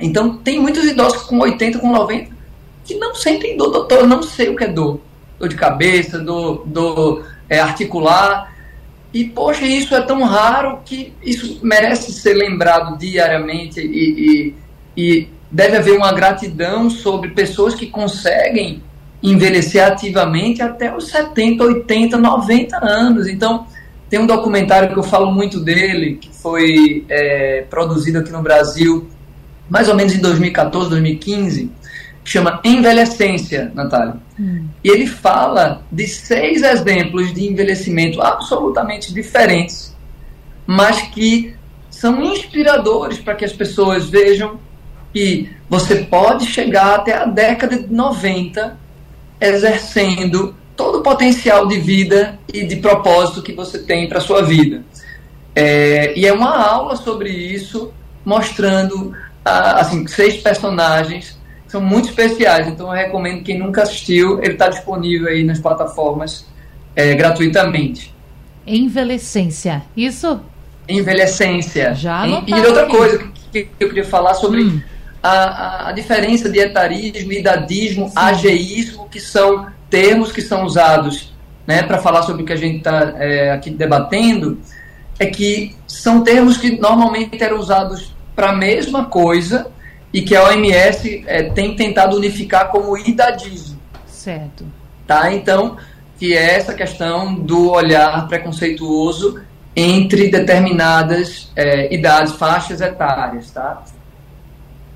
Então, 0.00 0.38
tem 0.38 0.58
muitos 0.58 0.84
idosos 0.84 1.22
com 1.22 1.38
80, 1.38 1.78
com 1.78 1.92
90, 1.92 2.30
que 2.84 2.94
não 2.94 3.14
sentem 3.14 3.56
dor, 3.56 3.70
doutor, 3.70 4.06
não 4.06 4.22
sei 4.22 4.48
o 4.48 4.56
que 4.56 4.64
é 4.64 4.68
dor. 4.68 5.00
Dor 5.38 5.48
de 5.48 5.56
cabeça, 5.56 6.18
dor, 6.18 6.64
dor 6.66 7.26
é, 7.48 7.60
articular. 7.60 8.54
E, 9.12 9.24
poxa, 9.24 9.66
isso 9.66 9.94
é 9.94 10.00
tão 10.00 10.22
raro 10.22 10.78
que 10.84 11.12
isso 11.22 11.60
merece 11.62 12.12
ser 12.12 12.34
lembrado 12.34 12.96
diariamente 12.96 13.80
e, 13.80 14.54
e, 14.96 14.96
e 14.96 15.28
deve 15.50 15.76
haver 15.76 15.96
uma 15.96 16.12
gratidão 16.12 16.88
sobre 16.88 17.30
pessoas 17.30 17.74
que 17.74 17.86
conseguem 17.86 18.82
envelhecer 19.22 19.84
ativamente 19.84 20.62
até 20.62 20.96
os 20.96 21.08
70, 21.08 21.62
80, 21.62 22.16
90 22.16 22.76
anos. 22.84 23.26
Então, 23.26 23.66
tem 24.10 24.18
um 24.18 24.26
documentário 24.26 24.92
que 24.92 24.98
eu 24.98 25.04
falo 25.04 25.30
muito 25.30 25.60
dele, 25.60 26.16
que 26.16 26.28
foi 26.34 27.06
é, 27.08 27.64
produzido 27.70 28.18
aqui 28.18 28.32
no 28.32 28.42
Brasil, 28.42 29.08
mais 29.70 29.88
ou 29.88 29.94
menos 29.94 30.12
em 30.12 30.20
2014, 30.20 30.90
2015, 30.90 31.70
que 32.24 32.30
chama 32.30 32.60
Envelhecência, 32.64 33.70
Natália. 33.72 34.16
Hum. 34.38 34.66
E 34.82 34.88
ele 34.90 35.06
fala 35.06 35.82
de 35.92 36.08
seis 36.08 36.62
exemplos 36.64 37.32
de 37.32 37.46
envelhecimento 37.46 38.20
absolutamente 38.20 39.14
diferentes, 39.14 39.96
mas 40.66 41.02
que 41.02 41.54
são 41.88 42.20
inspiradores 42.20 43.18
para 43.18 43.36
que 43.36 43.44
as 43.44 43.52
pessoas 43.52 44.10
vejam 44.10 44.58
que 45.12 45.50
você 45.68 45.96
pode 45.96 46.46
chegar 46.46 46.96
até 46.96 47.14
a 47.14 47.26
década 47.26 47.78
de 47.78 47.92
90 47.92 48.76
exercendo 49.40 50.54
todo 50.80 51.00
o 51.00 51.02
potencial 51.02 51.66
de 51.66 51.78
vida 51.78 52.38
e 52.54 52.66
de 52.66 52.76
propósito 52.76 53.42
que 53.42 53.52
você 53.52 53.78
tem 53.78 54.08
para 54.08 54.18
sua 54.18 54.40
vida. 54.40 54.82
É, 55.54 56.18
e 56.18 56.26
é 56.26 56.32
uma 56.32 56.56
aula 56.56 56.96
sobre 56.96 57.28
isso, 57.28 57.92
mostrando 58.24 59.14
assim 59.44 60.06
seis 60.06 60.38
personagens 60.38 61.38
que 61.66 61.72
são 61.72 61.82
muito 61.82 62.08
especiais. 62.08 62.66
Então 62.66 62.86
eu 62.86 62.94
recomendo 62.94 63.42
quem 63.42 63.58
nunca 63.58 63.82
assistiu, 63.82 64.38
ele 64.42 64.54
está 64.54 64.68
disponível 64.68 65.28
aí 65.28 65.44
nas 65.44 65.58
plataformas 65.58 66.46
é, 66.96 67.14
gratuitamente. 67.14 68.14
Envelhecência, 68.66 69.82
isso? 69.94 70.40
Envelhecência. 70.88 71.94
Já 71.94 72.26
e, 72.26 72.44
e 72.46 72.54
outra 72.54 72.86
coisa 72.86 73.30
que, 73.52 73.68
eu 73.78 73.88
queria 73.88 74.04
falar 74.04 74.32
sobre 74.32 74.62
hum. 74.62 74.80
a, 75.22 75.90
a, 75.90 75.92
diferença 75.92 76.48
de 76.48 76.58
etarismo, 76.58 77.32
idadismo, 77.32 78.08
Sim. 78.08 78.14
ageísmo, 78.16 79.08
que 79.10 79.20
são 79.20 79.66
termos 79.90 80.32
que 80.32 80.40
são 80.40 80.64
usados 80.64 81.34
né, 81.66 81.82
para 81.82 81.98
falar 81.98 82.22
sobre 82.22 82.42
o 82.42 82.46
que 82.46 82.52
a 82.52 82.56
gente 82.56 82.78
está 82.78 83.14
é, 83.16 83.50
aqui 83.50 83.70
debatendo, 83.70 84.58
é 85.18 85.26
que 85.26 85.76
são 85.86 86.22
termos 86.22 86.56
que 86.56 86.80
normalmente 86.80 87.42
eram 87.42 87.58
usados 87.58 88.14
para 88.34 88.50
a 88.50 88.56
mesma 88.56 89.04
coisa 89.04 89.70
e 90.12 90.22
que 90.22 90.34
a 90.34 90.44
OMS 90.44 91.24
é, 91.26 91.44
tem 91.50 91.76
tentado 91.76 92.16
unificar 92.16 92.70
como 92.70 92.96
idadismo. 92.96 93.78
Certo. 94.06 94.64
Tá? 95.06 95.32
Então, 95.32 95.76
que 96.18 96.36
é 96.36 96.56
essa 96.56 96.74
questão 96.74 97.34
do 97.34 97.70
olhar 97.70 98.26
preconceituoso 98.28 99.40
entre 99.74 100.28
determinadas 100.28 101.50
é, 101.54 101.92
idades, 101.94 102.32
faixas 102.32 102.80
etárias, 102.80 103.50
tá? 103.50 103.82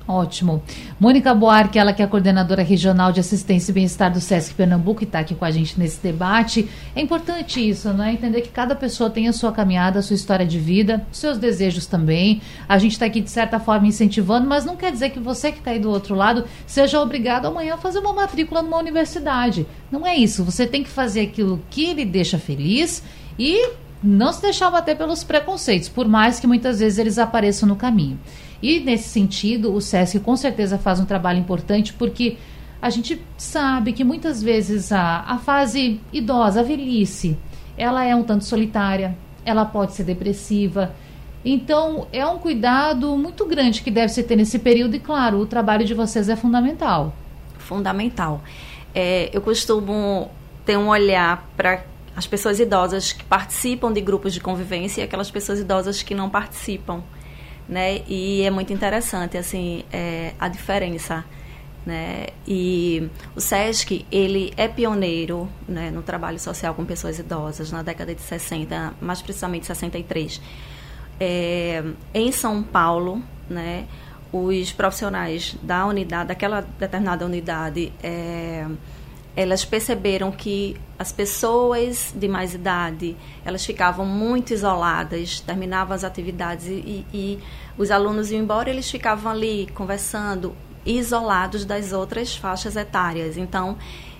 Ótimo. 0.07 0.61
Mônica 0.99 1.33
Buarque, 1.33 1.79
ela 1.79 1.91
que 1.91 2.03
é 2.03 2.05
coordenadora 2.05 2.61
regional 2.61 3.11
de 3.11 3.19
assistência 3.19 3.71
e 3.71 3.73
bem-estar 3.73 4.13
do 4.13 4.21
SESC 4.21 4.53
Pernambuco 4.53 5.01
e 5.01 5.05
está 5.05 5.19
aqui 5.19 5.33
com 5.33 5.43
a 5.43 5.49
gente 5.49 5.79
nesse 5.79 5.99
debate. 5.99 6.69
É 6.95 7.01
importante 7.01 7.67
isso, 7.67 7.91
né? 7.91 8.13
Entender 8.13 8.41
que 8.41 8.49
cada 8.49 8.75
pessoa 8.75 9.09
tem 9.09 9.27
a 9.27 9.33
sua 9.33 9.51
caminhada, 9.51 9.97
a 9.97 10.01
sua 10.03 10.15
história 10.15 10.45
de 10.45 10.59
vida, 10.59 11.05
seus 11.11 11.39
desejos 11.39 11.87
também. 11.87 12.39
A 12.69 12.77
gente 12.77 12.91
está 12.91 13.07
aqui, 13.07 13.19
de 13.19 13.31
certa 13.31 13.59
forma, 13.59 13.87
incentivando, 13.87 14.47
mas 14.47 14.63
não 14.63 14.75
quer 14.75 14.91
dizer 14.91 15.09
que 15.09 15.19
você 15.19 15.51
que 15.51 15.57
está 15.57 15.71
aí 15.71 15.79
do 15.79 15.89
outro 15.89 16.13
lado 16.13 16.45
seja 16.67 17.01
obrigado 17.01 17.47
amanhã 17.47 17.73
a 17.73 17.77
fazer 17.77 17.97
uma 17.97 18.13
matrícula 18.13 18.61
numa 18.61 18.77
universidade. 18.77 19.65
Não 19.91 20.05
é 20.05 20.15
isso. 20.15 20.43
Você 20.43 20.67
tem 20.67 20.83
que 20.83 20.89
fazer 20.89 21.21
aquilo 21.21 21.59
que 21.71 21.93
lhe 21.95 22.05
deixa 22.05 22.37
feliz 22.37 23.01
e 23.39 23.71
não 24.03 24.31
se 24.31 24.41
deixar 24.41 24.69
bater 24.69 24.95
pelos 24.95 25.23
preconceitos, 25.23 25.89
por 25.89 26.07
mais 26.07 26.39
que 26.39 26.45
muitas 26.45 26.79
vezes 26.79 26.99
eles 26.99 27.17
apareçam 27.17 27.67
no 27.67 27.75
caminho. 27.75 28.19
E 28.61 28.79
nesse 28.79 29.09
sentido, 29.09 29.73
o 29.73 29.81
SESC 29.81 30.19
com 30.19 30.35
certeza 30.35 30.77
faz 30.77 30.99
um 30.99 31.05
trabalho 31.05 31.39
importante 31.39 31.93
porque 31.93 32.37
a 32.81 32.89
gente 32.89 33.21
sabe 33.37 33.93
que 33.93 34.03
muitas 34.03 34.41
vezes 34.41 34.91
a, 34.91 35.21
a 35.27 35.37
fase 35.37 35.99
idosa, 36.13 36.59
a 36.59 36.63
velhice, 36.63 37.37
ela 37.77 38.03
é 38.05 38.15
um 38.15 38.23
tanto 38.23 38.43
solitária, 38.43 39.17
ela 39.43 39.65
pode 39.65 39.93
ser 39.93 40.03
depressiva. 40.03 40.93
Então, 41.43 42.07
é 42.11 42.25
um 42.25 42.37
cuidado 42.37 43.15
muito 43.17 43.45
grande 43.45 43.81
que 43.81 43.91
deve 43.91 44.09
se 44.09 44.23
ter 44.23 44.35
nesse 44.35 44.57
período 44.59 44.95
e, 44.95 44.99
claro, 44.99 45.39
o 45.39 45.45
trabalho 45.45 45.85
de 45.85 45.93
vocês 45.93 46.29
é 46.29 46.35
fundamental. 46.35 47.13
Fundamental. 47.57 48.41
É, 48.93 49.29
eu 49.33 49.41
costumo 49.41 50.31
ter 50.65 50.77
um 50.77 50.87
olhar 50.87 51.47
para 51.55 51.83
as 52.15 52.25
pessoas 52.25 52.59
idosas 52.59 53.11
que 53.11 53.23
participam 53.23 53.91
de 53.91 54.01
grupos 54.01 54.33
de 54.33 54.39
convivência 54.39 55.01
e 55.01 55.03
aquelas 55.03 55.29
pessoas 55.29 55.59
idosas 55.59 56.01
que 56.01 56.15
não 56.15 56.29
participam 56.29 57.03
né? 57.67 58.01
E 58.07 58.43
é 58.43 58.49
muito 58.49 58.71
interessante, 58.71 59.37
assim, 59.37 59.83
é, 59.91 60.33
a 60.39 60.47
diferença, 60.47 61.25
né? 61.85 62.27
E 62.47 63.09
o 63.35 63.41
SESC, 63.41 64.05
ele 64.11 64.53
é 64.57 64.67
pioneiro 64.67 65.49
né, 65.67 65.91
no 65.91 66.01
trabalho 66.01 66.39
social 66.39 66.73
com 66.73 66.85
pessoas 66.85 67.19
idosas 67.19 67.71
na 67.71 67.83
década 67.83 68.13
de 68.13 68.21
60, 68.21 68.93
mais 69.01 69.21
precisamente 69.21 69.65
63. 69.65 70.41
É, 71.19 71.83
em 72.13 72.31
São 72.31 72.63
Paulo, 72.63 73.21
né? 73.49 73.85
Os 74.31 74.71
profissionais 74.73 75.55
da 75.61 75.85
unidade, 75.85 76.27
daquela 76.27 76.61
determinada 76.61 77.25
unidade, 77.25 77.93
é, 78.03 78.65
elas 79.35 79.65
perceberam 79.65 80.31
que 80.31 80.77
as 80.97 81.11
pessoas 81.11 82.13
de 82.15 82.27
mais 82.27 82.53
idade 82.53 83.17
elas 83.43 83.65
ficavam 83.65 84.05
muito 84.05 84.53
isoladas, 84.53 85.41
terminavam 85.41 85.93
as 85.93 86.03
atividades 86.03 86.67
e, 86.67 87.05
e, 87.13 87.39
os 87.77 87.91
alunos 87.91 88.31
iam 88.31 88.41
embora, 88.41 88.69
eles 88.69 88.89
ficavam 88.89 89.31
ali 89.31 89.67
conversando, 89.73 90.55
isolados 90.85 91.65
das 91.65 91.91
outras 91.91 92.35
faixas 92.35 92.77
etárias. 92.77 93.35
Então, 93.35 93.77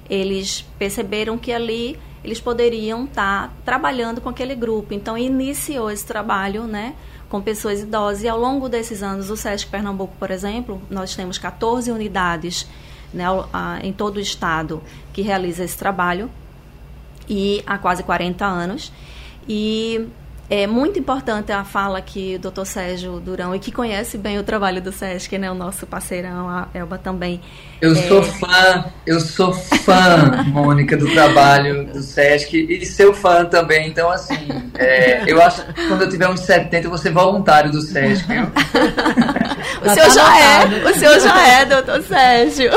eles 0.09 0.65
perceberam 0.77 1.37
que 1.37 1.53
ali 1.53 1.97
eles 2.21 2.41
poderiam 2.41 3.05
estar 3.05 3.47
tá 3.47 3.53
trabalhando 3.63 4.19
com 4.19 4.27
aquele 4.27 4.55
grupo. 4.55 4.93
Então, 4.93 5.17
iniciou 5.17 5.89
esse 5.89 6.05
trabalho, 6.05 6.65
né? 6.65 6.95
com 7.29 7.41
pessoas 7.41 7.81
idosas. 7.81 8.23
E 8.23 8.29
ao 8.29 8.39
longo 8.39 8.69
desses 8.69 9.03
anos, 9.03 9.29
o 9.29 9.37
SESC 9.37 9.69
Pernambuco, 9.69 10.13
por 10.17 10.31
exemplo, 10.31 10.81
nós 10.89 11.15
temos 11.15 11.37
14 11.37 11.91
unidades 11.91 12.67
né, 13.15 13.25
em 13.81 13.93
todo 13.93 14.17
o 14.17 14.19
estado 14.19 14.83
que 15.13 15.21
realiza 15.21 15.63
esse 15.63 15.77
trabalho 15.77 16.29
e 17.27 17.63
há 17.65 17.77
quase 17.77 18.03
40 18.03 18.45
anos. 18.45 18.91
E 19.47 20.07
é 20.49 20.67
muito 20.67 20.99
importante 20.99 21.51
a 21.51 21.63
fala 21.63 21.99
que 22.01 22.35
o 22.35 22.39
doutor 22.39 22.65
Sérgio 22.65 23.19
Durão, 23.19 23.55
e 23.55 23.59
que 23.59 23.71
conhece 23.71 24.17
bem 24.17 24.37
o 24.37 24.43
trabalho 24.43 24.79
do 24.79 24.91
SESC, 24.91 25.37
né, 25.37 25.49
o 25.49 25.55
nosso 25.55 25.87
parceirão, 25.87 26.47
a 26.47 26.67
Elba 26.73 26.99
também. 26.99 27.41
Eu 27.81 27.93
é... 27.93 27.95
sou 28.07 28.21
fã, 28.21 28.85
eu 29.07 29.19
sou 29.19 29.53
fã, 29.53 30.43
Mônica, 30.47 30.95
do 30.95 31.11
trabalho 31.11 31.85
do 31.87 32.01
SESC 32.01 32.53
e 32.53 32.85
seu 32.85 33.13
fã 33.13 33.43
também. 33.45 33.87
Então, 33.87 34.09
assim, 34.09 34.47
é, 34.75 35.23
eu 35.25 35.41
acho 35.41 35.65
que 35.65 35.87
quando 35.87 36.03
eu 36.03 36.09
tiver 36.09 36.29
uns 36.29 36.41
70, 36.41 36.85
eu 36.85 36.89
vou 36.89 36.99
ser 36.99 37.11
voluntário 37.11 37.71
do 37.71 37.81
SESC. 37.81 38.25
o 39.81 39.89
senhor 39.89 40.07
tá 40.07 40.09
já 40.09 40.39
é, 40.39 40.89
o 40.89 40.93
senhor 40.93 41.19
já 41.19 41.47
é, 41.47 41.65
doutor 41.65 42.03
Sérgio. 42.03 42.71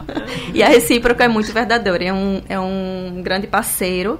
e 0.54 0.62
a 0.62 0.68
recíproca 0.68 1.24
é 1.24 1.28
muito 1.28 1.52
verdadeira, 1.52 2.04
é 2.04 2.12
um, 2.12 2.42
é 2.48 2.58
um 2.58 3.20
grande 3.22 3.46
parceiro. 3.46 4.18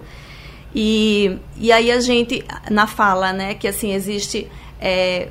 E, 0.75 1.39
e 1.59 1.71
aí 1.71 1.91
a 1.91 2.01
gente, 2.01 2.45
na 2.71 2.87
fala, 2.87 3.33
né, 3.33 3.55
que 3.55 3.69
assim, 3.69 3.93
existe. 3.93 4.49
É, 4.81 5.29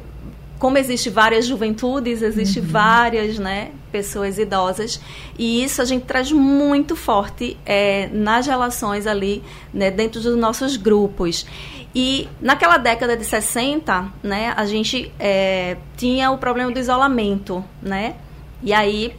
como 0.60 0.78
existe 0.78 1.10
várias 1.10 1.48
juventudes, 1.48 2.22
existe 2.22 2.60
uhum. 2.60 2.68
várias 2.68 3.40
né, 3.40 3.72
pessoas 3.92 4.38
idosas, 4.38 5.02
e 5.36 5.64
isso 5.64 5.82
a 5.82 5.86
gente 5.86 6.06
traz 6.06 6.32
muito 6.32 6.96
forte 6.96 7.58
é, 7.66 8.08
nas 8.14 8.46
relações 8.46 9.08
ali, 9.08 9.44
né, 9.74 9.90
dentro 9.90 10.22
dos 10.22 10.38
nossos 10.38 10.78
grupos. 10.78 11.48
E 11.96 12.30
naquela 12.40 12.78
década 12.78 13.18
de 13.18 13.26
60, 13.26 14.14
né, 14.22 14.54
a 14.56 14.64
gente 14.66 15.12
é, 15.20 15.78
tinha 15.98 16.30
o 16.30 16.38
problema 16.38 16.72
do 16.72 16.80
isolamento, 16.80 17.66
né? 17.82 18.16
E 18.64 18.72
aí 18.72 19.14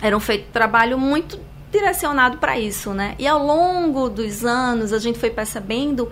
era 0.00 0.16
um 0.16 0.20
feito 0.20 0.50
trabalho 0.50 0.98
muito 0.98 1.38
direcionado 1.72 2.38
para 2.38 2.58
isso, 2.58 2.92
né? 2.92 3.14
E 3.18 3.26
ao 3.26 3.44
longo 3.44 4.08
dos 4.08 4.44
anos 4.44 4.92
a 4.92 4.98
gente 4.98 5.18
foi 5.18 5.30
percebendo 5.30 6.10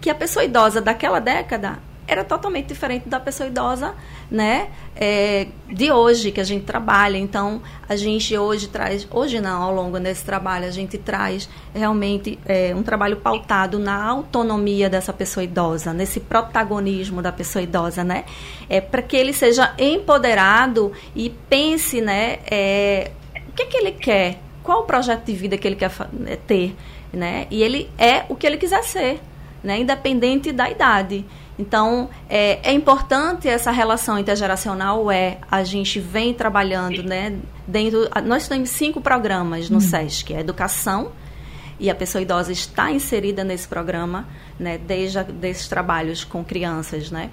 que 0.00 0.10
a 0.10 0.14
pessoa 0.14 0.44
idosa 0.44 0.80
daquela 0.80 1.20
década 1.20 1.78
era 2.08 2.22
totalmente 2.22 2.66
diferente 2.66 3.08
da 3.08 3.18
pessoa 3.18 3.48
idosa, 3.48 3.94
né? 4.30 4.68
É, 4.94 5.48
de 5.68 5.90
hoje 5.90 6.30
que 6.30 6.40
a 6.40 6.44
gente 6.44 6.64
trabalha. 6.64 7.18
Então, 7.18 7.60
a 7.88 7.96
gente 7.96 8.36
hoje 8.36 8.68
traz, 8.68 9.06
hoje 9.10 9.40
não, 9.40 9.62
ao 9.62 9.74
longo 9.74 9.98
desse 9.98 10.24
trabalho, 10.24 10.66
a 10.66 10.70
gente 10.70 10.96
traz 10.98 11.48
realmente 11.74 12.38
é, 12.46 12.72
um 12.74 12.82
trabalho 12.82 13.16
pautado 13.16 13.78
na 13.78 14.04
autonomia 14.04 14.88
dessa 14.88 15.12
pessoa 15.12 15.42
idosa, 15.42 15.92
nesse 15.92 16.20
protagonismo 16.20 17.20
da 17.20 17.32
pessoa 17.32 17.62
idosa, 17.62 18.04
né? 18.04 18.24
É, 18.68 18.80
Para 18.80 19.02
que 19.02 19.16
ele 19.16 19.32
seja 19.32 19.74
empoderado 19.76 20.92
e 21.14 21.30
pense, 21.48 22.00
né? 22.00 22.38
É, 22.48 23.10
o 23.48 23.52
que, 23.52 23.62
é 23.62 23.66
que 23.66 23.76
ele 23.76 23.92
quer? 23.92 24.45
Qual 24.66 24.80
o 24.80 24.84
projeto 24.84 25.24
de 25.24 25.32
vida 25.32 25.56
que 25.56 25.66
ele 25.66 25.76
quer 25.76 25.92
é, 26.26 26.34
ter? 26.34 26.76
Né? 27.12 27.46
E 27.52 27.62
ele 27.62 27.88
é 27.96 28.24
o 28.28 28.34
que 28.34 28.44
ele 28.44 28.56
quiser 28.56 28.82
ser, 28.82 29.20
né? 29.62 29.78
independente 29.78 30.50
da 30.50 30.68
idade. 30.68 31.24
Então, 31.56 32.10
é, 32.28 32.58
é, 32.68 32.72
importante 32.72 33.48
essa 33.48 33.70
relação 33.70 34.18
intergeracional, 34.18 35.08
é, 35.08 35.38
a 35.48 35.62
gente 35.62 36.00
vem 36.00 36.34
trabalhando, 36.34 37.02
né, 37.02 37.38
dentro, 37.66 38.10
nós 38.26 38.46
temos 38.46 38.68
cinco 38.70 39.00
programas 39.00 39.70
no 39.70 39.78
hum. 39.78 39.80
SESC, 39.80 40.34
a 40.34 40.40
educação, 40.40 41.12
e 41.80 41.88
a 41.88 41.94
pessoa 41.94 42.20
idosa 42.20 42.52
está 42.52 42.90
inserida 42.90 43.42
nesse 43.42 43.66
programa, 43.66 44.26
né, 44.58 44.76
desde 44.76 45.22
desses 45.24 45.66
trabalhos 45.66 46.24
com 46.24 46.44
crianças, 46.44 47.10
né, 47.10 47.30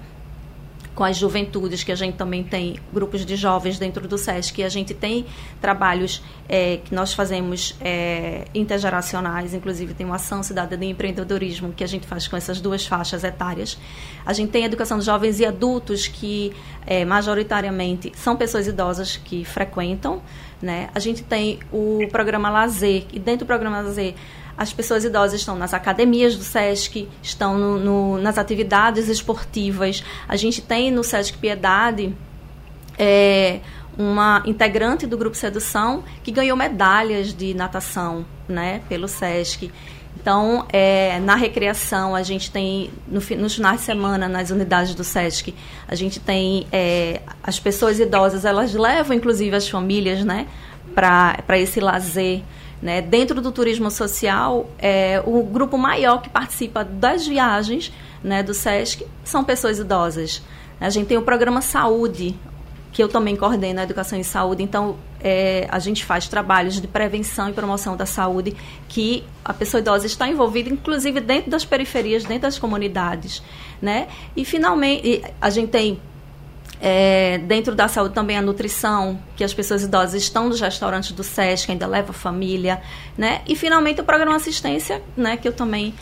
com 0.94 1.02
as 1.02 1.16
juventudes, 1.16 1.82
que 1.82 1.90
a 1.90 1.94
gente 1.94 2.16
também 2.16 2.44
tem 2.44 2.76
grupos 2.92 3.24
de 3.26 3.36
jovens 3.36 3.78
dentro 3.78 4.06
do 4.06 4.16
SESC, 4.16 4.62
a 4.62 4.68
gente 4.68 4.94
tem 4.94 5.26
trabalhos 5.60 6.22
é, 6.48 6.78
que 6.84 6.94
nós 6.94 7.12
fazemos 7.12 7.76
é, 7.80 8.44
intergeracionais, 8.54 9.54
inclusive 9.54 9.92
tem 9.92 10.06
uma 10.06 10.16
ação 10.16 10.42
cidadania 10.42 10.88
e 10.88 10.92
empreendedorismo 10.92 11.72
que 11.72 11.82
a 11.82 11.86
gente 11.86 12.06
faz 12.06 12.28
com 12.28 12.36
essas 12.36 12.60
duas 12.60 12.86
faixas 12.86 13.24
etárias. 13.24 13.76
A 14.24 14.32
gente 14.32 14.50
tem 14.50 14.64
educação 14.64 14.98
de 14.98 15.04
jovens 15.04 15.40
e 15.40 15.44
adultos 15.44 16.06
que 16.06 16.52
é, 16.86 17.04
majoritariamente 17.04 18.12
são 18.14 18.36
pessoas 18.36 18.66
idosas 18.66 19.16
que 19.16 19.44
frequentam, 19.44 20.22
né? 20.62 20.88
A 20.94 20.98
gente 20.98 21.22
tem 21.22 21.58
o 21.72 22.06
programa 22.10 22.48
Lazer, 22.48 23.04
e 23.12 23.18
dentro 23.18 23.44
do 23.44 23.46
programa 23.46 23.80
Lazer 23.80 24.14
as 24.56 24.72
pessoas 24.72 25.04
idosas 25.04 25.40
estão 25.40 25.56
nas 25.56 25.74
academias 25.74 26.36
do 26.36 26.44
SESC, 26.44 27.08
estão 27.22 27.58
no, 27.58 27.78
no, 27.78 28.18
nas 28.18 28.38
atividades 28.38 29.08
esportivas. 29.08 30.04
A 30.28 30.36
gente 30.36 30.62
tem 30.62 30.90
no 30.90 31.02
SESC 31.02 31.36
Piedade 31.38 32.14
é, 32.98 33.60
uma 33.98 34.42
integrante 34.46 35.06
do 35.06 35.16
grupo 35.16 35.36
Sedução 35.36 36.04
que 36.22 36.30
ganhou 36.30 36.56
medalhas 36.56 37.34
de 37.34 37.54
natação 37.54 38.24
né, 38.48 38.80
pelo 38.88 39.08
SESC. 39.08 39.70
Então, 40.16 40.64
é, 40.72 41.18
na 41.20 41.34
recreação, 41.34 42.14
a 42.14 42.22
gente 42.22 42.50
tem, 42.50 42.90
no, 43.08 43.20
nos 43.36 43.54
finais 43.54 43.80
de 43.80 43.84
semana, 43.84 44.28
nas 44.28 44.50
unidades 44.50 44.94
do 44.94 45.04
SESC, 45.04 45.54
a 45.88 45.94
gente 45.94 46.20
tem 46.20 46.66
é, 46.72 47.20
as 47.42 47.58
pessoas 47.58 47.98
idosas, 47.98 48.44
elas 48.44 48.72
levam, 48.72 49.16
inclusive, 49.16 49.54
as 49.54 49.68
famílias 49.68 50.24
né, 50.24 50.46
para 50.94 51.58
esse 51.58 51.80
lazer. 51.80 52.42
Né? 52.84 53.00
Dentro 53.00 53.40
do 53.40 53.50
turismo 53.50 53.90
social, 53.90 54.68
é, 54.78 55.22
o 55.24 55.42
grupo 55.42 55.78
maior 55.78 56.20
que 56.20 56.28
participa 56.28 56.84
das 56.84 57.26
viagens 57.26 57.90
né, 58.22 58.42
do 58.42 58.52
SESC 58.52 59.06
são 59.24 59.42
pessoas 59.42 59.78
idosas. 59.78 60.42
A 60.78 60.90
gente 60.90 61.06
tem 61.06 61.16
o 61.16 61.22
programa 61.22 61.62
Saúde, 61.62 62.38
que 62.92 63.02
eu 63.02 63.08
também 63.08 63.36
coordeno 63.36 63.80
a 63.80 63.84
educação 63.84 64.18
em 64.18 64.22
saúde. 64.22 64.62
Então, 64.62 64.98
é, 65.18 65.66
a 65.70 65.78
gente 65.78 66.04
faz 66.04 66.28
trabalhos 66.28 66.78
de 66.78 66.86
prevenção 66.86 67.48
e 67.48 67.54
promoção 67.54 67.96
da 67.96 68.04
saúde 68.04 68.54
que 68.86 69.24
a 69.42 69.54
pessoa 69.54 69.80
idosa 69.80 70.04
está 70.04 70.28
envolvida, 70.28 70.68
inclusive 70.68 71.20
dentro 71.20 71.50
das 71.50 71.64
periferias, 71.64 72.24
dentro 72.24 72.42
das 72.42 72.58
comunidades. 72.58 73.42
Né? 73.80 74.08
E, 74.36 74.44
finalmente, 74.44 75.22
a 75.40 75.48
gente 75.48 75.70
tem 75.70 75.98
é, 76.86 77.38
dentro 77.38 77.74
da 77.74 77.88
saúde 77.88 78.12
também 78.12 78.36
a 78.36 78.42
nutrição, 78.42 79.18
que 79.34 79.42
as 79.42 79.54
pessoas 79.54 79.82
idosas 79.82 80.22
estão 80.22 80.50
nos 80.50 80.60
restaurantes 80.60 81.12
do 81.12 81.24
SESC, 81.24 81.72
ainda 81.72 81.86
leva 81.86 82.12
família, 82.12 82.82
né? 83.16 83.40
E 83.48 83.56
finalmente 83.56 84.02
o 84.02 84.04
programa 84.04 84.36
assistência, 84.36 85.02
né? 85.16 85.38
Que 85.38 85.48
eu 85.48 85.52
também 85.54 85.94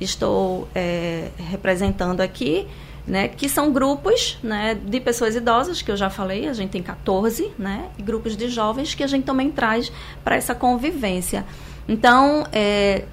estou 0.00 0.66
é, 0.74 1.28
representando 1.38 2.20
aqui, 2.20 2.66
né? 3.06 3.28
Que 3.28 3.48
são 3.48 3.72
grupos, 3.72 4.36
né? 4.42 4.74
De 4.74 4.98
pessoas 4.98 5.36
idosas, 5.36 5.82
que 5.82 5.92
eu 5.92 5.96
já 5.96 6.10
falei, 6.10 6.48
a 6.48 6.52
gente 6.52 6.70
tem 6.70 6.82
14, 6.82 7.52
né? 7.56 7.90
E 7.96 8.02
grupos 8.02 8.36
de 8.36 8.48
jovens 8.48 8.92
que 8.92 9.04
a 9.04 9.06
gente 9.06 9.22
também 9.22 9.52
traz 9.52 9.92
para 10.24 10.34
essa 10.34 10.52
convivência. 10.52 11.46
Então, 11.86 12.44
é, 12.50 13.04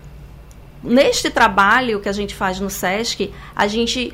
neste 0.84 1.30
trabalho 1.30 2.00
que 2.00 2.10
a 2.10 2.14
gente 2.14 2.34
faz 2.34 2.60
no 2.60 2.72
SESC, 2.72 3.32
a 3.56 3.68
gente 3.68 4.12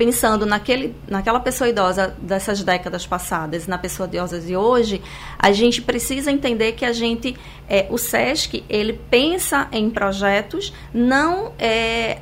pensando 0.00 0.46
naquele, 0.46 0.96
naquela 1.06 1.38
pessoa 1.38 1.68
idosa 1.68 2.16
dessas 2.22 2.62
décadas 2.62 3.06
passadas 3.06 3.66
e 3.66 3.68
na 3.68 3.76
pessoa 3.76 4.08
idosa 4.08 4.40
de 4.40 4.56
hoje, 4.56 5.02
a 5.38 5.52
gente 5.52 5.82
precisa 5.82 6.32
entender 6.32 6.72
que 6.72 6.86
a 6.86 6.92
gente, 6.94 7.36
é, 7.68 7.86
o 7.90 7.98
SESC, 7.98 8.64
ele 8.66 8.94
pensa 9.10 9.68
em 9.70 9.90
projetos 9.90 10.72
não 10.94 11.52
é, 11.58 12.16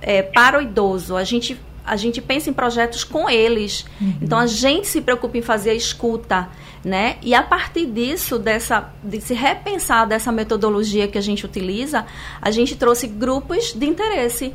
é, 0.00 0.22
para 0.22 0.60
o 0.60 0.62
idoso. 0.62 1.16
A 1.16 1.24
gente 1.24 1.60
a 1.84 1.96
gente 1.96 2.22
pensa 2.22 2.48
em 2.48 2.52
projetos 2.52 3.02
com 3.02 3.28
eles. 3.28 3.84
Uhum. 4.00 4.18
Então 4.22 4.38
a 4.38 4.46
gente 4.46 4.86
se 4.86 5.00
preocupa 5.00 5.36
em 5.36 5.42
fazer 5.42 5.70
a 5.70 5.74
escuta, 5.74 6.48
né? 6.84 7.16
E 7.20 7.34
a 7.34 7.42
partir 7.42 7.86
disso, 7.86 8.38
dessa 8.38 8.92
de 9.02 9.20
se 9.20 9.34
repensar 9.34 10.06
dessa 10.06 10.30
metodologia 10.30 11.08
que 11.08 11.18
a 11.18 11.20
gente 11.20 11.44
utiliza, 11.44 12.06
a 12.40 12.52
gente 12.52 12.76
trouxe 12.76 13.08
grupos 13.08 13.72
de 13.72 13.86
interesse. 13.86 14.54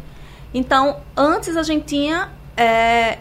Então, 0.53 0.97
antes 1.15 1.55
a 1.57 1.63
gente 1.63 1.85
tinha 1.85 2.29
é, 2.55 3.19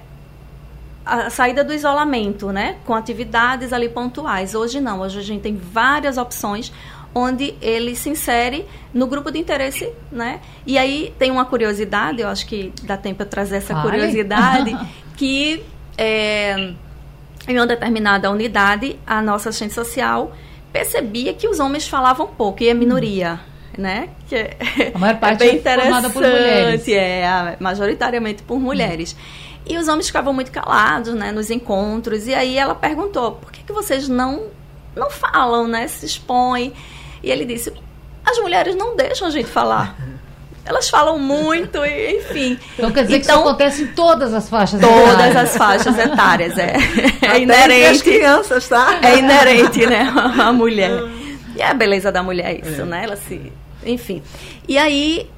a 1.05 1.31
saída 1.31 1.63
do 1.63 1.73
isolamento, 1.73 2.51
né? 2.51 2.77
Com 2.85 2.95
atividades 2.95 3.73
ali 3.73 3.89
pontuais. 3.89 4.55
Hoje 4.55 4.81
não, 4.81 5.01
hoje 5.01 5.19
a 5.19 5.23
gente 5.23 5.43
tem 5.43 5.57
várias 5.57 6.19
opções 6.19 6.73
onde 7.15 7.55
ele 7.63 7.97
se 7.97 8.11
insere 8.11 8.67
no 8.93 9.07
grupo 9.07 9.31
de 9.31 9.39
interesse, 9.39 9.91
né? 10.11 10.41
E 10.67 10.77
aí 10.77 11.15
tem 11.19 11.31
uma 11.31 11.45
curiosidade, 11.45 12.21
eu 12.21 12.29
acho 12.29 12.47
que 12.47 12.73
dá 12.83 12.97
tempo 12.97 13.19
para 13.19 13.27
trazer 13.27 13.57
essa 13.57 13.81
curiosidade, 13.81 14.77
que 15.17 15.65
é, 15.97 16.75
em 17.49 17.57
uma 17.57 17.67
determinada 17.67 18.31
unidade, 18.31 18.99
a 19.07 19.23
nossa 19.23 19.49
assistente 19.49 19.73
social 19.73 20.33
percebia 20.73 21.33
que 21.33 21.49
os 21.49 21.59
homens 21.59 21.89
falavam 21.89 22.27
pouco 22.27 22.63
e 22.63 22.69
a 22.69 22.75
minoria. 22.75 23.41
Hum 23.53 23.56
né? 23.77 24.09
Que 24.29 24.37
é, 24.37 24.57
a 24.95 24.99
maior 24.99 25.19
parte 25.21 25.43
é 25.43 25.53
bem 25.53 25.63
é 25.65 25.77
formada 25.81 26.11
por 26.11 26.23
mulheres. 26.23 26.89
É, 26.89 27.57
majoritariamente 27.61 28.43
por 28.43 28.59
mulheres. 28.59 29.17
Hum. 29.19 29.47
E 29.69 29.77
os 29.77 29.89
homens 29.89 30.07
ficavam 30.07 30.33
muito 30.33 30.53
calados, 30.53 31.13
né, 31.15 31.33
nos 31.33 31.51
encontros. 31.51 32.27
E 32.27 32.35
aí 32.35 32.57
ela 32.57 32.75
perguntou: 32.75 33.33
por 33.33 33.51
que, 33.51 33.63
que 33.63 33.73
vocês 33.73 34.09
não, 34.09 34.45
não 34.95 35.11
falam, 35.11 35.67
né? 35.67 35.89
Se 35.89 36.07
expõem? 36.07 36.73
E 37.23 37.31
ele 37.31 37.45
disse: 37.45 37.73
as 38.25 38.39
mulheres 38.39 38.77
não 38.77 38.97
deixam 38.97 39.27
a 39.27 39.31
gente 39.31 39.49
falar. 39.49 39.97
Elas 40.65 40.89
falam 40.89 41.17
muito, 41.17 41.79
enfim. 41.85 42.59
Então 42.75 42.91
quer 42.91 43.05
dizer 43.05 43.19
então, 43.19 43.21
que 43.21 43.21
isso 43.21 43.31
então, 43.31 43.43
acontece 43.43 43.83
em 43.85 43.87
todas 43.89 44.35
as 44.35 44.49
faixas 44.49 44.81
todas 44.81 44.97
etárias. 44.97 45.17
Todas 45.17 45.37
as 45.37 45.57
faixas 45.57 45.99
etárias, 45.99 46.59
é. 46.59 46.75
É 47.23 47.39
inerente. 47.39 47.87
As 47.87 48.03
crianças, 48.03 48.69
tá? 48.69 48.99
É 49.01 49.17
inerente, 49.17 49.87
né? 49.87 50.13
A 50.39 50.53
mulher. 50.53 50.91
E 51.57 51.63
a 51.63 51.73
beleza 51.73 52.13
da 52.13 52.23
mulher 52.23 52.55
é 52.55 52.61
isso, 52.61 52.83
é. 52.83 52.85
né? 52.85 53.05
Ela 53.05 53.17
se 53.17 53.51
enfim. 53.85 54.23
E 54.69 54.79
aí 54.79 55.29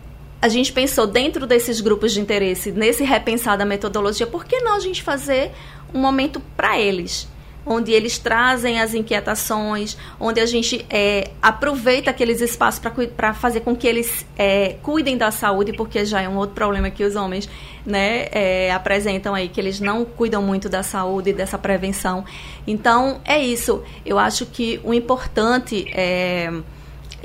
a 0.41 0.49
gente 0.49 0.73
pensou 0.73 1.07
dentro 1.07 1.47
desses 1.47 1.81
grupos 1.81 2.13
de 2.13 2.21
interesse, 2.21 2.71
nesse 2.71 3.05
repensar 3.05 3.57
da 3.57 3.65
metodologia, 3.65 4.27
por 4.27 4.45
que 4.45 4.61
não 4.61 4.75
a 4.75 4.81
gente 4.81 5.03
fazer 5.03 5.51
um 5.93 5.99
momento 5.99 6.41
para 6.57 6.79
eles? 6.79 7.29
Onde 7.67 7.93
eles 7.93 8.19
trazem 8.19 8.81
as 8.81 8.95
inquietações, 8.95 9.97
onde 10.19 10.41
a 10.41 10.47
gente 10.47 10.87
é, 10.89 11.33
aproveita 11.43 12.11
aqueles 12.11 12.41
espaços 12.41 12.81
para 13.15 13.35
fazer 13.35 13.61
com 13.61 13.77
que 13.77 13.87
eles 13.87 14.25
é, 14.39 14.77
cuidem 14.83 15.19
da 15.19 15.31
saúde, 15.31 15.73
porque 15.75 16.05
já 16.07 16.23
é 16.23 16.29
um 16.29 16.37
outro 16.37 16.55
problema 16.55 16.89
que 16.89 17.05
os 17.05 17.15
homens 17.15 17.47
né, 17.85 18.29
é, 18.31 18.73
apresentam 18.73 19.35
aí, 19.35 19.49
que 19.49 19.61
eles 19.61 19.81
não 19.81 20.05
cuidam 20.05 20.41
muito 20.41 20.69
da 20.69 20.83
saúde 20.83 21.31
e 21.31 21.33
dessa 21.33 21.59
prevenção. 21.59 22.25
Então, 22.67 23.21
é 23.25 23.39
isso. 23.39 23.83
Eu 24.07 24.19
acho 24.19 24.47
que 24.47 24.81
o 24.83 24.95
importante 24.95 25.85
é 25.93 26.51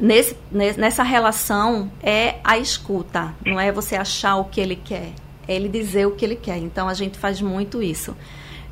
nesse, 0.04 0.36
nessa 0.52 1.02
relação 1.02 1.90
é 2.02 2.36
a 2.44 2.58
escuta, 2.58 3.34
não 3.46 3.58
é 3.58 3.72
você 3.72 3.96
achar 3.96 4.36
o 4.36 4.46
que 4.46 4.60
ele 4.60 4.76
quer, 4.76 5.12
é 5.48 5.56
ele 5.56 5.70
dizer 5.70 6.06
o 6.06 6.12
que 6.12 6.26
ele 6.26 6.36
quer. 6.36 6.58
Então 6.58 6.90
a 6.90 6.94
gente 6.94 7.18
faz 7.18 7.42
muito 7.42 7.82
isso. 7.82 8.14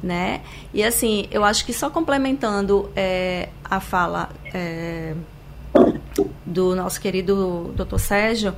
Né? 0.04 0.42
E 0.74 0.84
assim, 0.84 1.28
eu 1.32 1.46
acho 1.46 1.64
que 1.64 1.72
só 1.72 1.90
complementando 1.90 2.92
é, 2.96 3.50
a 3.64 3.80
fala 3.80 4.30
é, 4.52 5.14
do 6.46 6.76
nosso 6.76 7.00
querido 7.00 7.72
doutor 7.76 8.00
Sérgio, 8.00 8.56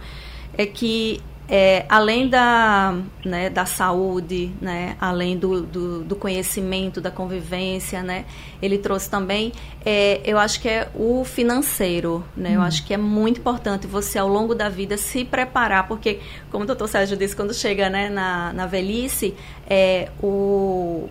é 0.58 0.66
que 0.66 1.22
é, 1.48 1.86
além 1.90 2.30
da, 2.30 2.98
né, 3.24 3.50
da 3.50 3.66
saúde, 3.66 4.52
né, 4.62 4.96
além 5.00 5.38
do, 5.38 5.62
do, 5.62 6.04
do, 6.04 6.16
conhecimento, 6.16 7.02
da 7.02 7.12
convivência, 7.12 8.02
né, 8.02 8.26
ele 8.62 8.78
trouxe 8.78 9.10
também, 9.10 9.52
é, 9.86 10.22
eu 10.24 10.40
acho 10.40 10.62
que 10.62 10.70
é 10.70 10.90
o 10.96 11.26
financeiro, 11.26 12.24
né, 12.36 12.52
hum. 12.52 12.54
eu 12.54 12.62
acho 12.62 12.86
que 12.86 12.94
é 12.94 12.98
muito 12.98 13.42
importante 13.42 13.86
você, 13.86 14.18
ao 14.18 14.28
longo 14.28 14.56
da 14.56 14.70
vida, 14.70 14.96
se 14.98 15.26
preparar, 15.26 15.88
porque, 15.88 16.22
como 16.50 16.64
o 16.64 16.68
doutor 16.68 16.88
Sérgio 16.88 17.18
disse, 17.18 17.36
quando 17.36 17.54
chega 17.54 17.90
né, 17.90 18.10
na, 18.10 18.54
na 18.54 18.66
velhice, 18.66 19.36
é, 19.70 20.10
o, 20.22 21.10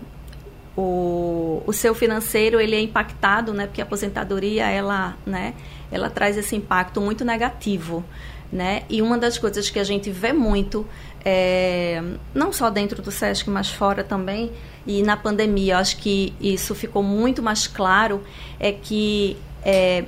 o, 0.75 1.61
o 1.65 1.73
seu 1.73 1.93
financeiro 1.93 2.59
ele 2.59 2.75
é 2.75 2.81
impactado, 2.81 3.53
né, 3.53 3.67
porque 3.67 3.81
a 3.81 3.83
aposentadoria, 3.83 4.67
ela, 4.67 5.15
né, 5.27 5.53
ela 5.91 6.09
traz 6.09 6.37
esse 6.37 6.55
impacto 6.55 6.99
muito 6.99 7.23
negativo, 7.23 8.03
né? 8.53 8.83
E 8.87 9.01
uma 9.01 9.17
das 9.17 9.37
coisas 9.39 9.69
que 9.69 9.79
a 9.79 9.83
gente 9.83 10.11
vê 10.11 10.31
muito, 10.31 10.85
é, 11.25 12.01
não 12.35 12.53
só 12.53 12.69
dentro 12.69 13.01
do 13.01 13.11
SESC, 13.11 13.49
mas 13.49 13.67
fora 13.69 14.03
também, 14.03 14.51
e 14.85 15.01
na 15.01 15.17
pandemia, 15.17 15.79
acho 15.79 15.97
que 15.97 16.33
isso 16.39 16.75
ficou 16.75 17.01
muito 17.01 17.41
mais 17.41 17.65
claro, 17.65 18.23
é 18.59 18.71
que 18.71 19.35
é, 19.65 20.05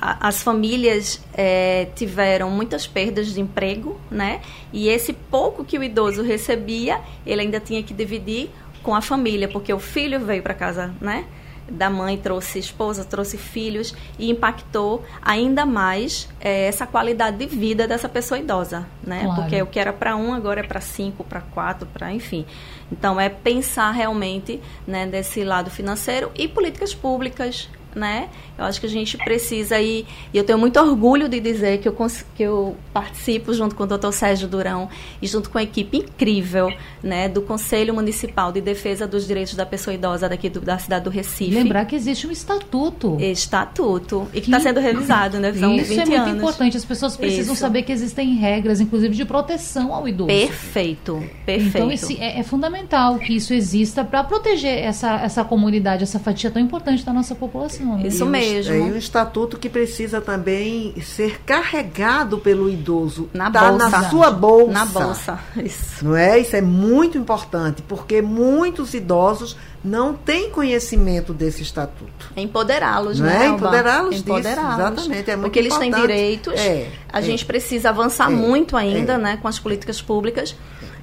as 0.00 0.42
famílias 0.42 1.24
é, 1.32 1.86
tiveram 1.94 2.50
muitas 2.50 2.86
perdas 2.86 3.32
de 3.32 3.40
emprego, 3.40 3.98
né? 4.10 4.42
E 4.72 4.88
esse 4.88 5.14
pouco 5.14 5.64
que 5.64 5.78
o 5.78 5.82
idoso 5.82 6.22
recebia, 6.22 7.00
ele 7.24 7.40
ainda 7.40 7.60
tinha 7.60 7.82
que 7.82 7.94
dividir 7.94 8.50
com 8.82 8.94
a 8.94 9.00
família, 9.00 9.48
porque 9.48 9.72
o 9.72 9.78
filho 9.78 10.20
veio 10.20 10.42
para 10.42 10.52
casa, 10.52 10.94
né? 11.00 11.24
Da 11.68 11.90
mãe 11.90 12.16
trouxe 12.16 12.58
esposa, 12.58 13.04
trouxe 13.04 13.36
filhos 13.36 13.94
e 14.18 14.30
impactou 14.30 15.04
ainda 15.22 15.66
mais 15.66 16.28
é, 16.40 16.66
essa 16.66 16.86
qualidade 16.86 17.36
de 17.36 17.46
vida 17.46 17.86
dessa 17.86 18.08
pessoa 18.08 18.38
idosa, 18.38 18.86
né? 19.02 19.22
Claro. 19.24 19.40
Porque 19.40 19.62
o 19.62 19.66
que 19.66 19.78
era 19.78 19.92
para 19.92 20.16
um 20.16 20.32
agora 20.32 20.60
é 20.60 20.62
para 20.62 20.80
cinco, 20.80 21.24
para 21.24 21.40
quatro, 21.40 21.86
para 21.86 22.12
enfim. 22.12 22.46
Então 22.90 23.20
é 23.20 23.28
pensar 23.28 23.90
realmente 23.90 24.60
né, 24.86 25.06
desse 25.06 25.42
lado 25.42 25.70
financeiro 25.70 26.30
e 26.34 26.46
políticas 26.46 26.94
públicas 26.94 27.68
né? 27.96 28.28
Eu 28.56 28.64
acho 28.64 28.78
que 28.78 28.86
a 28.86 28.90
gente 28.90 29.16
precisa 29.16 29.80
ir, 29.80 30.06
e 30.32 30.36
eu 30.38 30.44
tenho 30.44 30.58
muito 30.58 30.78
orgulho 30.78 31.28
de 31.28 31.40
dizer 31.40 31.78
que 31.78 31.88
eu, 31.88 31.96
que 32.34 32.42
eu 32.42 32.76
participo 32.92 33.52
junto 33.54 33.74
com 33.74 33.84
o 33.84 33.86
doutor 33.86 34.12
Sérgio 34.12 34.46
Durão 34.46 34.88
e 35.20 35.26
junto 35.26 35.50
com 35.50 35.58
a 35.58 35.62
equipe 35.62 35.96
incrível, 35.98 36.72
né, 37.02 37.28
do 37.28 37.40
Conselho 37.40 37.94
Municipal 37.94 38.52
de 38.52 38.60
Defesa 38.60 39.06
dos 39.06 39.26
Direitos 39.26 39.54
da 39.54 39.64
Pessoa 39.64 39.94
Idosa 39.94 40.28
daqui 40.28 40.50
do, 40.50 40.60
da 40.60 40.78
cidade 40.78 41.04
do 41.04 41.10
Recife. 41.10 41.54
Lembrar 41.54 41.86
que 41.86 41.96
existe 41.96 42.26
um 42.26 42.30
estatuto. 42.30 43.16
Estatuto, 43.18 44.28
e 44.32 44.40
que 44.40 44.48
está 44.48 44.60
sendo 44.60 44.80
revisado, 44.80 45.38
né? 45.38 45.52
São 45.54 45.74
Isso 45.74 45.88
20 45.88 45.98
é 45.98 46.04
muito 46.04 46.20
anos. 46.20 46.36
importante, 46.36 46.76
as 46.76 46.84
pessoas 46.84 47.16
precisam 47.16 47.54
Isso. 47.54 47.60
saber 47.60 47.82
que 47.82 47.92
existem 47.92 48.34
regras, 48.34 48.80
inclusive 48.80 49.14
de 49.14 49.24
proteção 49.24 49.94
ao 49.94 50.06
idoso. 50.06 50.28
Perfeito, 50.28 51.24
perfeito. 51.46 51.76
Então, 51.76 51.90
esse, 51.90 52.20
é, 52.20 52.40
é 52.40 52.42
fundamental 52.42 53.18
que 53.18 53.34
isso 53.34 53.54
exista 53.54 54.04
para 54.04 54.22
proteger 54.22 54.78
essa, 54.78 55.20
essa 55.20 55.44
comunidade, 55.44 56.02
essa 56.02 56.18
fatia 56.18 56.50
tão 56.50 56.60
importante 56.60 57.04
da 57.04 57.12
nossa 57.12 57.34
população. 57.34 57.85
Isso 58.04 58.24
e 58.24 58.28
mesmo. 58.28 58.74
É 58.74 58.78
um 58.78 58.96
estatuto 58.96 59.58
que 59.58 59.68
precisa 59.68 60.20
também 60.20 60.94
ser 61.00 61.40
carregado 61.42 62.38
pelo 62.38 62.68
idoso. 62.68 63.28
Na 63.32 63.50
tá 63.50 63.70
bolsa. 63.70 63.88
na 63.88 64.10
sua 64.10 64.30
bolsa. 64.30 64.72
Na 64.72 64.84
bolsa, 64.86 65.38
isso. 65.56 66.04
Não 66.04 66.16
é? 66.16 66.38
Isso 66.38 66.56
é 66.56 66.60
muito 66.60 67.16
importante, 67.16 67.82
porque 67.82 68.20
muitos 68.20 68.94
idosos 68.94 69.56
não 69.84 70.14
têm 70.14 70.50
conhecimento 70.50 71.32
desse 71.32 71.62
estatuto. 71.62 72.32
É 72.34 72.40
empoderá-los, 72.40 73.20
né? 73.20 73.44
É? 73.44 73.48
Empoderá-los 73.48 74.16
Empoderá 74.16 74.74
Exatamente. 74.74 75.30
É 75.30 75.36
muito 75.36 75.44
porque 75.44 75.58
eles 75.60 75.76
têm 75.76 75.92
direitos. 75.92 76.54
É, 76.54 76.88
a 77.12 77.20
é, 77.20 77.22
gente 77.22 77.44
precisa 77.44 77.90
avançar 77.90 78.30
é, 78.30 78.34
muito 78.34 78.76
ainda, 78.76 79.12
é. 79.14 79.18
né, 79.18 79.38
com 79.40 79.46
as 79.46 79.58
políticas 79.58 80.02
públicas. 80.02 80.56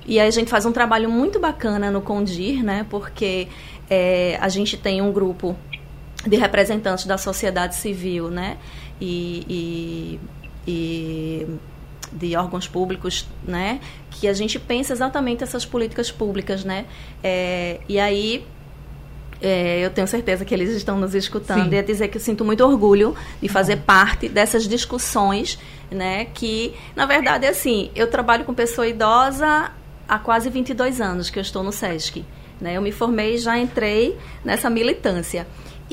E 0.06 0.20
aí 0.20 0.28
a 0.28 0.32
gente 0.32 0.50
faz 0.50 0.66
um 0.66 0.72
trabalho 0.72 1.10
muito 1.10 1.40
bacana 1.40 1.90
no 1.90 2.02
Condir, 2.02 2.62
né? 2.62 2.86
Porque 2.90 3.48
é, 3.90 4.38
a 4.42 4.50
gente 4.50 4.76
tem 4.76 5.02
um 5.02 5.12
grupo 5.12 5.56
de 6.26 6.38
representantes 6.38 7.06
da 7.06 7.18
sociedade 7.18 7.76
civil, 7.76 8.30
né? 8.30 8.58
E, 9.00 9.46
e, 9.50 10.20
e, 10.68 11.48
de 12.12 12.36
órgãos 12.36 12.68
públicos, 12.68 13.28
né? 13.46 13.80
Que 14.12 14.28
a 14.28 14.34
gente 14.34 14.60
pensa 14.60 14.94
exatamente 14.94 15.44
essas 15.44 15.66
políticas 15.66 16.12
públicas, 16.12 16.64
né? 16.64 16.86
É, 17.24 17.80
e 17.90 18.00
aí 18.00 18.46
é, 19.42 19.80
eu 19.86 19.90
tenho 19.90 20.08
certeza 20.08 20.46
que 20.46 20.54
eles 20.54 20.70
estão 20.70 20.98
nos 20.98 21.14
escutando 21.14 21.70
Sim. 21.70 21.76
e 21.76 21.78
a 21.78 21.82
dizer 21.82 22.08
que 22.08 22.18
eu 22.18 22.22
sinto 22.22 22.46
muito 22.46 22.64
orgulho 22.64 23.14
de 23.42 23.50
fazer 23.50 23.78
parte 23.78 24.30
dessas 24.30 24.66
discussões, 24.68 25.60
né? 25.92 26.26
Que 26.34 26.74
na 26.96 27.06
verdade 27.06 27.46
é 27.46 27.50
assim, 27.50 27.92
eu 27.94 28.08
trabalho 28.08 28.46
com 28.46 28.54
pessoa 28.54 28.88
idosa 28.88 29.72
há 30.08 30.20
quase 30.20 30.50
22 30.50 31.02
anos 31.02 31.30
que 31.30 31.38
eu 31.38 31.42
estou 31.42 31.62
no 31.62 31.74
SESC. 31.74 32.24
Né? 32.62 32.78
Eu 32.78 32.82
me 32.82 32.94
formei, 32.94 33.38
já 33.38 33.58
entrei 33.58 34.18
nessa 34.46 34.70
militância. 34.70 35.46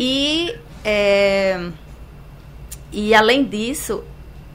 E, 0.03 0.57
é, 0.82 1.68
e 2.90 3.14
além 3.14 3.44
disso, 3.44 4.03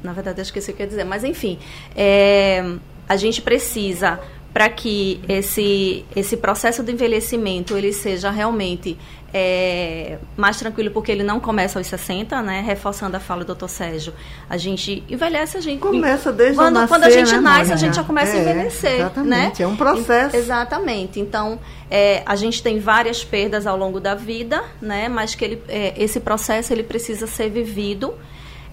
na 0.03 0.11
verdade 0.11 0.39
eu 0.39 0.41
esqueci 0.41 0.71
o 0.71 0.73
que 0.73 0.81
eu 0.81 0.85
ia 0.85 0.89
dizer, 0.89 1.03
mas 1.03 1.23
enfim, 1.23 1.59
é, 1.95 2.65
a 3.07 3.15
gente 3.15 3.43
precisa 3.43 4.19
para 4.51 4.69
que 4.69 5.21
esse, 5.29 6.03
esse 6.15 6.37
processo 6.37 6.81
de 6.81 6.91
envelhecimento 6.91 7.77
ele 7.77 7.93
seja 7.93 8.31
realmente 8.31 8.97
é, 9.37 10.17
mais 10.37 10.57
tranquilo, 10.57 10.91
porque 10.91 11.11
ele 11.11 11.21
não 11.21 11.41
começa 11.41 11.77
aos 11.77 11.87
60, 11.87 12.41
né? 12.41 12.63
Reforçando 12.65 13.17
a 13.17 13.19
fala 13.19 13.43
do 13.43 13.47
doutor 13.47 13.67
Sérgio. 13.67 14.13
A 14.49 14.55
gente 14.55 15.03
envelhece, 15.09 15.57
a 15.57 15.59
gente. 15.59 15.81
Começa 15.81 16.31
desde 16.31 16.55
quando, 16.55 16.75
nascer, 16.75 16.87
quando 16.87 17.03
a 17.03 17.09
gente 17.09 17.33
né, 17.33 17.41
nasce, 17.41 17.73
a 17.73 17.75
gente 17.75 17.97
já 17.97 18.03
começa 18.05 18.31
é, 18.31 18.39
a 18.39 18.41
envelhecer. 18.41 18.93
Exatamente, 18.93 19.59
né? 19.59 19.65
é 19.65 19.67
um 19.67 19.75
processo. 19.75 20.37
exatamente. 20.37 21.19
Então, 21.19 21.59
é, 21.91 22.23
a 22.25 22.37
gente 22.37 22.63
tem 22.63 22.79
várias 22.79 23.25
perdas 23.25 23.67
ao 23.67 23.75
longo 23.75 23.99
da 23.99 24.15
vida, 24.15 24.63
né? 24.81 25.09
Mas 25.09 25.35
que 25.35 25.43
ele, 25.43 25.61
é, 25.67 25.93
esse 26.01 26.21
processo 26.21 26.71
ele 26.71 26.83
precisa 26.83 27.27
ser 27.27 27.49
vivido 27.49 28.13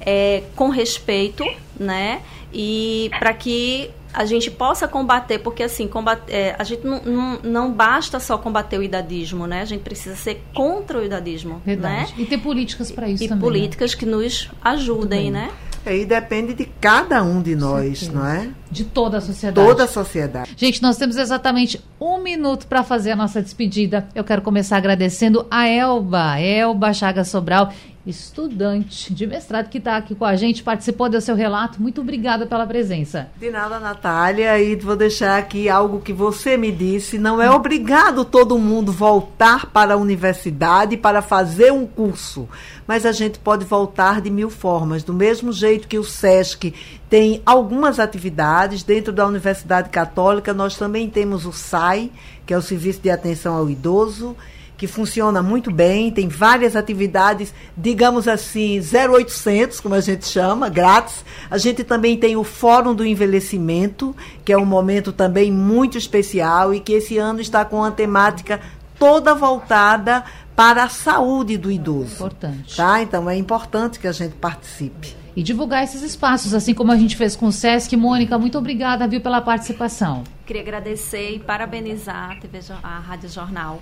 é, 0.00 0.44
com 0.54 0.68
respeito, 0.68 1.44
né? 1.76 2.22
E 2.54 3.10
para 3.18 3.34
que 3.34 3.90
a 4.12 4.24
gente 4.24 4.50
possa 4.50 4.86
combater, 4.86 5.38
porque 5.38 5.62
assim, 5.62 5.88
combater, 5.88 6.32
é, 6.32 6.56
a 6.58 6.64
gente 6.64 6.86
não, 6.86 7.00
não, 7.02 7.38
não, 7.42 7.72
basta 7.72 8.20
só 8.20 8.36
combater 8.36 8.78
o 8.78 8.82
idadismo, 8.82 9.46
né? 9.46 9.62
A 9.62 9.64
gente 9.64 9.82
precisa 9.82 10.14
ser 10.16 10.42
contra 10.54 10.98
o 10.98 11.04
idadismo. 11.04 11.62
Verdade. 11.64 12.12
Né? 12.12 12.22
E 12.22 12.26
ter 12.26 12.38
políticas 12.38 12.90
para 12.90 13.08
isso 13.08 13.24
e 13.24 13.28
também. 13.28 13.38
E 13.38 13.40
né? 13.40 13.48
políticas 13.48 13.92
né? 13.92 13.98
que 13.98 14.06
nos 14.06 14.50
ajudem, 14.62 15.30
né? 15.30 15.50
É, 15.84 15.96
e 15.98 16.04
depende 16.04 16.54
de 16.54 16.64
cada 16.80 17.22
um 17.24 17.42
de 17.42 17.56
nós, 17.56 18.08
não 18.08 18.24
é? 18.24 18.50
De 18.70 18.84
toda 18.84 19.18
a 19.18 19.20
sociedade. 19.20 19.66
Toda 19.66 19.84
a 19.84 19.88
sociedade. 19.88 20.54
Gente, 20.56 20.80
nós 20.80 20.96
temos 20.96 21.16
exatamente 21.16 21.80
um 22.00 22.22
minuto 22.22 22.68
para 22.68 22.84
fazer 22.84 23.10
a 23.10 23.16
nossa 23.16 23.42
despedida. 23.42 24.06
Eu 24.14 24.22
quero 24.22 24.42
começar 24.42 24.76
agradecendo 24.76 25.44
a 25.50 25.66
Elba, 25.66 26.38
Elba 26.38 26.92
Chaga 26.92 27.24
Sobral, 27.24 27.72
estudante 28.06 29.14
de 29.14 29.26
mestrado 29.26 29.68
que 29.68 29.78
está 29.78 29.96
aqui 29.96 30.14
com 30.14 30.24
a 30.24 30.34
gente, 30.34 30.62
participou 30.62 31.08
do 31.08 31.20
seu 31.20 31.36
relato. 31.36 31.80
Muito 31.80 32.00
obrigada 32.00 32.46
pela 32.46 32.66
presença. 32.66 33.28
De 33.38 33.50
nada, 33.50 33.78
Natália. 33.78 34.60
E 34.60 34.74
vou 34.76 34.96
deixar 34.96 35.38
aqui 35.38 35.68
algo 35.68 36.00
que 36.00 36.12
você 36.12 36.56
me 36.56 36.72
disse: 36.72 37.18
não 37.18 37.40
é 37.40 37.50
obrigado 37.50 38.24
todo 38.24 38.58
mundo 38.58 38.90
voltar 38.90 39.66
para 39.66 39.94
a 39.94 39.96
universidade 39.96 40.96
para 40.96 41.22
fazer 41.22 41.72
um 41.72 41.86
curso, 41.86 42.48
mas 42.86 43.06
a 43.06 43.12
gente 43.12 43.38
pode 43.38 43.64
voltar 43.64 44.20
de 44.20 44.30
mil 44.30 44.50
formas. 44.50 45.04
Do 45.04 45.12
mesmo 45.12 45.52
jeito 45.52 45.86
que 45.86 45.98
o 45.98 46.04
SESC 46.04 46.74
tem 47.08 47.40
algumas 47.46 48.00
atividades 48.00 48.82
dentro 48.82 49.12
da 49.12 49.26
Universidade 49.26 49.90
Católica, 49.90 50.52
nós 50.52 50.76
também 50.76 51.08
temos 51.08 51.46
o 51.46 51.52
SAI, 51.52 52.10
que 52.46 52.52
é 52.52 52.56
o 52.56 52.62
Serviço 52.62 53.00
de 53.00 53.10
Atenção 53.10 53.54
ao 53.54 53.70
Idoso 53.70 54.36
que 54.82 54.88
funciona 54.88 55.40
muito 55.40 55.70
bem, 55.70 56.10
tem 56.10 56.26
várias 56.26 56.74
atividades, 56.74 57.54
digamos 57.76 58.26
assim, 58.26 58.80
0800, 58.80 59.78
como 59.78 59.94
a 59.94 60.00
gente 60.00 60.26
chama, 60.26 60.68
grátis. 60.68 61.24
A 61.48 61.56
gente 61.56 61.84
também 61.84 62.16
tem 62.16 62.34
o 62.34 62.42
Fórum 62.42 62.92
do 62.92 63.06
Envelhecimento, 63.06 64.12
que 64.44 64.52
é 64.52 64.58
um 64.58 64.64
momento 64.64 65.12
também 65.12 65.52
muito 65.52 65.96
especial 65.96 66.74
e 66.74 66.80
que 66.80 66.94
esse 66.94 67.16
ano 67.16 67.40
está 67.40 67.64
com 67.64 67.84
a 67.84 67.92
temática 67.92 68.60
toda 68.98 69.36
voltada 69.36 70.24
para 70.56 70.82
a 70.82 70.88
saúde 70.88 71.56
do 71.56 71.70
idoso. 71.70 72.14
Importante. 72.14 72.76
Tá? 72.76 73.00
Então 73.04 73.30
é 73.30 73.36
importante 73.36 74.00
que 74.00 74.08
a 74.08 74.12
gente 74.12 74.34
participe. 74.34 75.21
E 75.34 75.42
divulgar 75.42 75.82
esses 75.82 76.02
espaços, 76.02 76.52
assim 76.52 76.74
como 76.74 76.92
a 76.92 76.96
gente 76.96 77.16
fez 77.16 77.34
com 77.34 77.46
o 77.46 77.52
SESC. 77.52 77.96
Mônica, 77.96 78.38
muito 78.38 78.58
obrigada, 78.58 79.08
viu, 79.08 79.20
pela 79.20 79.40
participação. 79.40 80.24
Queria 80.44 80.62
agradecer 80.62 81.36
e 81.36 81.38
parabenizar 81.38 82.32
a, 82.32 82.36
TV, 82.36 82.60
a 82.82 82.98
Rádio 82.98 83.30
Jornal 83.30 83.80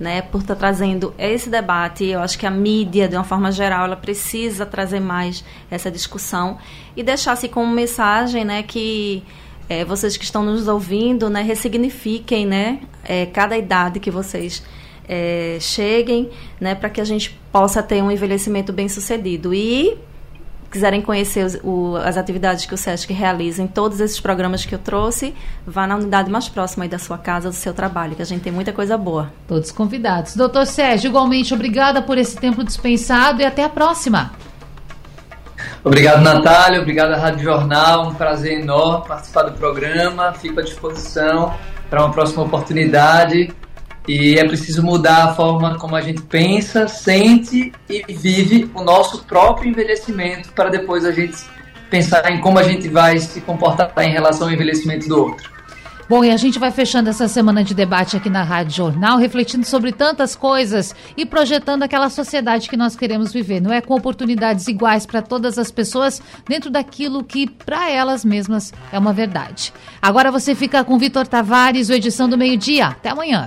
né, 0.00 0.22
por 0.22 0.40
estar 0.40 0.54
tá 0.54 0.58
trazendo 0.58 1.14
esse 1.18 1.50
debate. 1.50 2.06
Eu 2.06 2.20
acho 2.20 2.38
que 2.38 2.46
a 2.46 2.50
mídia, 2.50 3.06
de 3.06 3.14
uma 3.14 3.22
forma 3.22 3.52
geral, 3.52 3.84
ela 3.84 3.96
precisa 3.96 4.64
trazer 4.64 4.98
mais 4.98 5.44
essa 5.70 5.90
discussão 5.90 6.58
e 6.96 7.02
deixar 7.02 7.32
assim 7.32 7.48
como 7.48 7.70
mensagem, 7.72 8.42
né, 8.42 8.62
que 8.62 9.22
é, 9.68 9.84
vocês 9.84 10.16
que 10.16 10.24
estão 10.24 10.42
nos 10.42 10.66
ouvindo, 10.66 11.28
né, 11.28 11.42
ressignifiquem, 11.42 12.46
né, 12.46 12.80
é, 13.04 13.26
cada 13.26 13.58
idade 13.58 14.00
que 14.00 14.10
vocês 14.10 14.62
é, 15.06 15.58
cheguem, 15.60 16.30
né, 16.58 16.74
para 16.74 16.88
que 16.88 17.00
a 17.00 17.04
gente 17.04 17.38
possa 17.52 17.82
ter 17.82 18.02
um 18.02 18.10
envelhecimento 18.10 18.72
bem 18.72 18.88
sucedido. 18.88 19.52
E 19.52 19.98
quiserem 20.70 21.02
conhecer 21.02 21.44
os, 21.44 21.58
o, 21.62 21.96
as 21.96 22.16
atividades 22.16 22.64
que 22.64 22.74
o 22.74 22.78
SESC 22.78 23.12
realiza 23.12 23.62
em 23.62 23.66
todos 23.66 24.00
esses 24.00 24.20
programas 24.20 24.64
que 24.64 24.74
eu 24.74 24.78
trouxe, 24.78 25.34
vá 25.66 25.86
na 25.86 25.96
unidade 25.96 26.30
mais 26.30 26.48
próxima 26.48 26.86
da 26.86 26.98
sua 26.98 27.18
casa, 27.18 27.48
do 27.48 27.54
seu 27.54 27.74
trabalho, 27.74 28.14
que 28.14 28.22
a 28.22 28.26
gente 28.26 28.42
tem 28.42 28.52
muita 28.52 28.72
coisa 28.72 28.96
boa. 28.96 29.32
Todos 29.48 29.72
convidados. 29.72 30.36
Doutor 30.36 30.66
Sérgio, 30.66 31.08
igualmente, 31.08 31.52
obrigada 31.52 32.00
por 32.00 32.16
esse 32.16 32.36
tempo 32.36 32.62
dispensado 32.62 33.42
e 33.42 33.44
até 33.44 33.64
a 33.64 33.68
próxima. 33.68 34.32
Obrigado, 35.82 36.22
Natália. 36.22 36.80
Obrigado 36.80 37.12
à 37.12 37.16
Rádio 37.16 37.42
Jornal. 37.42 38.08
Um 38.08 38.14
prazer 38.14 38.60
enorme 38.60 39.08
participar 39.08 39.44
do 39.44 39.52
programa. 39.52 40.32
Fico 40.34 40.60
à 40.60 40.62
disposição 40.62 41.54
para 41.88 42.04
uma 42.04 42.12
próxima 42.12 42.42
oportunidade. 42.42 43.52
E 44.08 44.38
é 44.38 44.44
preciso 44.44 44.82
mudar 44.82 45.24
a 45.24 45.34
forma 45.34 45.78
como 45.78 45.94
a 45.94 46.00
gente 46.00 46.22
pensa, 46.22 46.88
sente 46.88 47.72
e 47.88 48.12
vive 48.12 48.70
o 48.74 48.82
nosso 48.82 49.24
próprio 49.24 49.70
envelhecimento 49.70 50.52
para 50.52 50.68
depois 50.68 51.04
a 51.04 51.12
gente 51.12 51.36
pensar 51.90 52.30
em 52.30 52.40
como 52.40 52.58
a 52.58 52.62
gente 52.62 52.88
vai 52.88 53.18
se 53.18 53.40
comportar 53.40 53.92
em 53.98 54.12
relação 54.12 54.46
ao 54.46 54.54
envelhecimento 54.54 55.08
do 55.08 55.18
outro. 55.18 55.60
Bom, 56.10 56.24
e 56.24 56.30
a 56.32 56.36
gente 56.36 56.58
vai 56.58 56.72
fechando 56.72 57.08
essa 57.08 57.28
semana 57.28 57.62
de 57.62 57.72
debate 57.72 58.16
aqui 58.16 58.28
na 58.28 58.42
Rádio 58.42 58.74
Jornal, 58.74 59.16
refletindo 59.16 59.64
sobre 59.64 59.92
tantas 59.92 60.34
coisas 60.34 60.92
e 61.16 61.24
projetando 61.24 61.84
aquela 61.84 62.10
sociedade 62.10 62.68
que 62.68 62.76
nós 62.76 62.96
queremos 62.96 63.32
viver, 63.32 63.60
não 63.60 63.72
é? 63.72 63.80
Com 63.80 63.94
oportunidades 63.94 64.66
iguais 64.66 65.06
para 65.06 65.22
todas 65.22 65.56
as 65.56 65.70
pessoas, 65.70 66.20
dentro 66.48 66.68
daquilo 66.68 67.22
que 67.22 67.48
para 67.48 67.88
elas 67.88 68.24
mesmas 68.24 68.72
é 68.92 68.98
uma 68.98 69.12
verdade. 69.12 69.72
Agora 70.02 70.32
você 70.32 70.52
fica 70.52 70.82
com 70.82 70.98
Vitor 70.98 71.28
Tavares, 71.28 71.88
o 71.88 71.92
edição 71.92 72.28
do 72.28 72.36
meio-dia. 72.36 72.88
Até 72.88 73.10
amanhã. 73.10 73.46